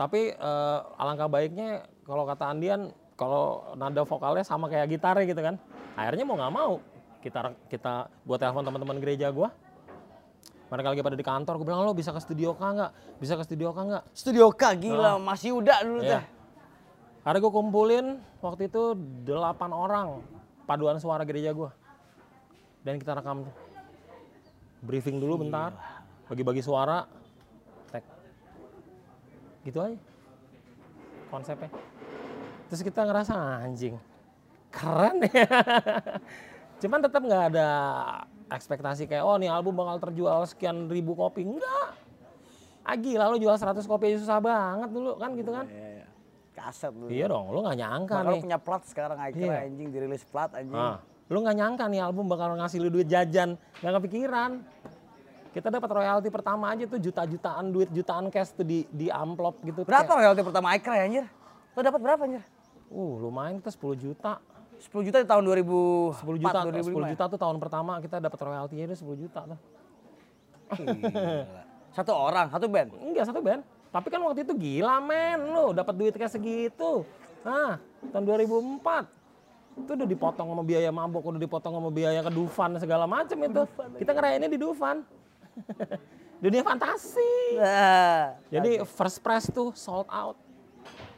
[0.00, 5.60] Tapi eh, alangkah baiknya kalau kata Andian kalau nada vokalnya sama kayak gitarnya gitu kan.
[5.96, 6.72] Akhirnya mau nggak mau
[7.20, 9.52] kita kita buat telepon teman-teman gereja gua.
[10.66, 12.90] Mereka lagi pada di kantor, gue bilang lo bisa ke studio K nggak?
[13.22, 14.02] Bisa ke studio K nggak?
[14.10, 16.18] Studio K gila, masih udah dulu Iya.
[16.18, 16.24] teh.
[17.22, 18.06] Hari gue kumpulin
[18.42, 20.06] waktu itu delapan orang
[20.66, 21.70] paduan suara gereja gue.
[22.86, 23.42] Dan kita rekam.
[24.78, 25.74] Briefing dulu bentar,
[26.30, 27.02] bagi-bagi suara,
[27.90, 28.06] tag.
[29.66, 29.98] Gitu aja
[31.26, 31.66] konsepnya.
[32.70, 33.34] Terus kita ngerasa
[33.66, 33.98] anjing,
[34.70, 35.46] keren ya.
[36.82, 37.68] Cuman tetap nggak ada
[38.46, 41.42] ekspektasi kayak oh nih album bakal terjual sekian ribu kopi.
[41.42, 41.98] Enggak.
[42.86, 45.66] Ah gila lo jual 100 kopi aja susah banget dulu kan gitu kan.
[45.66, 46.06] Iya, iya.
[46.54, 47.10] Kaset dulu.
[47.10, 48.42] Iya dong, lo nggak nyangka Bakal nih.
[48.46, 49.66] punya plat sekarang akhirnya Iya.
[49.66, 50.78] anjing dirilis plat anjing.
[50.78, 54.62] Ah, lo nggak nyangka nih album bakal ngasih lu duit jajan, nggak kepikiran.
[55.50, 59.88] Kita dapat royalti pertama aja tuh juta-jutaan duit jutaan cash tuh di di amplop gitu.
[59.88, 61.26] Berapa Kayak, royalti pertama Aikra ya anjir?
[61.72, 62.42] Lo dapat berapa anjir?
[62.92, 64.38] Uh, lumayan kita 10 juta.
[64.76, 67.08] 10 juta di tahun 2004, 10 juta, 2005 10 ya?
[67.16, 69.58] juta tuh tahun pertama kita dapat royaltinya itu 10 juta tuh.
[71.96, 72.92] Satu orang, satu band.
[73.00, 73.64] Enggak satu band.
[73.88, 77.08] Tapi kan waktu itu gila men lo dapat duit kayak segitu.
[77.40, 77.80] Nah,
[78.12, 79.15] tahun 2004
[79.76, 83.62] itu udah dipotong sama biaya mabok, udah dipotong sama biaya ke Dufan segala macam itu.
[84.00, 85.04] Kita ngerayainnya di Dufan.
[86.42, 87.56] Dunia fantasi.
[87.56, 90.36] Nah, Jadi first press tuh sold out.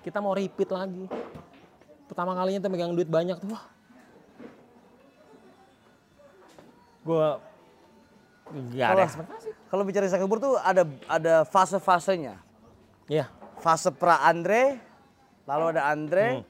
[0.03, 1.07] Kita mau repeat lagi.
[2.07, 3.51] Pertama kalinya tuh megang duit banyak tuh.
[3.51, 3.65] Wah.
[7.07, 7.29] Gue
[8.75, 9.49] gak ada Kalau- ekspektasi.
[9.69, 12.41] kalau bicara Kubur tuh ada ada fase-fasenya.
[13.09, 13.29] Iya.
[13.59, 14.79] Fase pra Andre,
[15.43, 16.47] lalu ada Andre,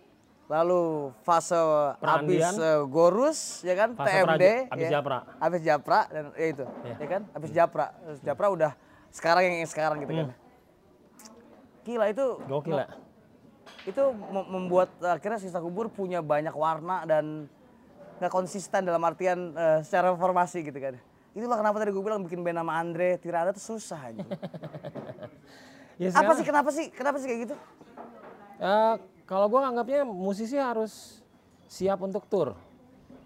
[0.49, 0.83] lalu
[1.21, 2.55] fase abis Pra-Andian.
[2.57, 3.93] eh, Gorus, ya kan?
[3.93, 4.91] Fase TMD, pra- abis ya.
[4.91, 5.19] Japra.
[5.39, 6.95] Abis Japra dan ya itu, Iya.
[6.97, 7.23] ya kan?
[7.31, 8.73] Abis Japra, Abis Japra udah
[9.11, 10.29] sekarang yang yang sekarang gitu kan.
[11.83, 12.89] Gila itu Gokil ya.
[13.85, 17.49] itu mem- membuat akhirnya sisa kubur punya banyak warna dan
[18.19, 20.97] nggak konsisten dalam artian eh, secara formasi gitu kan.
[21.31, 24.25] Itulah kenapa tadi gue bilang bikin band nama Andre Tirada tuh susah aja.
[25.99, 27.55] Ya, Apa sih kenapa sih kenapa sih kayak gitu?
[28.57, 28.95] Eh,
[29.29, 31.21] kalau gue nganggapnya musisi harus
[31.69, 32.57] siap untuk tur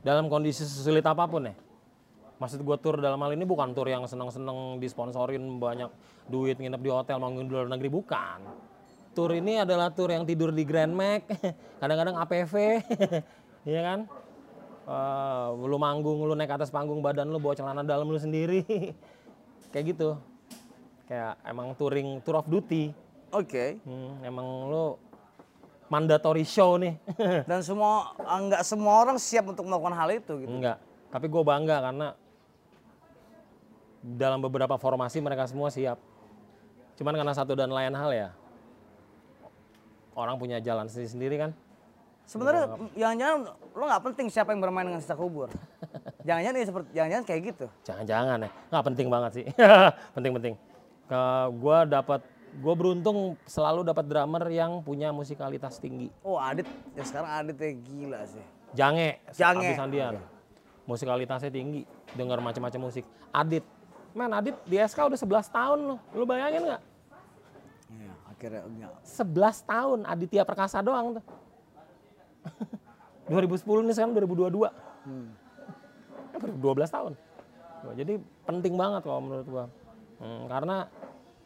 [0.03, 1.55] dalam kondisi sesulit apa pun ya.
[2.42, 5.86] Maksud gue tur dalam hal ini bukan tur yang seneng-seneng disponsorin banyak
[6.26, 8.42] duit nginep di hotel manggung di luar negeri bukan.
[9.14, 11.22] Tur ini adalah tur yang tidur di Grand Mac,
[11.80, 12.82] kadang-kadang APV,
[13.70, 14.00] iya kan?
[14.82, 18.66] Eh, lu manggung, lu naik atas panggung badan lu bawa celana dalam lu sendiri,
[19.70, 20.18] kayak gitu.
[21.07, 22.90] Kayak emang touring tour of duty.
[23.30, 23.78] Oke.
[23.86, 24.98] Hmm, emang lu
[25.93, 26.97] mandatory show nih.
[27.51, 30.49] Dan semua ah, nggak semua orang siap untuk melakukan hal itu gitu.
[30.49, 30.80] Enggak.
[31.12, 32.09] Tapi gue bangga karena
[34.01, 36.01] dalam beberapa formasi mereka semua siap.
[36.97, 38.28] Cuman karena satu dan lain hal ya.
[40.16, 41.51] Orang punya jalan sendiri-sendiri kan.
[42.24, 42.64] Sebenarnya
[42.97, 43.38] jangan-jangan
[43.76, 45.53] lo nggak penting siapa yang bermain dengan sisa kubur.
[46.28, 47.66] Jangan-jangan ya seperti jangan-jangan kayak gitu.
[47.82, 48.51] Jangan-jangan ya.
[48.70, 49.45] Nggak penting banget sih.
[50.16, 50.55] Penting-penting.
[51.59, 52.20] Gue dapat
[52.53, 56.12] gue beruntung selalu dapat drummer yang punya musikalitas tinggi.
[56.20, 58.44] Oh Adit, ya sekarang Adit ya gila sih.
[58.76, 59.68] Jange, Jange.
[59.72, 60.14] Abis Andian.
[60.84, 63.09] Musikalitasnya tinggi, dengar macam-macam musik.
[63.32, 63.64] Adit,
[64.12, 65.98] men Adit di SK udah 11 tahun loh.
[66.12, 66.82] Lu bayangin nggak?
[67.92, 68.92] Iya, akhirnya enggak.
[69.07, 71.24] 11 tahun Aditya Perkasa doang tuh.
[73.32, 74.68] 2010 nih sekarang 2022.
[75.09, 75.28] Hmm.
[76.32, 77.12] Eh, baru 12 tahun.
[77.96, 78.14] Jadi
[78.46, 79.64] penting banget kalau menurut gua.
[80.22, 80.86] Hmm, karena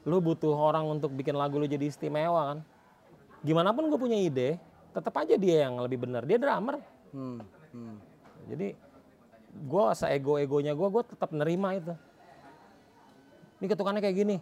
[0.07, 2.59] lu butuh orang untuk bikin lagu lu jadi istimewa kan.
[3.43, 4.57] Gimana pun gue punya ide,
[4.95, 6.23] tetap aja dia yang lebih benar.
[6.25, 6.81] Dia drummer.
[7.11, 7.43] Hmm.
[7.75, 7.99] Hmm.
[8.47, 8.73] Jadi
[9.67, 11.93] gua seego-egonya gua, gua tetap nerima itu.
[13.61, 14.37] Ini ketukannya kayak gini.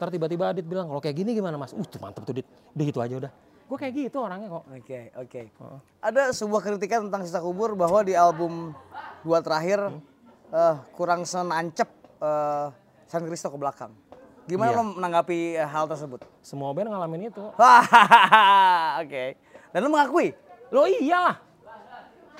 [0.00, 1.76] Ntar tiba-tiba Adit bilang, kalau kayak gini gimana mas?
[1.76, 2.48] Uh tuh mantep tuh Dit.
[2.72, 3.32] Udah gitu aja udah.
[3.70, 4.64] Gue kayak gitu orangnya kok.
[4.66, 5.42] Oke, oke.
[6.02, 8.74] Ada sebuah kritikan tentang sisa kubur bahwa di album
[9.22, 9.94] dua terakhir
[10.50, 11.86] eh, kurang senancep
[12.18, 12.66] eh,
[13.06, 13.94] San Cristo ke belakang.
[14.48, 14.78] Gimana Iya.
[14.80, 16.24] lo menanggapi eh, hal tersebut?
[16.40, 17.40] Semua band ngalamin itu.
[19.02, 19.36] Oke.
[19.70, 20.32] Dan lo mengakui?
[20.72, 21.38] Lo iyalah.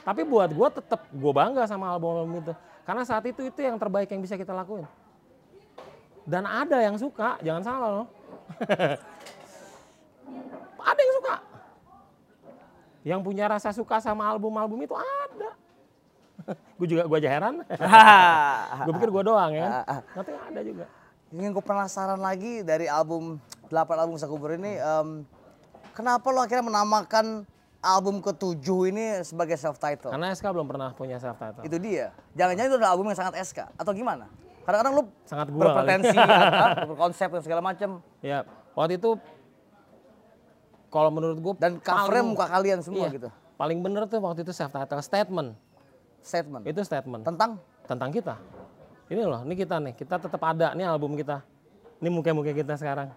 [0.01, 2.53] Tapi buat gue tetap gue bangga sama album-album itu.
[2.89, 4.89] Karena saat itu itu yang terbaik yang bisa kita lakuin.
[6.25, 8.07] Dan ada yang suka, jangan salah loh.
[10.91, 11.35] ada yang suka.
[13.01, 15.51] Yang punya rasa suka sama album-album itu ada.
[16.81, 17.55] gue juga gue aja heran.
[18.89, 20.03] gue pikir gue doang ya kan.
[20.17, 20.85] Nanti ada juga.
[21.31, 23.39] Yang gue penasaran lagi dari album
[23.71, 25.23] 8 album Sakubur ini, em,
[25.95, 27.47] kenapa lo akhirnya menamakan
[27.79, 30.11] album ketujuh ini sebagai self title?
[30.11, 31.63] Karena SK belum pernah punya self title.
[31.63, 32.11] Itu dia.
[32.35, 34.27] Jangan-jangan itu adalah album yang sangat SK atau gimana?
[34.67, 35.67] Kadang-kadang lu Sangat gua kali.
[35.71, 37.91] berpretensi, ya, berkonsep dan segala macam.
[38.21, 38.39] Ya,
[38.75, 39.11] waktu itu
[40.91, 43.29] kalau menurut gue Dan covernya muka kalian semua iya, gitu.
[43.55, 45.55] Paling bener tuh waktu itu self title statement.
[46.21, 46.67] Statement.
[46.67, 48.35] Itu statement Tentang tentang kita.
[49.11, 51.43] Ini loh, ini kita nih, kita tetap ada nih album kita.
[51.99, 53.11] Ini muka-muka kita sekarang.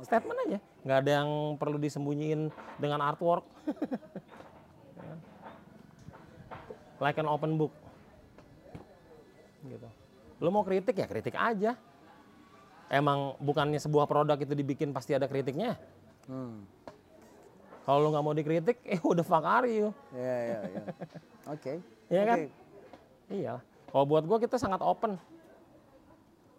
[0.00, 2.48] Statement aja, nggak ada yang perlu disembunyiin
[2.80, 3.44] dengan artwork.
[7.04, 7.68] like an open book.
[9.60, 9.88] Gitu.
[10.40, 11.76] Lo mau kritik ya kritik aja.
[12.88, 15.76] Emang bukannya sebuah produk itu dibikin pasti ada kritiknya.
[16.32, 16.64] hmm.
[17.84, 19.92] Kalau lo nggak mau dikritik, eh udah fuck are you.
[20.16, 20.82] Iya, iya, iya.
[21.52, 21.72] Oke.
[22.08, 22.38] Iya kan?
[23.28, 23.54] Iya.
[23.94, 25.14] Kalau buat gua kita sangat open.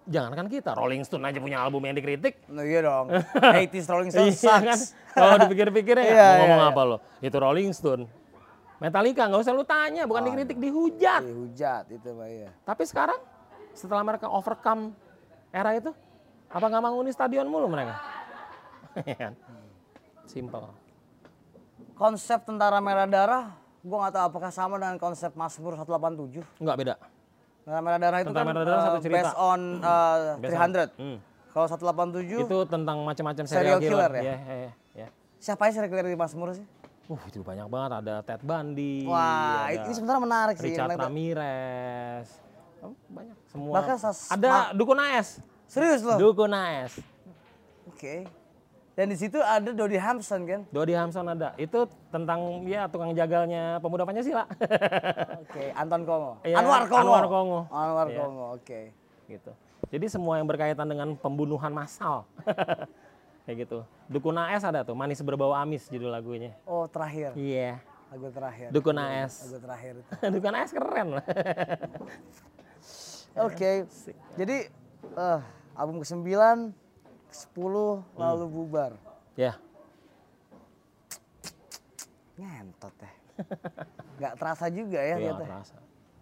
[0.07, 2.39] Jangankan kita, Rolling Stone aja punya album yang dikritik.
[2.47, 3.11] Nah, iya dong.
[3.41, 4.77] 80s Rolling Stone Iya kan?
[4.77, 4.81] sucks.
[5.11, 6.97] Kalau dipikir-pikir ya, Iya, ngomong iya, apa lo?
[7.19, 8.05] Itu Rolling Stone.
[8.79, 11.25] Metallica nggak usah lu tanya, bukan dikritik, dihujat.
[11.25, 12.49] Dihujat itu Pak iya.
[12.63, 13.19] Tapi sekarang
[13.75, 14.93] setelah mereka overcome
[15.49, 15.91] era itu,
[16.47, 17.99] apa nggak manguni stadion mulu mereka?
[19.03, 19.33] Iya kan?
[20.23, 20.71] Simple.
[21.99, 23.51] Konsep Tentara Merah Darah,
[23.83, 26.63] gua nggak tahu apakah sama dengan konsep Mazmur 187.
[26.63, 26.95] Nggak beda.
[27.65, 29.17] Tentara Merah Darah itu Tentara kan Merah Darah satu eh, cerita.
[29.17, 31.01] based on uh, Based on- 300.
[31.01, 31.17] Hmm.
[31.49, 34.11] Kalau 187, Itu tentang macam-macam Serial serial, killer killer.
[34.13, 34.21] ya?
[34.21, 35.07] Iya, iya, iya.
[35.41, 36.65] siapa aja serial killer di Mazmur sih?
[37.09, 37.91] Uh, itu banyak banget.
[38.05, 39.07] Ada Ted Bundy.
[39.09, 40.69] Wah, ada ini sebenarnya menarik sih.
[40.69, 42.27] Richard Ramirez.
[42.85, 43.35] Oh, banyak.
[43.49, 43.73] Semua.
[43.81, 43.95] Bahkan
[44.29, 45.41] ada Dukun AS.
[45.65, 46.21] Serius loh?
[46.21, 47.01] Dukun AS.
[47.89, 48.29] Oke.
[48.95, 50.63] Dan di situ ada Dodi Hampson kan?
[50.71, 51.51] Dodi Hamson ada.
[51.59, 51.83] Itu
[52.15, 54.47] tentang ya tukang jagalnya pemuda Pancasila.
[55.43, 56.39] Oke, Anton Kongo.
[56.47, 57.03] Iya, Anwar Kongo.
[57.11, 57.59] Anwar Kongo.
[57.67, 58.17] Anwar Iya.
[58.23, 58.81] Kongo, oke.
[59.27, 59.51] gitu.
[59.91, 62.23] Jadi semua yang berkaitan dengan pembunuhan massal.
[63.45, 63.79] Kayak gitu.
[64.07, 66.55] Dukun AS ada tuh, Manis Berbau Amis judul lagunya.
[66.65, 67.35] Oh, terakhir.
[67.35, 67.77] Iya.
[68.09, 68.67] Lagu terakhir.
[68.71, 69.43] Dukun AS.
[69.45, 70.11] Lagu terakhir itu.
[70.39, 71.25] Dukun AS keren lah.
[73.43, 73.83] Oke.
[74.39, 74.57] Jadi
[75.19, 75.39] eh
[75.75, 76.25] album ke-9,
[77.35, 77.75] ke-10
[78.15, 78.91] lalu bubar.
[79.35, 79.59] ya,
[82.39, 83.11] Ngentot ya.
[84.23, 85.43] Gak terasa juga ya iya ternyata.
[85.43, 85.75] terasa.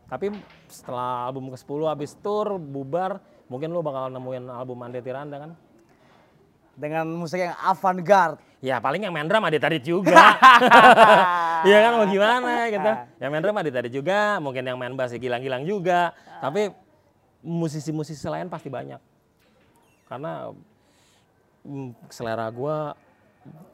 [0.10, 0.26] Tapi
[0.66, 5.52] setelah album ke-10 habis tour, bubar, mungkin lu bakal nemuin album Ande Tiranda kan?
[6.74, 8.42] Dengan musik yang avant-garde.
[8.58, 10.18] Ya paling yang main drum Ade Tadit juga.
[11.64, 12.92] Iya kan mau gimana gitu.
[13.24, 16.12] Yang main drum Ade Tadit juga, mungkin yang main bass gilang-gilang juga.
[16.44, 16.74] Tapi
[17.40, 19.00] musisi-musisi lain pasti banyak.
[20.12, 20.52] Karena
[22.12, 22.96] selera gua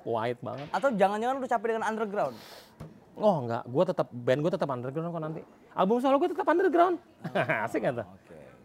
[0.05, 0.67] wide banget.
[0.73, 2.35] Atau jangan-jangan lu capek dengan underground?
[3.19, 5.41] Oh enggak, gua tetap band gua tetap underground kok nanti.
[5.75, 6.97] Album solo gua tetap underground.
[7.65, 8.07] Asik kan tuh?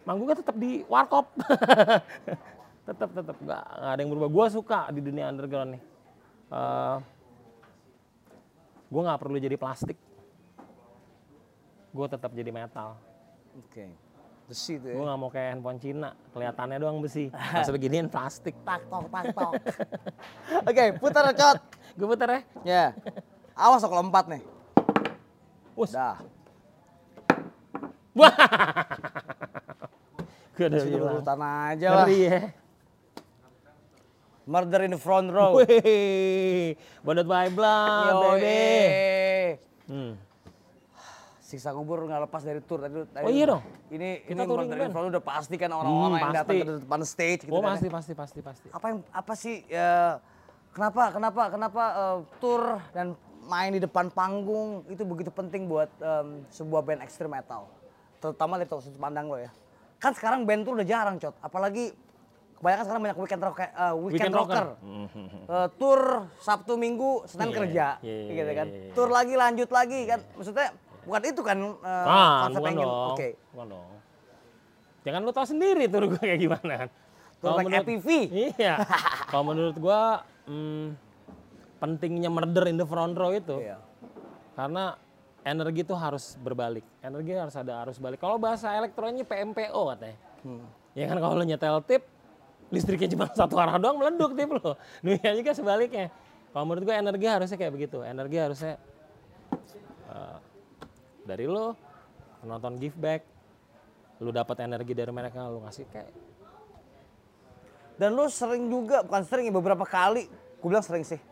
[0.05, 1.33] Manggungnya tetap di warkop.
[2.89, 4.29] tetap tetap nggak nggak ada yang berubah.
[4.29, 5.83] Gua suka di dunia underground nih.
[6.53, 6.97] Eh,
[8.93, 9.97] gua nggak perlu jadi plastik.
[11.91, 13.01] Gua tetap jadi metal.
[13.57, 14.04] Oke.
[14.45, 14.95] Besi itu ya.
[15.01, 17.33] Gua nggak mau kayak handphone Cina, kelihatannya doang besi.
[17.57, 18.53] Pas beginiin plastik.
[18.61, 19.53] Tak tok tak tok.
[20.69, 21.59] Oke, putar cot.
[21.97, 22.41] Gue puter ya.
[22.65, 22.85] Ya.
[23.57, 24.43] Awas lo kalau empat nih.
[25.79, 25.97] Us.
[25.97, 26.21] Dah.
[28.13, 28.31] Wah.
[30.55, 31.19] Gue udah bilang.
[31.19, 32.07] urutan aja lah.
[32.07, 32.39] Ngeri ya.
[34.45, 35.57] Murder in the front row.
[35.57, 39.57] Wih, Bonnet by Blood, baby.
[39.89, 40.21] Hmm.
[41.55, 43.07] Siksa kubur nggak lepas dari tour tadi.
[43.07, 43.63] tadi Oh iya dong.
[43.89, 47.41] Ini Kita ini touring Row udah pasti kan orang-orang Hmm, yang datang ke depan stage
[47.41, 47.73] gitu Oh kan ya.
[47.73, 48.67] pasti, pasti, pasti, pasti.
[48.69, 50.19] Apa yang apa sih ya
[50.71, 53.15] kenapa kenapa kenapa eh, tour dan
[53.45, 57.71] main di depan panggung itu begitu penting buat em, sebuah band extreme metal.
[58.19, 59.55] Terutama dari sudut pandang lo ya.
[59.97, 61.39] Kan sekarang band tour udah jarang, Cot.
[61.39, 61.95] Apalagi
[62.55, 64.67] kebanyakan sekarang banyak weekend rock, eh, weekend, Weekend rocker.
[64.73, 65.47] rocker.
[65.47, 66.01] Eh, tour
[66.41, 68.67] Sabtu Minggu Senin Iya, kerja iya, iya, gitu kan.
[68.67, 68.93] iya, iya.
[68.97, 70.21] Tour lagi lanjut lagi kan.
[70.35, 70.69] Maksudnya
[71.05, 73.13] bukan itu kan eh, Ah, konsep bukan yang ingin-.
[73.13, 73.29] Oke.
[73.51, 73.93] Bukan dong.
[75.05, 76.89] Jangan lu tahu sendiri tur gue kayak gimana kan.
[77.39, 78.09] Kalau like menurut- APV.
[78.57, 78.75] Iya.
[79.31, 80.01] Kalau menurut gua
[80.45, 80.97] hmm,
[81.77, 83.61] pentingnya murder in the front row itu.
[83.61, 83.77] Iya.
[84.57, 84.97] Karena
[85.45, 86.85] energi itu harus berbalik.
[86.99, 88.17] Energi harus ada arus balik.
[88.17, 90.17] Kalau bahasa elektroniknya PMPO katanya.
[90.41, 90.65] Hmm.
[90.95, 92.09] Ya kan kalau lu nyetel tip,
[92.71, 94.81] listriknya cuma satu arah doang meleduk tip lo.
[95.01, 96.09] Dunia juga sebaliknya.
[96.49, 98.01] Kalau menurut gue energi harusnya kayak begitu.
[98.01, 98.75] Energi harusnya
[100.09, 100.37] eh,
[101.25, 101.73] dari lo
[102.45, 103.25] nonton give back
[104.21, 106.13] lu dapat energi dari mereka lu ngasih kayak
[107.95, 110.27] Dan lu sering juga, bukan sering ya, beberapa kali,
[110.59, 111.23] gue bilang sering sih,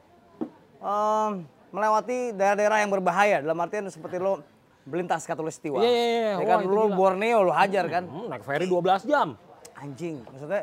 [0.79, 1.43] em,
[1.75, 3.43] melewati daerah-daerah yang berbahaya.
[3.43, 4.47] Dalam artian seperti lo
[4.87, 5.83] melintas katulistiwa.
[5.83, 6.31] Iya, iya, iya.
[6.31, 6.95] Ya Wah, kan, lu gila.
[6.95, 8.07] Borneo lu hajar kan.
[8.07, 9.35] hmm, naik ferry 12 jam
[9.75, 10.63] Anjing, maksudnya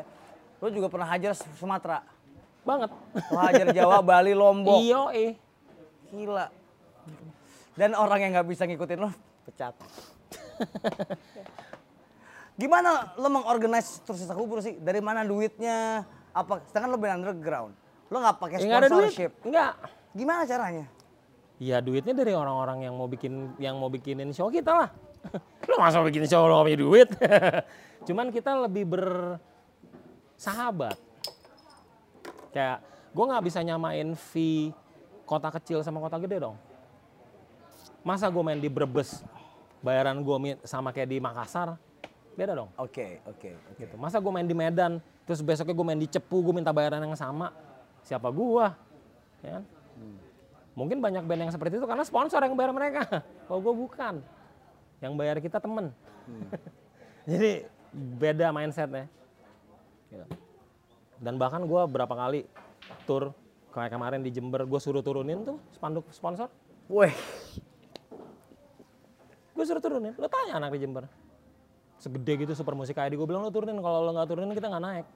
[0.56, 2.00] lu juga pernah hajar Sumatera.
[2.64, 2.88] banget
[3.28, 4.80] Lu hajar Jawa, Bali, Lombok.
[4.80, 5.36] iyo eh
[6.16, 6.48] Gila.
[7.78, 9.10] Dan orang yang nggak bisa ngikutin lo,
[9.46, 9.74] pecat.
[12.60, 14.76] Gimana lo mengorganize terus sisa kubur sih?
[14.76, 16.04] Dari mana duitnya?
[16.36, 16.60] Apa?
[16.68, 17.72] Sedangkan lo band underground.
[18.12, 19.32] Lo nggak pakai ya nggak ada duit sponsorship.
[19.46, 19.72] nggak
[20.10, 20.90] Gimana caranya?
[21.60, 24.90] Ya duitnya dari orang-orang yang mau bikin yang mau bikinin show kita lah.
[25.68, 27.08] Lu masa mau bikin show lo punya duit?
[28.08, 30.98] Cuman kita lebih bersahabat.
[32.50, 32.82] Kayak
[33.14, 34.74] gue nggak bisa nyamain fee
[35.22, 36.58] kota kecil sama kota gede dong.
[38.00, 39.20] Masa gue main di Brebes,
[39.84, 41.76] bayaran gue sama kayak di Makassar,
[42.32, 42.70] beda dong.
[42.80, 43.76] Oke, oke, oke.
[43.76, 43.94] Gitu.
[44.00, 47.12] Masa gue main di Medan, terus besoknya gue main di Cepu, gue minta bayaran yang
[47.16, 47.52] sama.
[48.00, 48.72] Siapa gua?
[49.44, 49.64] Ya kan?
[50.78, 53.04] Mungkin banyak band yang seperti itu karena sponsor yang bayar mereka.
[53.46, 54.24] Kalau gue bukan.
[55.04, 55.92] Yang bayar kita temen.
[57.30, 59.10] Jadi beda mindsetnya.
[60.08, 60.26] Gitu.
[61.20, 62.48] Dan bahkan gue berapa kali
[63.04, 63.36] tour
[63.76, 66.48] kayak kemarin di Jember, gue suruh turunin tuh spanduk sponsor.
[66.90, 67.14] Wih,
[69.60, 70.16] Gue suruh turunin.
[70.16, 71.04] Lo tanya anak di Jember.
[72.00, 73.12] Segede gitu super musik ID.
[73.12, 73.76] Gue bilang lo turunin.
[73.76, 75.06] Kalau lo nggak turunin kita nggak naik.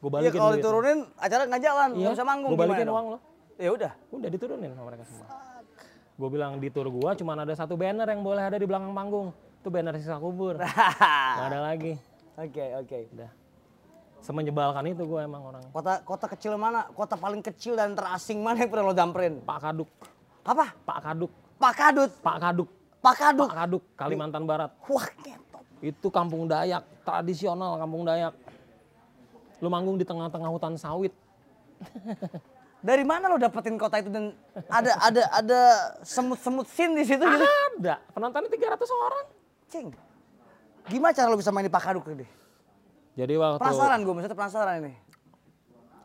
[0.00, 0.64] Gue iya balikin kalau duit.
[0.64, 3.18] diturunin acara nggak jalan, Iya, bisa manggung gue balikin gimana uang lo.
[3.60, 3.92] Ya udah.
[4.16, 5.28] Udah diturunin sama mereka semua.
[6.16, 9.28] Gue bilang di tour gua cuma ada satu banner yang boleh ada di belakang panggung.
[9.60, 10.56] Itu banner sisa kubur.
[11.36, 11.92] Nggak ada lagi.
[12.40, 12.98] Oke, oke.
[13.12, 13.30] Udah.
[14.24, 15.68] Semenyebalkan itu gue emang orang.
[15.68, 16.88] Kota kota kecil mana?
[16.96, 19.44] Kota paling kecil dan terasing mana yang pernah lo damperin?
[19.44, 19.90] Pak Kaduk.
[20.48, 20.72] Apa?
[20.80, 21.32] Pak Kaduk.
[21.60, 22.12] Pak Kadut.
[22.24, 22.68] Pak Kaduk.
[23.06, 23.84] Pak Kaduk.
[23.94, 24.74] Kalimantan Barat.
[24.90, 25.62] Wah, ngetop.
[25.78, 26.82] Itu kampung Dayak.
[27.06, 28.34] Tradisional kampung Dayak.
[29.62, 31.14] Lu manggung di tengah-tengah hutan sawit.
[32.82, 34.34] Dari mana lo dapetin kota itu dan
[34.70, 35.60] ada ada ada
[36.02, 37.46] semut-semut sin di situ gitu?
[37.78, 38.02] Ada.
[38.10, 39.26] Penontonnya 300 orang.
[39.70, 39.88] Cing.
[40.86, 42.26] Gimana cara lo bisa main di Pak Kadut gede?
[43.16, 44.92] Jadi waktu Penasaran gue, maksudnya penasaran ini.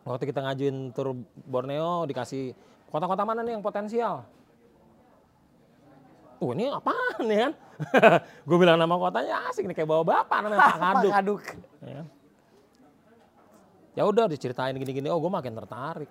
[0.01, 1.13] waktu kita ngajuin tur
[1.45, 2.57] Borneo dikasih
[2.89, 4.25] kota-kota mana nih yang potensial?
[6.41, 7.51] Oh ini apaan nih kan?
[8.49, 11.11] gue bilang nama kotanya asik nih kayak bawa bapak namanya Pak Kaduk.
[11.13, 11.43] Pak Kaduk.
[11.85, 12.07] Ya kan?
[13.91, 16.09] Ya udah diceritain gini-gini, oh gue makin tertarik.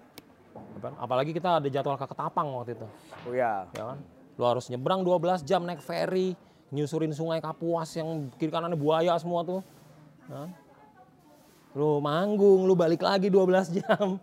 [0.55, 0.91] Ya?
[1.03, 2.87] Apalagi kita ada jadwal ke Ketapang waktu itu.
[3.27, 3.67] Oh ya.
[3.75, 3.99] Ya kan?
[4.39, 6.39] Lu harus nyebrang 12 jam naik ferry,
[6.71, 9.67] nyusurin sungai Kapuas yang kiri kanannya buaya semua tuh.
[10.31, 10.51] Ya kan?
[11.75, 14.23] Lu manggung, lu balik lagi 12 jam.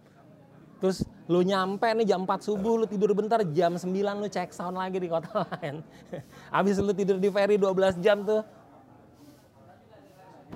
[0.80, 4.80] Terus lu nyampe nih jam 4 subuh, lu tidur bentar, jam 9 lu cek sound
[4.80, 5.84] lagi di kota lain.
[6.56, 8.41] Habis lu tidur di ferry 12 jam tuh.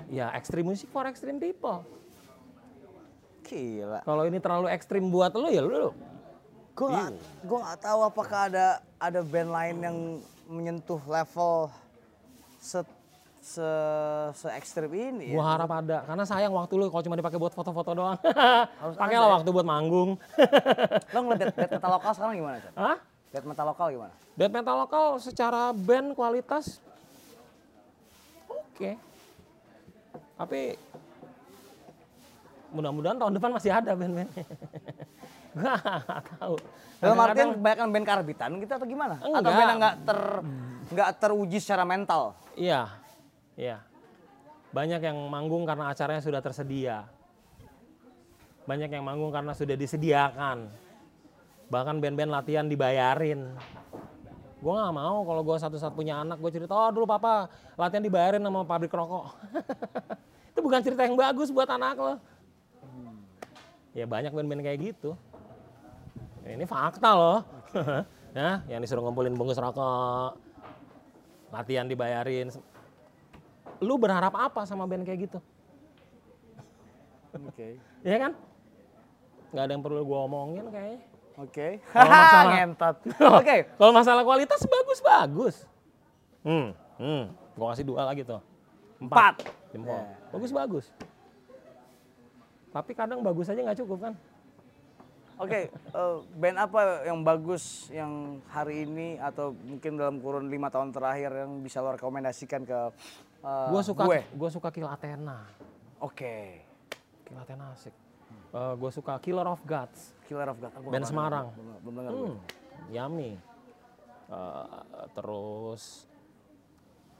[0.08, 1.84] Ya, extreme music for extreme people.
[3.44, 4.00] Gila.
[4.06, 5.92] Kalau ini terlalu ekstrim buat lu ya lu
[6.72, 7.12] Gue gak,
[7.44, 9.96] gue gak tahu apakah ada ada band lain yang
[10.48, 11.68] menyentuh level
[12.56, 12.80] se
[13.42, 13.70] se
[14.38, 15.36] se ekstrim ini ya.
[15.36, 18.14] Gua harap ada, karena sayang waktu lu kalau cuma dipakai buat foto-foto doang.
[18.22, 19.36] Harus Pakailah ada ya.
[19.42, 20.10] waktu buat manggung.
[21.10, 22.72] Lo ngeliat death, death metal lokal sekarang gimana, Chan?
[22.78, 22.96] Hah?
[23.34, 24.14] Death metal lokal gimana?
[24.38, 26.78] Death metal lokal secara band kualitas
[28.46, 28.94] oke.
[30.38, 30.60] Tapi
[32.72, 34.30] mudah-mudahan tahun depan masih ada band-band.
[35.58, 36.54] Gua nggak tahu.
[37.02, 39.18] Dalam artian kebanyakan band karbitan gitu atau gimana?
[39.18, 39.50] Atau Enggak.
[39.50, 40.18] band yang nggak ter
[40.94, 42.38] nggak teruji secara mental?
[42.54, 42.86] Iya,
[43.56, 43.78] iya.
[44.72, 47.04] Banyak yang manggung karena acaranya sudah tersedia.
[48.64, 50.70] Banyak yang manggung karena sudah disediakan.
[51.68, 53.52] Bahkan band-band latihan dibayarin.
[54.62, 58.40] Gue nggak mau kalau gue satu-satu punya anak, gue cerita, oh dulu papa latihan dibayarin
[58.40, 59.34] sama pabrik rokok.
[60.54, 62.14] Itu bukan cerita yang bagus buat anak lo.
[63.92, 65.18] Ya banyak band-band kayak gitu.
[66.46, 67.38] Ya, Ini fakta loh.
[68.38, 70.38] ya, yang disuruh ngumpulin bungkus rokok,
[71.52, 72.48] latihan dibayarin.
[73.82, 75.38] Lu berharap apa sama band kayak gitu?
[77.50, 77.76] Oke.
[78.06, 78.32] Ya kan?
[79.50, 81.00] Nggak ada yang perlu gua omongin kayaknya.
[81.36, 81.68] Oke.
[81.90, 82.96] Kalau masalah- Ngentot.
[83.42, 83.56] Oke.
[83.74, 85.56] Kalau masalah kualitas bagus-bagus.
[86.46, 87.22] Hmm, hmm.
[87.58, 88.40] Gua kasih dua lagi tuh.
[89.02, 89.42] Empat.
[89.74, 89.98] Jempol.
[89.98, 90.14] Ya.
[90.30, 90.86] Bagus-bagus.
[92.72, 94.14] Tapi kadang bagus aja nggak cukup kan?
[95.40, 95.68] Oke,
[95.98, 101.34] eh, band apa yang bagus yang hari ini atau mungkin dalam kurun lima tahun terakhir
[101.34, 102.78] yang bisa lo rekomendasikan ke
[103.42, 104.20] eh, Gua suka gue?
[104.34, 105.46] gua suka Kill Athena.
[106.00, 106.62] Oke.
[107.26, 107.94] Kill Athena asik.
[108.52, 110.14] Eh, gua suka Killer of Gods.
[110.26, 110.72] Killer of God.
[110.78, 111.46] Aku Band Semarang.
[111.54, 112.28] Belum, belum dengar gue.
[112.30, 112.38] Hmm,
[112.88, 113.32] yummy.
[114.32, 114.66] Eh,
[115.12, 116.06] terus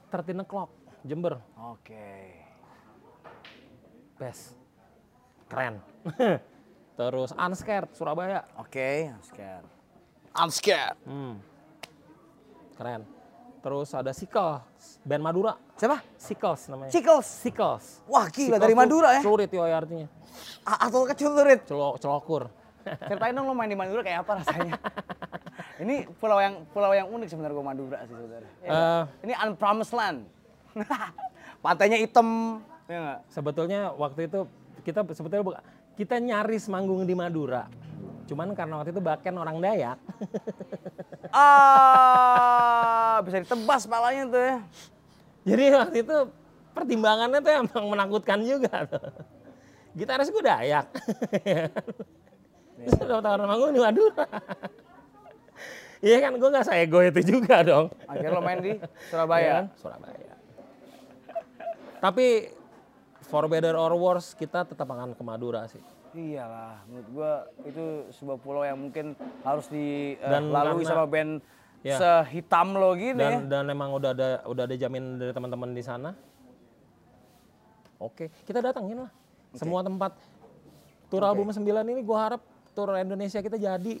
[0.09, 0.69] 13 o'clock,
[1.01, 1.37] Jember.
[1.57, 2.09] Oke.
[4.17, 4.53] Best.
[5.49, 5.81] Keren.
[6.93, 8.45] Terus Unscared, Surabaya.
[8.61, 9.65] Oke, scared.
[10.37, 10.97] I'm scared.
[11.05, 11.41] Hmm.
[12.77, 13.01] Keren.
[13.63, 15.55] Terus ada Sickles, band Madura.
[15.79, 16.03] Siapa?
[16.19, 16.91] Sickles namanya.
[16.91, 17.23] Cikkles.
[17.23, 18.03] Sickles.
[18.05, 19.21] Wah, gila Sickles dari Madura ya.
[19.23, 20.07] Celurit yoi artinya.
[20.67, 21.63] A- Atau kecil lurit.
[21.63, 22.51] Celok, celokur.
[22.83, 24.75] Ceritain dong lo main di Madura kayak apa rasanya?
[25.83, 28.51] Ini pulau yang pulau yang unik sebenarnya gua Madura sih sebenarnya.
[28.59, 28.69] Ya?
[28.69, 30.27] Eh, Ini unpromised land.
[31.63, 33.19] Pantainya hitam, ya nggak?
[33.31, 34.43] sebetulnya waktu itu
[34.83, 35.63] kita sebetulnya buka-
[35.95, 37.71] kita nyaris manggung di Madura.
[38.27, 39.95] Cuman karena waktu itu Baken orang Dayak.
[41.33, 44.57] Ah, bisa ditebas palanya tuh ya.
[45.49, 46.17] Jadi waktu itu
[46.77, 49.09] pertimbangannya tuh emang menakutkan juga tuh.
[49.97, 50.93] Gitaris gue Dayak.
[52.83, 54.25] Terus dapat tawaran manggung di Madura.
[56.03, 57.87] Iya kan, gue gak ego itu juga dong.
[58.11, 59.51] Akhirnya lo main di Iya Surabaya.
[59.55, 59.65] kan?
[59.79, 60.33] Surabaya.
[62.03, 62.51] Tapi
[63.23, 65.79] for better or worse kita tetap akan ke Madura sih.
[66.13, 67.31] Iyalah, menurut gua
[67.65, 67.83] itu
[68.13, 71.31] sebuah pulau yang mungkin harus Dan dilalui karena- sama band
[71.83, 71.97] Ya.
[71.99, 73.43] sehitam lo gini ya.
[73.43, 76.15] Dan dan emang udah ada udah ada jamin dari teman-teman di sana.
[77.97, 79.11] Oke, kita datangin lah.
[79.53, 80.15] Semua tempat.
[81.09, 82.41] Tur album 9 ini gua harap
[82.71, 83.95] tur Indonesia kita jadi.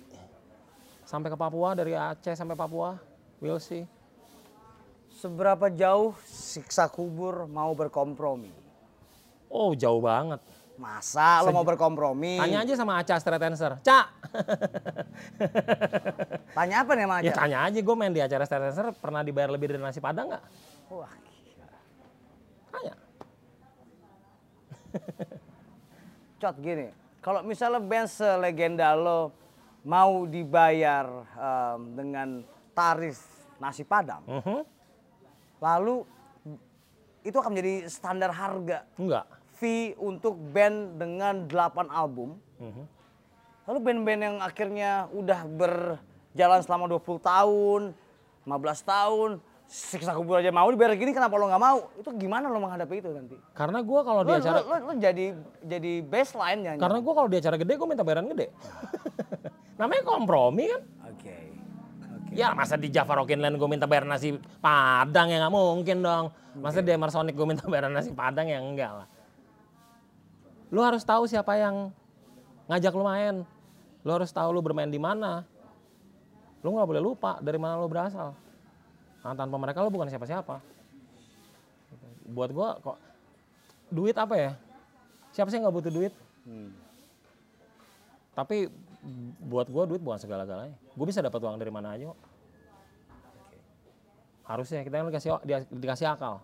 [1.03, 2.95] Sampai ke Papua dari Aceh sampai Papua.
[3.43, 3.83] We'll see.
[5.13, 8.49] Seberapa jauh siksa kubur mau berkompromi?
[9.47, 10.39] Oh, jauh banget.
[10.73, 12.35] Masa lo mau berkompromi?
[12.35, 13.77] Tanya aja sama Aca Street Dancer.
[13.79, 14.05] Cak.
[16.51, 17.39] Tanya apa nih sama ya Aca?
[17.39, 20.43] tanya aja gue main di acara Street Dancer pernah dibayar lebih dari nasi padang nggak?
[20.89, 21.69] Wah, gila.
[22.69, 22.93] Tanya.
[26.41, 26.87] Cot gini,
[27.19, 29.31] kalau misalnya band selegenda lo
[29.83, 32.29] mau dibayar em, dengan
[32.71, 33.21] tarif
[33.57, 34.59] nasi padang, Mhm.
[35.59, 36.03] lalu
[37.21, 39.23] itu akan menjadi standar harga Enggak.
[39.63, 42.35] Fee untuk band dengan 8 album.
[42.59, 42.83] Mhm.
[43.63, 47.81] Lalu band-band yang akhirnya udah berjalan selama 20 tahun,
[48.43, 51.79] 15 tahun, siksa kubur aja mau dibayar gini kenapa lo nggak mau?
[51.95, 53.39] Itu gimana lo menghadapi itu nanti?
[53.55, 55.25] Karena gue kalau di acara lo, lo, lo jadi
[55.63, 56.81] jadi baseline nyanyi.
[56.83, 58.51] Karena gue kalau di acara gede gue minta bayaran gede.
[59.79, 60.81] Namanya kompromi kan.
[61.07, 61.35] Oke.
[62.03, 62.31] Oke.
[62.35, 66.25] Ya masa di Java Rockin Land gue minta bayar nasi padang ya nggak mungkin dong.
[66.59, 69.07] Masa di Emersonic gue minta bayaran nasi padang ya enggak lah.
[70.73, 71.93] Lu harus tahu siapa yang
[72.65, 73.45] ngajak lu main.
[74.01, 75.45] Lu harus tahu lu bermain di mana.
[76.65, 78.33] Lu nggak boleh lupa dari mana lu berasal.
[79.21, 80.57] Nah, tanpa mereka lu bukan siapa-siapa.
[82.25, 82.97] Buat gua kok
[83.93, 84.51] duit apa ya?
[85.29, 86.13] Siapa sih nggak butuh duit?
[86.49, 86.73] Hmm.
[88.33, 88.65] Tapi
[89.45, 90.73] buat gua duit bukan segala-galanya.
[90.97, 92.19] Gue bisa dapat uang dari mana aja kok.
[94.43, 95.31] Harusnya kita kan dikasih
[95.69, 96.41] dikasih akal.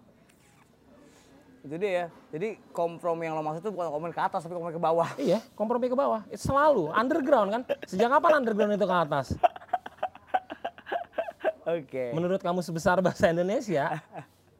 [1.70, 2.06] Itu dia ya.
[2.34, 5.10] Jadi kompromi yang lo maksud itu bukan kompromi ke atas tapi kompromi ke bawah.
[5.22, 6.26] Iya, kompromi ke bawah.
[6.34, 7.62] Itu selalu underground kan.
[7.86, 9.38] Sejak kapan underground itu ke atas?
[11.70, 12.10] Oke.
[12.18, 14.02] Menurut kamu sebesar bahasa Indonesia,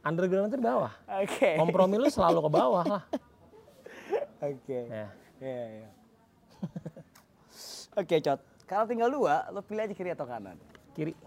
[0.06, 0.94] underground itu di bawah.
[1.18, 1.58] Oke.
[1.58, 3.04] Kompromi lu selalu ke bawah lah.
[4.46, 4.80] Oke.
[4.86, 5.10] Ya.
[5.42, 5.90] Iya, iya.
[8.06, 8.38] Oke, Cot.
[8.70, 10.62] Kalau tinggal dua, lo pilih aja kiri atau kanan.
[10.94, 11.18] Kiri.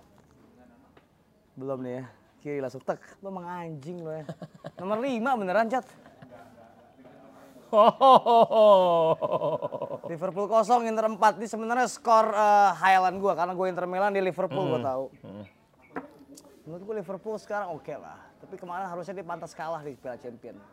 [1.59, 2.22] Belum nih ya.
[2.43, 2.98] Kiri langsung tek.
[3.23, 4.27] Lo emang anjing lo ya.
[4.82, 5.86] Nomor lima beneran, Cot.
[10.10, 11.39] Liverpool kosong, Inter 4.
[11.40, 15.05] Ini sebenarnya skor eh, hayalan gua karena gue Inter Milan di Liverpool gua tahu.
[16.66, 18.19] Menurut gue Liverpool sekarang oke lah.
[18.43, 20.59] Tapi kemarin harusnya dia pantas kalah di Piala Champion.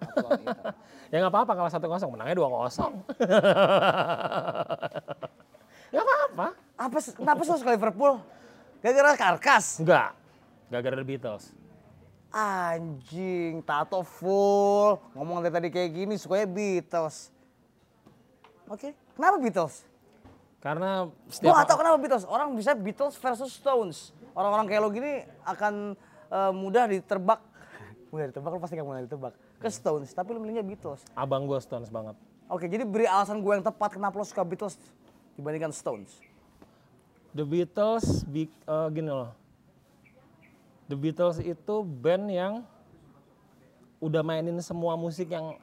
[1.10, 3.02] Ya nggak apa-apa kalau satu kosong, menangnya dua kosong.
[5.90, 6.48] Nggak apa-apa.
[6.78, 8.22] Apa kenapa sih ke Liverpool?
[8.86, 9.82] Gara-gara karkas.
[9.82, 10.14] Enggak.
[10.70, 11.50] Gak gara The Beatles.
[12.30, 15.02] Anjing, tato full.
[15.18, 17.34] Ngomong dari tadi kayak gini, sukanya Beatles.
[18.70, 19.82] Oke, kenapa Beatles?
[20.62, 22.26] Karena Gue setiap gak tau kenapa Beatles.
[22.30, 24.14] Orang bisa Beatles versus Stones.
[24.38, 25.98] Orang-orang kayak lo gini akan
[26.30, 27.42] eh, mudah ditebak.
[28.14, 29.34] mudah ditebak, lo pasti gak mudah ditebak.
[29.58, 31.02] Ke Stones, tapi lo milihnya Beatles.
[31.18, 32.14] abang gue Stones banget.
[32.46, 34.78] Oke, jadi beri alasan gue yang tepat kenapa lo suka Beatles
[35.34, 36.14] dibandingkan Stones.
[37.34, 39.34] The Beatles, bi- eh, gini loh.
[40.90, 42.54] The Beatles itu band yang
[44.02, 45.60] udah mainin semua musik yang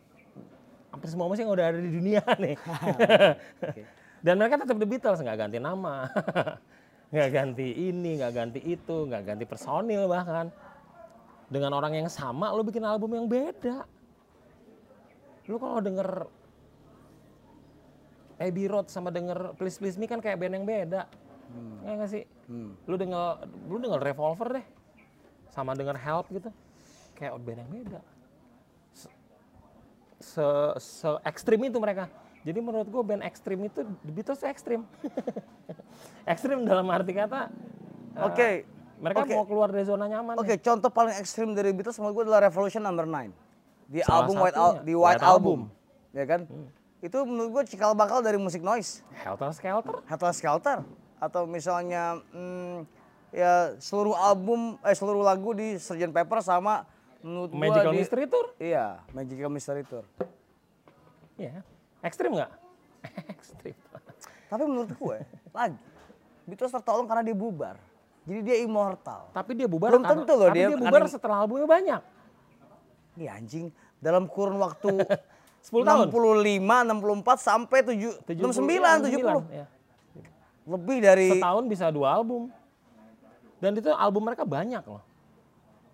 [0.94, 2.56] hampir semua musik yang udah ada di dunia nih.
[4.22, 6.06] Dan mereka tetap The Beatles, nggak ganti nama,
[7.12, 10.48] nggak ganti ini, nggak ganti itu, nggak ganti personil bahkan.
[11.46, 13.86] Dengan orang yang sama, lo bikin album yang beda.
[15.46, 16.26] Lu kalau denger
[18.38, 21.06] Abbey Road sama denger Please Please Me kan kayak band yang beda.
[21.86, 22.22] Ya nggak sih?
[22.86, 24.66] Lu denger lu denger Revolver deh.
[25.56, 26.52] Sama denger Help gitu.
[27.16, 28.00] kayak band yang beda.
[30.20, 30.44] Se,
[30.76, 32.12] se, ekstrim itu mereka.
[32.44, 34.84] Jadi menurut gue band ekstrim itu The Beatles ekstrim.
[36.32, 37.48] ekstrim dalam arti kata.
[38.16, 38.48] eh, Oke.
[39.00, 39.32] mereka oke.
[39.32, 40.36] mau keluar dari zona nyaman.
[40.36, 43.32] Oke, contoh paling ekstrim dari Beatles menurut gue adalah Revolution Number 9.
[43.88, 45.58] Di Salah album White Al- di White, White Album.
[45.72, 46.14] Album.
[46.16, 46.40] Ya kan?
[47.00, 49.00] Itu menurut gue cikal bakal dari musik noise.
[49.24, 50.04] Helter Skelter.
[50.04, 50.78] Helter Skelter
[51.16, 52.84] atau misalnya hmm,
[53.36, 56.08] ya seluruh album eh seluruh lagu di Sgt.
[56.08, 56.88] Pepper sama
[57.20, 58.46] menurut gua Magical di, Mystery Tour.
[58.56, 60.04] Iya, Magical Mystery Tour.
[61.36, 61.60] Iya.
[62.00, 62.52] Ekstrim nggak?
[63.36, 63.76] ekstrim.
[64.46, 65.18] Tapi menurut gue
[65.52, 65.76] lagi
[66.46, 67.76] Beatles tertolong karena dia bubar.
[68.24, 69.28] Jadi dia immortal.
[69.36, 72.02] Tapi dia bubar Belum tentu loh tapi dia dia bubar setelah albumnya banyak.
[73.20, 73.68] Iya anjing
[74.00, 74.96] dalam kurun waktu
[75.66, 76.06] 10 tahun.
[76.14, 79.50] 65, 64 sampai 7 69, 70.
[79.50, 79.66] ya.
[80.66, 82.48] Lebih dari Setahun bisa dua album.
[83.60, 85.04] Dan itu album mereka banyak loh.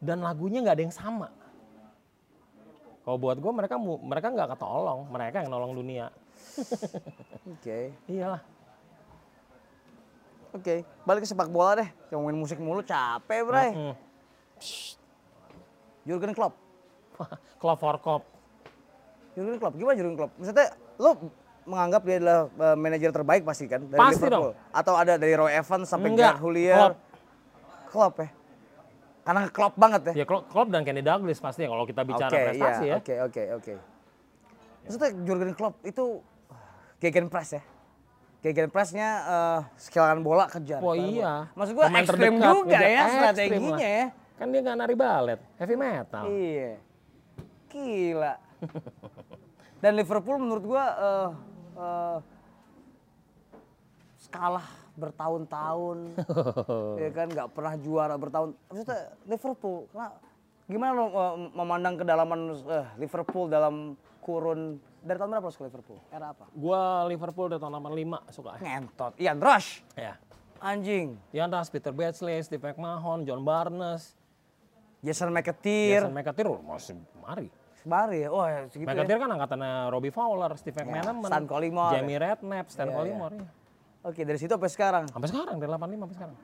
[0.03, 1.29] Dan lagunya nggak ada yang sama.
[3.03, 6.07] Kalau buat gue mereka mereka nggak ketolong, mereka yang nolong dunia.
[7.59, 7.95] Oke.
[8.07, 8.43] Iyalah.
[10.53, 11.89] Oke, balik ke sepak bola deh.
[12.13, 13.73] Ngomongin musik mulu capek, Bray.
[13.73, 13.95] Mm.
[16.05, 16.55] Jurgen Klopp.
[17.63, 18.23] Klopp for Klopp.
[19.33, 20.33] Jurgen Klopp, gimana Jurgen Klopp?
[20.37, 21.33] Maksudnya lo
[21.65, 24.53] menganggap dia adalah eh, manajer terbaik pasti kan dari Pasti Liverpool?
[24.77, 26.77] Atau ada dari Roy Evans sampai Enggak, Houllier?
[26.77, 27.12] Klopp.
[27.93, 28.29] Klopp ya?
[29.23, 30.13] Karena Klopp banget ya?
[30.17, 32.97] Ya Klopp, Klopp dan Kenny Douglas pasti ya kalau kita bicara Oke, prestasi iya, ya.
[32.99, 33.73] Oke, oke, oke.
[34.83, 36.05] Maksudnya Jurgen Klopp itu
[36.99, 37.63] gegen press ya?
[38.43, 40.83] Gegen pressnya eh skillan bola kejar.
[40.83, 41.05] Oh bola.
[41.07, 41.35] iya.
[41.55, 43.79] Maksud gua Pemain ekstrim juga ya strateginya lah.
[43.79, 44.07] ya.
[44.35, 46.25] Kan dia nggak nari balet, heavy metal.
[46.27, 46.73] Iya.
[47.71, 48.35] Gila.
[49.79, 51.31] Dan Liverpool menurut gua eh
[51.79, 52.19] eh,
[54.33, 54.67] kalah
[54.97, 55.99] bertahun-tahun.
[57.03, 58.53] ya kan nggak pernah juara bertahun.
[58.69, 60.21] Maksudnya Liverpool, kenapa-
[60.69, 65.99] gimana lo eh, memandang kedalaman eh, Liverpool dalam kurun dari tahun berapa lo suka Liverpool?
[66.15, 66.47] Era apa?
[66.55, 68.51] Gua Liverpool dari tahun 85 suka.
[68.63, 69.13] Ngentot.
[69.19, 69.69] Ian Rush.
[69.99, 70.15] Ya.
[70.63, 71.19] Anjing.
[71.35, 74.15] Ian Rush, Peter Beardsley, Steve McMahon, John Barnes,
[75.03, 76.07] Jason McAteer.
[76.07, 77.51] Jason McAteer oh, masih mari.
[77.83, 78.29] Sebari ya.
[78.31, 78.95] Oh, ya, segitu ya.
[78.95, 81.99] McAteer kan angkatannya Robbie Fowler, Steve McManaman, Stan Collymore.
[81.99, 82.95] Jamie Redknapp, Stan iya.
[82.95, 83.35] Collymore.
[83.35, 83.62] iya.
[84.03, 85.05] Oke, dari situ sampai sekarang.
[85.11, 86.37] Sampai sekarang dari 85 sampai sekarang.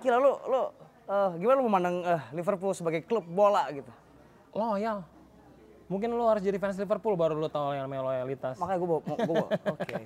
[0.00, 0.62] Gila lu, lu
[1.04, 3.92] eh, gimana lu memandang eh, Liverpool sebagai klub bola gitu?
[4.56, 5.04] Loyal.
[5.92, 8.56] Mungkin lu harus jadi fans Liverpool baru lu tahu yang namanya loyalitas.
[8.56, 9.46] Makanya gue bawa, gue bawa.
[9.76, 9.96] oke.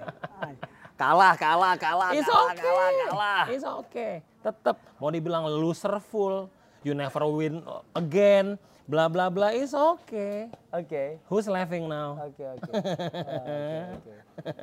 [0.43, 0.55] Ay.
[0.99, 2.65] Kalah, kalah, kalah, It's kalah, okay.
[2.65, 3.45] kalah, kalah.
[3.53, 4.13] It's okay.
[4.43, 6.51] Tetap mau dibilang loser full,
[6.83, 7.63] you never win
[7.95, 10.47] again, bla bla bla, it's okay.
[10.71, 12.19] Oke, Who's laughing now?
[12.23, 12.71] oke, oke.
[12.71, 14.13] Ah, oke.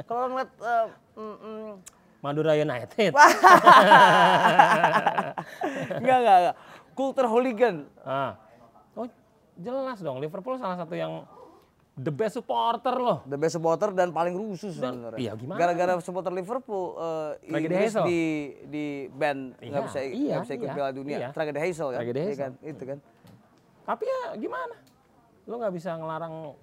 [0.03, 1.71] Kalau ngeliat, eh, mm, mm,
[2.19, 3.11] Madura United.
[5.93, 6.55] enggak, enggak, enggak.
[6.93, 7.75] Kultur hooligan.
[7.99, 8.37] Ah.
[8.93, 9.09] Oh,
[9.55, 11.25] jelas dong Liverpool salah satu yang
[11.93, 13.21] the best supporter loh.
[13.25, 15.19] The best supporter dan paling rusuh sebenarnya.
[15.19, 15.57] iya, gimana?
[15.57, 18.05] Gara-gara supporter Liverpool, eh, Tragedi Inggris Hazel.
[18.05, 18.21] di
[18.63, 21.17] di band nggak Iya, bisa iya, nggak bisa ikut iya, Piala Dunia.
[21.17, 21.29] iya.
[21.29, 21.99] Tragedi Hazel kan?
[21.99, 22.39] Tragedi Iya Hazel.
[22.39, 22.51] kan?
[22.63, 22.97] Itu kan.
[23.83, 24.75] Tapi ya gimana?
[25.43, 26.55] Lu nggak bisa ngelarang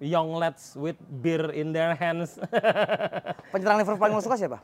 [0.00, 2.36] young lads with beer in their hands.
[3.52, 4.60] Penyerang Liverpool paling lo suka siapa?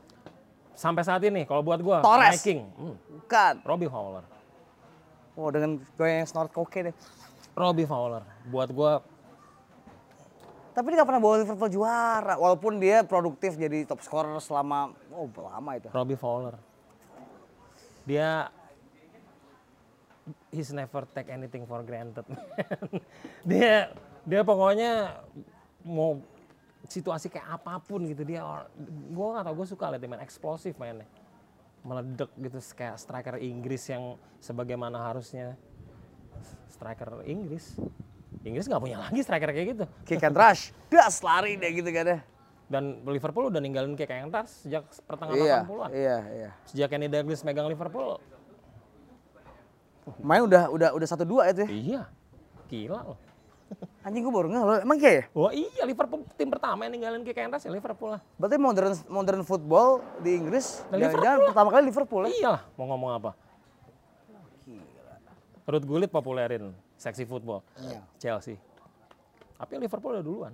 [0.73, 2.41] Sampai saat ini kalau buat gua Torres.
[2.41, 3.53] Viking, hmm, Bukan.
[3.61, 4.25] Robbie Fowler.
[5.33, 6.95] Oh dengan goyang yang snort koke deh.
[7.53, 8.25] Robbie Fowler.
[8.49, 8.93] Buat gua
[10.73, 12.33] Tapi dia gak pernah bawa Liverpool juara.
[12.33, 15.85] Walaupun dia produktif jadi top scorer selama, oh lama itu.
[15.93, 16.57] Robbie Fowler.
[18.09, 18.49] Dia
[20.53, 22.23] he's never take anything for granted.
[23.49, 23.89] dia
[24.23, 25.19] dia pokoknya
[25.81, 26.21] mau
[26.85, 28.45] situasi kayak apa pun gitu dia
[29.11, 31.07] gua nggak tau gue suka liat dia main eksplosif mainnya
[31.83, 35.55] meledek gitu kayak striker Inggris yang sebagaimana harusnya
[36.71, 37.75] striker Inggris
[38.43, 42.05] Inggris nggak punya lagi striker kayak gitu Kick and rush, das lari deh gitu kan
[42.07, 42.19] ya.
[42.67, 46.49] dan Liverpool udah ninggalin kayak yang tas sejak pertengahan Iya, 80-an iya, iya.
[46.67, 48.19] sejak Kenny Douglas megang Liverpool
[50.19, 51.69] Main udah udah udah satu dua itu ya.
[51.69, 52.01] Iya,
[52.67, 53.19] gila loh.
[54.05, 54.77] Anjing gue baru nggak loh.
[54.83, 55.23] Emang kayak ya?
[55.31, 58.21] Wah iya Liverpool tim pertama yang ninggalin Kick Enders ya Liverpool lah.
[58.35, 62.31] Berarti modern modern football di Inggris Nah, jangan pertama kali Liverpool ya.
[62.31, 63.31] Iya mau ngomong apa?
[65.63, 67.63] Ruth Gullit populerin seksi football.
[67.79, 68.03] Iya.
[68.19, 68.59] Chelsea.
[69.55, 70.53] Tapi Liverpool udah duluan.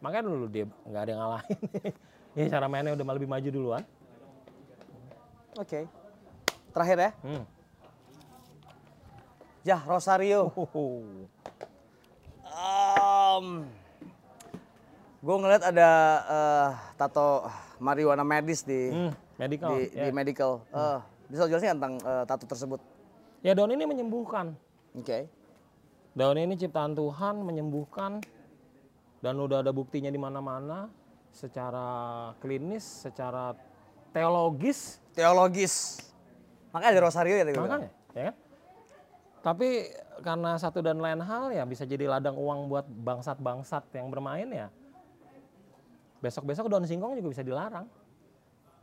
[0.00, 1.58] Makanya dulu dia nggak ada yang ngalahin.
[2.40, 3.82] ya cara mainnya udah lebih maju duluan.
[5.60, 5.84] Oke.
[6.72, 7.10] Terakhir ya.
[7.20, 7.44] Hmm.
[9.60, 10.48] Jah Rosario.
[12.50, 13.68] Um,
[15.20, 15.90] gue ngeliat ada
[16.24, 17.44] eh, tato
[17.76, 19.70] marijuana medis di Hmm, medical.
[19.76, 20.08] di, ya.
[20.08, 20.64] di medical.
[20.68, 22.80] Eh, bisa jelasin tentang eh, tato tersebut?
[23.40, 24.52] ya daun ini menyembuhkan.
[24.92, 25.24] Oke.
[26.12, 28.20] Daun ini ciptaan Tuhan menyembuhkan
[29.20, 30.88] dan udah ada buktinya di mana-mana
[31.30, 31.86] secara
[32.42, 33.54] klinis, secara
[34.10, 36.02] teologis, Teologis.
[36.72, 38.34] Makanya ada Rosario ya tadi makanya, ya kan?
[39.40, 39.88] Tapi
[40.20, 44.68] karena satu dan lain hal ya bisa jadi ladang uang buat bangsat-bangsat yang bermain ya.
[46.20, 47.88] Besok-besok daun singkong juga bisa dilarang.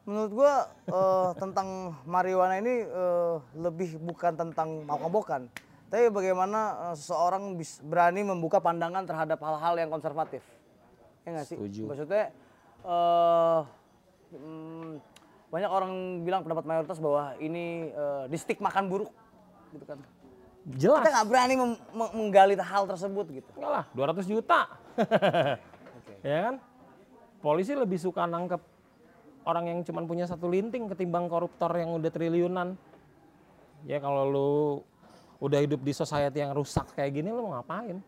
[0.09, 0.53] Menurut gua
[0.89, 5.45] eh, tentang marijuana ini eh, lebih bukan tentang mabok-mabokan,
[5.93, 10.41] tapi bagaimana eh, seseorang bis- berani membuka pandangan terhadap hal-hal yang konservatif.
[11.21, 11.57] Ya nggak sih?
[11.61, 11.84] Setuju.
[11.85, 12.34] Maksudnya
[12.81, 13.59] eh,
[14.34, 14.89] mm,
[15.53, 15.91] banyak orang
[16.25, 19.13] bilang pendapat mayoritas bahwa ini eh, distigmakan buruk,
[19.75, 20.01] gitu kan.
[20.76, 20.99] Jelas.
[20.99, 21.53] Kita nggak berani
[21.95, 23.49] menggali hal tersebut gitu.
[23.56, 24.60] Enggak lah, 200 juta.
[26.26, 26.56] Ya kan?
[27.39, 28.60] Polisi lebih suka nangkep
[29.48, 32.73] orang yang cuma punya satu linting ketimbang koruptor yang udah triliunan.
[33.85, 34.52] Ya kalau lu
[35.38, 38.02] udah hidup di society yang rusak kayak gini lu mau ngapain?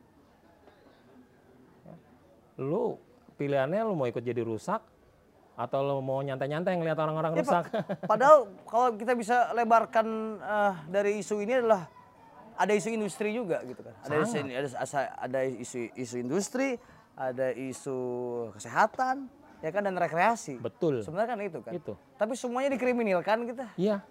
[1.85, 1.95] Ya.
[2.59, 2.97] Lu
[3.37, 4.81] pilihannya lu mau ikut jadi rusak
[5.55, 7.63] atau lu mau nyantai-nyantai ngeliat orang-orang Ya, rusak?
[8.11, 10.07] Padahal kalau kita bisa lebarkan
[10.41, 11.87] eh, dari isu ini adalah
[12.59, 13.95] ada isu industri juga gitu kan.
[14.03, 14.35] Ada isu,
[14.75, 16.75] ada, ada isu isu industri,
[17.15, 17.97] ada isu
[18.59, 19.31] kesehatan,
[19.63, 20.59] ya kan dan rekreasi.
[20.59, 20.99] Betul.
[20.99, 21.71] Sebenarnya kan itu kan.
[21.71, 21.93] Itu.
[22.19, 23.65] Tapi semuanya dikriminalkan kita.
[23.79, 24.03] Iya.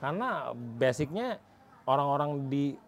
[0.00, 1.36] Karena basicnya
[1.84, 2.80] orang-orang di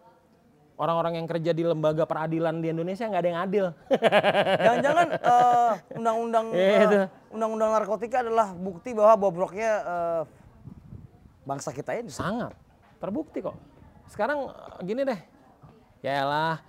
[0.75, 3.65] orang-orang yang kerja di lembaga peradilan di Indonesia nggak ada yang adil.
[4.65, 6.45] Jangan-jangan eh, undang-undang
[6.89, 6.97] itu.
[7.29, 10.21] undang-undang narkotika adalah bukti bahwa bobroknya eh,
[11.45, 12.09] bangsa kita ini.
[12.09, 12.57] Sangat
[12.97, 13.74] terbukti kok.
[14.09, 15.19] Sekarang eh, gini deh.
[16.05, 16.61] Yaelah,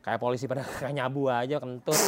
[0.00, 1.98] kayak polisi pada kayak nyabu aja kentut.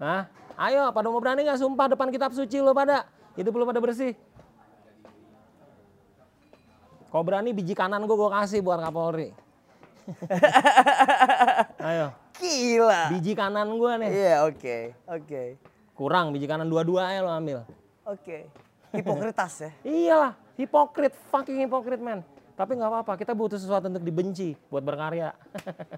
[0.00, 0.26] Nah,
[0.58, 3.06] ayo pada mau berani nggak sumpah depan kitab suci lo pada?
[3.36, 4.14] Hidup lo pada bersih.
[7.14, 9.30] Kau berani biji kanan gue gue kasih buat Kapolri.
[11.88, 12.10] ayo,
[12.42, 13.14] Gila.
[13.14, 14.10] biji kanan gue nih.
[14.10, 14.78] Iya, oke.
[15.06, 15.42] Oke.
[15.94, 17.62] Kurang biji kanan dua-dua ya lo ambil.
[18.02, 18.50] Oke.
[18.90, 19.70] Hipokritas ya.
[19.86, 22.26] Iyalah, hipokrit, fucking hipokrit man.
[22.54, 25.34] Tapi nggak apa-apa, kita butuh sesuatu untuk dibenci buat berkarya.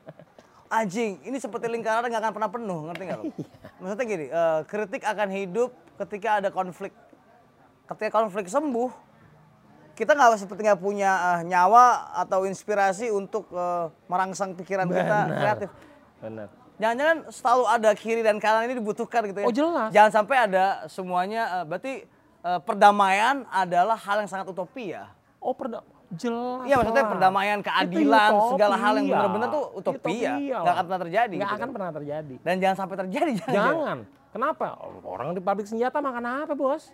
[0.77, 3.25] Anjing, ini seperti lingkaran nggak akan pernah penuh, ngerti nggak lo?
[3.79, 5.71] Maksudnya gini, eh, kritik akan hidup
[6.01, 6.91] ketika ada konflik.
[7.87, 8.91] Ketika konflik sembuh,
[9.95, 15.39] kita nggak seperti nggak punya eh, nyawa atau inspirasi untuk eh, merangsang pikiran kita Benar.
[15.39, 15.71] kreatif.
[16.25, 16.49] Benar.
[16.77, 19.47] Jangan-jangan selalu ada kiri dan kanan ini dibutuhkan gitu ya.
[19.49, 19.89] Oh, jelas.
[19.93, 21.95] Jangan sampai ada semuanya, eh, berarti
[22.43, 25.09] eh, perdamaian adalah hal yang sangat utopia.
[25.41, 25.81] Oh, perda
[26.17, 26.65] jelas.
[26.67, 27.13] Iya maksudnya lah.
[27.13, 29.19] perdamaian, keadilan, segala hal yang utopia.
[29.21, 30.33] benar-benar tuh utopia.
[30.37, 30.75] Nggak lah.
[30.75, 31.75] akan pernah terjadi Nggak gitu akan kan.
[31.77, 32.35] pernah terjadi.
[32.43, 33.55] Dan jangan sampai terjadi, jangan.
[33.55, 33.99] Jangan.
[34.35, 34.67] Kenapa?
[35.05, 36.93] Orang di pabrik senjata makan apa, Bos?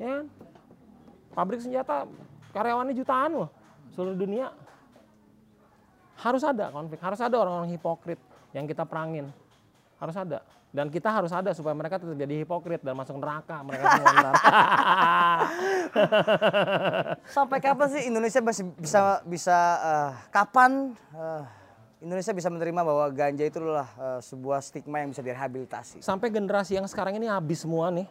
[0.00, 0.24] Ya kan?
[1.32, 2.08] Pabrik senjata
[2.52, 3.50] karyawannya jutaan loh
[3.92, 4.52] seluruh dunia.
[6.22, 8.20] Harus ada konflik, harus ada orang-orang hipokrit
[8.54, 9.32] yang kita perangin.
[9.98, 10.44] Harus ada.
[10.72, 14.32] Dan kita harus ada supaya mereka tetap jadi hipokrit dan masuk neraka mereka semua.
[17.36, 21.44] Sampai kapan sih Indonesia masih bisa bisa eh, kapan eh,
[22.00, 26.00] Indonesia bisa menerima bahwa ganja itu adalah eh, sebuah stigma yang bisa direhabilitasi?
[26.00, 28.08] Sampai generasi yang sekarang ini habis semua nih.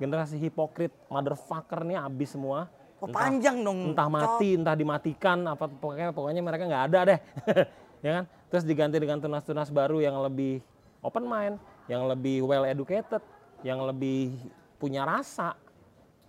[0.00, 2.72] Generasi hipokrit, motherfucker nih habis semua.
[2.98, 3.94] Oh, panjang dong.
[3.94, 7.18] entah mati, entah dimatikan, apa pokoknya pokoknya mereka nggak ada deh,
[8.06, 8.24] ya kan?
[8.50, 10.58] Terus diganti dengan tunas-tunas baru yang lebih
[10.98, 13.24] open mind, yang lebih well educated,
[13.64, 14.36] yang lebih
[14.76, 15.56] punya rasa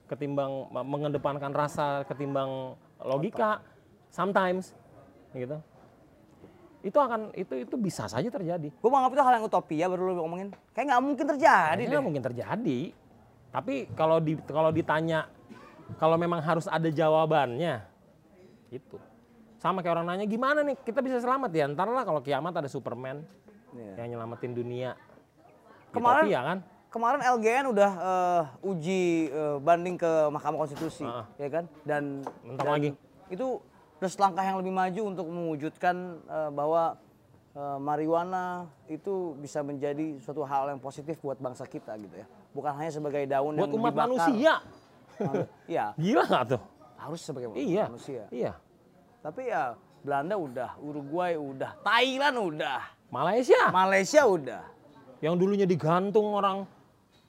[0.10, 2.74] ketimbang mengedepankan rasa ketimbang
[3.04, 3.62] logika,
[4.10, 4.74] sometimes,
[5.36, 5.60] gitu.
[6.80, 8.72] Itu akan itu itu bisa saja terjadi.
[8.72, 10.50] Gue menganggap itu hal yang utopia baru lu ngomongin.
[10.72, 12.80] Kayak nggak mungkin terjadi nggak mungkin terjadi.
[13.52, 15.28] Tapi kalau di kalau ditanya
[16.00, 17.84] kalau memang harus ada jawabannya,
[18.72, 18.96] itu
[19.60, 22.72] sama kayak orang nanya gimana nih kita bisa selamat ya ntar lah kalau kiamat ada
[22.72, 23.28] Superman
[23.76, 23.94] Iya.
[24.02, 24.98] yang nyelamatin dunia.
[25.92, 26.58] Kemarin- ya kan?
[26.90, 31.30] Kemarin LGN udah eh, uji eh, banding ke Mahkamah Konstitusi, Ah.
[31.36, 31.66] ya kan?
[31.84, 32.90] Dan, Bentar dan lagi.
[33.28, 33.62] itu
[33.96, 36.98] udah selangkah yang lebih maju untuk mewujudkan eh, bahwa
[37.52, 38.46] eh, marijuana
[38.86, 42.26] itu bisa menjadi suatu hal yang positif buat bangsa kita gitu ya.
[42.50, 44.06] Bukan hanya sebagai daun Buat yang umat dibakar.
[44.08, 44.54] manusia.
[45.16, 46.62] Manu- Iya, Gila nggak tuh?
[46.96, 47.86] harus sebagai Iya.
[47.86, 48.24] manusia.
[48.30, 48.54] Iya.
[49.20, 54.64] Tapi ya Belanda udah, Uruguay udah, Thailand udah, Malaysia Malaysia udah.
[55.20, 56.64] Yang dulunya digantung orang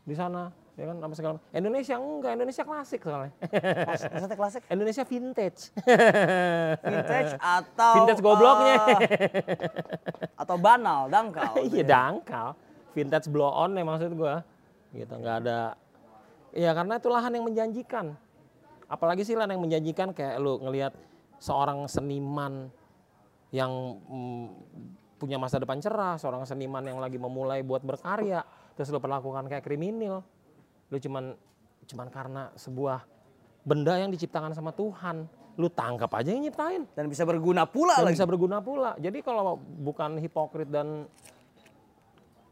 [0.07, 1.37] di sana, ya kan apa segala.
[1.51, 3.33] Indonesia enggak, Indonesia klasik soalnya.
[4.11, 5.61] Maksudnya klasik, Indonesia vintage.
[6.83, 8.77] vintage atau Vintage gobloknya.
[8.79, 9.09] eh,
[10.39, 11.53] atau banal, dangkal.
[11.71, 12.55] iya dangkal.
[12.95, 14.43] Vintage blow on ya maksud gua.
[14.95, 15.79] Gitu nggak ada.
[16.51, 18.07] Iya karena itu lahan yang menjanjikan.
[18.91, 20.91] Apalagi sih lahan yang menjanjikan kayak lu ngelihat
[21.39, 22.71] seorang seniman
[23.55, 23.71] yang
[24.07, 24.47] mm,
[25.21, 28.41] punya masa depan cerah, seorang seniman yang lagi memulai buat berkarya,
[28.73, 30.25] terus lu perlakukan kayak kriminal.
[30.89, 31.37] Lu cuman
[31.85, 33.05] cuman karena sebuah
[33.61, 35.29] benda yang diciptakan sama Tuhan,
[35.61, 38.17] lu tangkap aja yang nyiptain Dan bisa berguna pula dan lagi.
[38.17, 38.97] bisa berguna pula.
[38.97, 41.05] Jadi kalau bukan hipokrit dan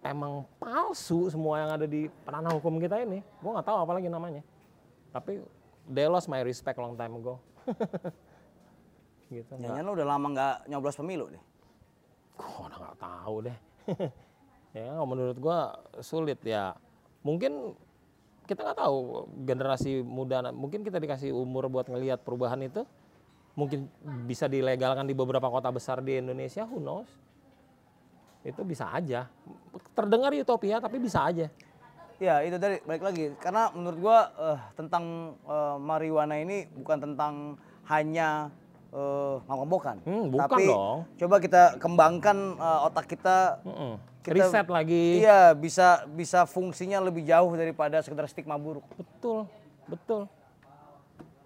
[0.05, 4.45] emang palsu semua yang ada di ranah hukum kita ini, gua nggak tahu apalagi namanya.
[5.09, 5.41] Tapi
[5.89, 7.41] they lost my respect long time ago.
[9.33, 9.53] gitu.
[9.57, 11.48] Jangan lu udah lama nggak nyoblos pemilu nih.
[12.39, 13.59] Udah nggak tahu deh.
[14.79, 16.79] ya menurut gua sulit ya.
[17.27, 17.75] Mungkin
[18.49, 22.81] kita nggak tahu generasi muda, mungkin kita dikasih umur buat ngelihat perubahan itu,
[23.53, 23.93] mungkin
[24.25, 27.11] bisa dilegalkan di beberapa kota besar di Indonesia, who knows?
[28.41, 29.29] Itu bisa aja.
[29.93, 31.53] Terdengar utopia tapi bisa aja.
[32.19, 37.61] Ya itu dari balik lagi karena menurut gua eh, tentang eh, marijuana ini bukan tentang
[37.87, 38.49] hanya
[38.89, 39.97] eh, mabok-mabokan.
[40.03, 40.99] Hmm, bukan tapi dong.
[41.17, 43.61] coba kita kembangkan eh, otak kita.
[44.19, 45.25] Kita- Riset lagi.
[45.25, 48.85] Iya bisa bisa fungsinya lebih jauh daripada sekedar stigma buruk.
[48.93, 49.49] Betul,
[49.89, 50.29] betul.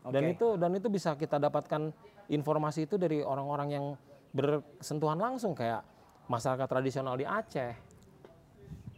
[0.02, 0.34] Dan Oke.
[0.34, 1.94] itu dan itu bisa kita dapatkan
[2.26, 3.86] informasi itu dari orang-orang yang
[4.34, 5.86] bersentuhan langsung kayak
[6.26, 7.70] masyarakat tradisional di Aceh.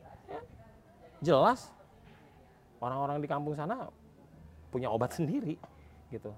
[0.00, 0.40] Ya,
[1.20, 1.68] jelas
[2.80, 3.88] orang-orang di kampung sana
[4.72, 5.60] punya obat sendiri
[6.08, 6.32] gitu.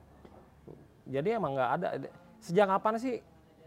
[1.07, 1.89] Jadi emang nggak ada
[2.43, 3.15] sejak kapan sih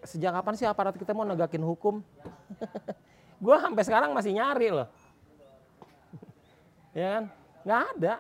[0.04, 2.04] sejak kapan sih aparat kita mau negakin hukum?
[3.44, 4.88] Gue sampai sekarang masih nyari loh
[7.00, 7.24] ya kan
[7.64, 8.14] nggak ada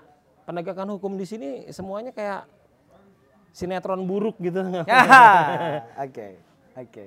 [0.47, 2.47] penegakan hukum di sini semuanya kayak
[3.51, 6.39] sinetron buruk gitu Ya, Oke,
[6.79, 7.05] oke,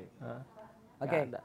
[1.00, 1.18] oke.
[1.28, 1.40] Ada.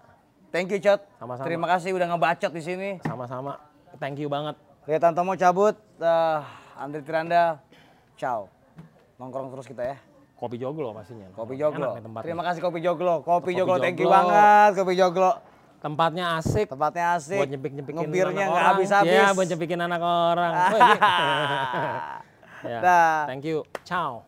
[0.47, 1.03] Thank you Cot.
[1.19, 1.45] Sama-sama.
[1.47, 2.89] Terima kasih udah ngebacot di sini.
[3.03, 3.59] sama-sama
[3.99, 4.55] thank you banget
[4.87, 5.75] Oke, Tantomo cabut.
[5.99, 6.39] Eh,
[6.79, 7.59] Andri Tiranda,
[8.15, 8.47] ciao.
[9.19, 9.99] Nongkrong terus kita ya.
[10.37, 11.87] Kopi joglo pastinya Kopi Enak Joglo.
[11.97, 12.23] tempatnya.
[12.23, 13.13] Terima kasih Kopi Joglo.
[13.19, 14.13] Kopi Kopi Joglo, thank you Joglo.
[14.13, 15.31] banget Kopi Joglo.
[15.77, 17.37] tempatnya asik Tempatnya asik.
[17.37, 18.67] buat nyepik nyepikin Ngebirnya anak nggak orang.
[18.71, 19.13] habis-habis.
[19.13, 20.51] ya buat nyepikin anak orang
[22.67, 22.79] ya.
[22.81, 23.17] Dah.
[23.25, 24.26] thank you ciao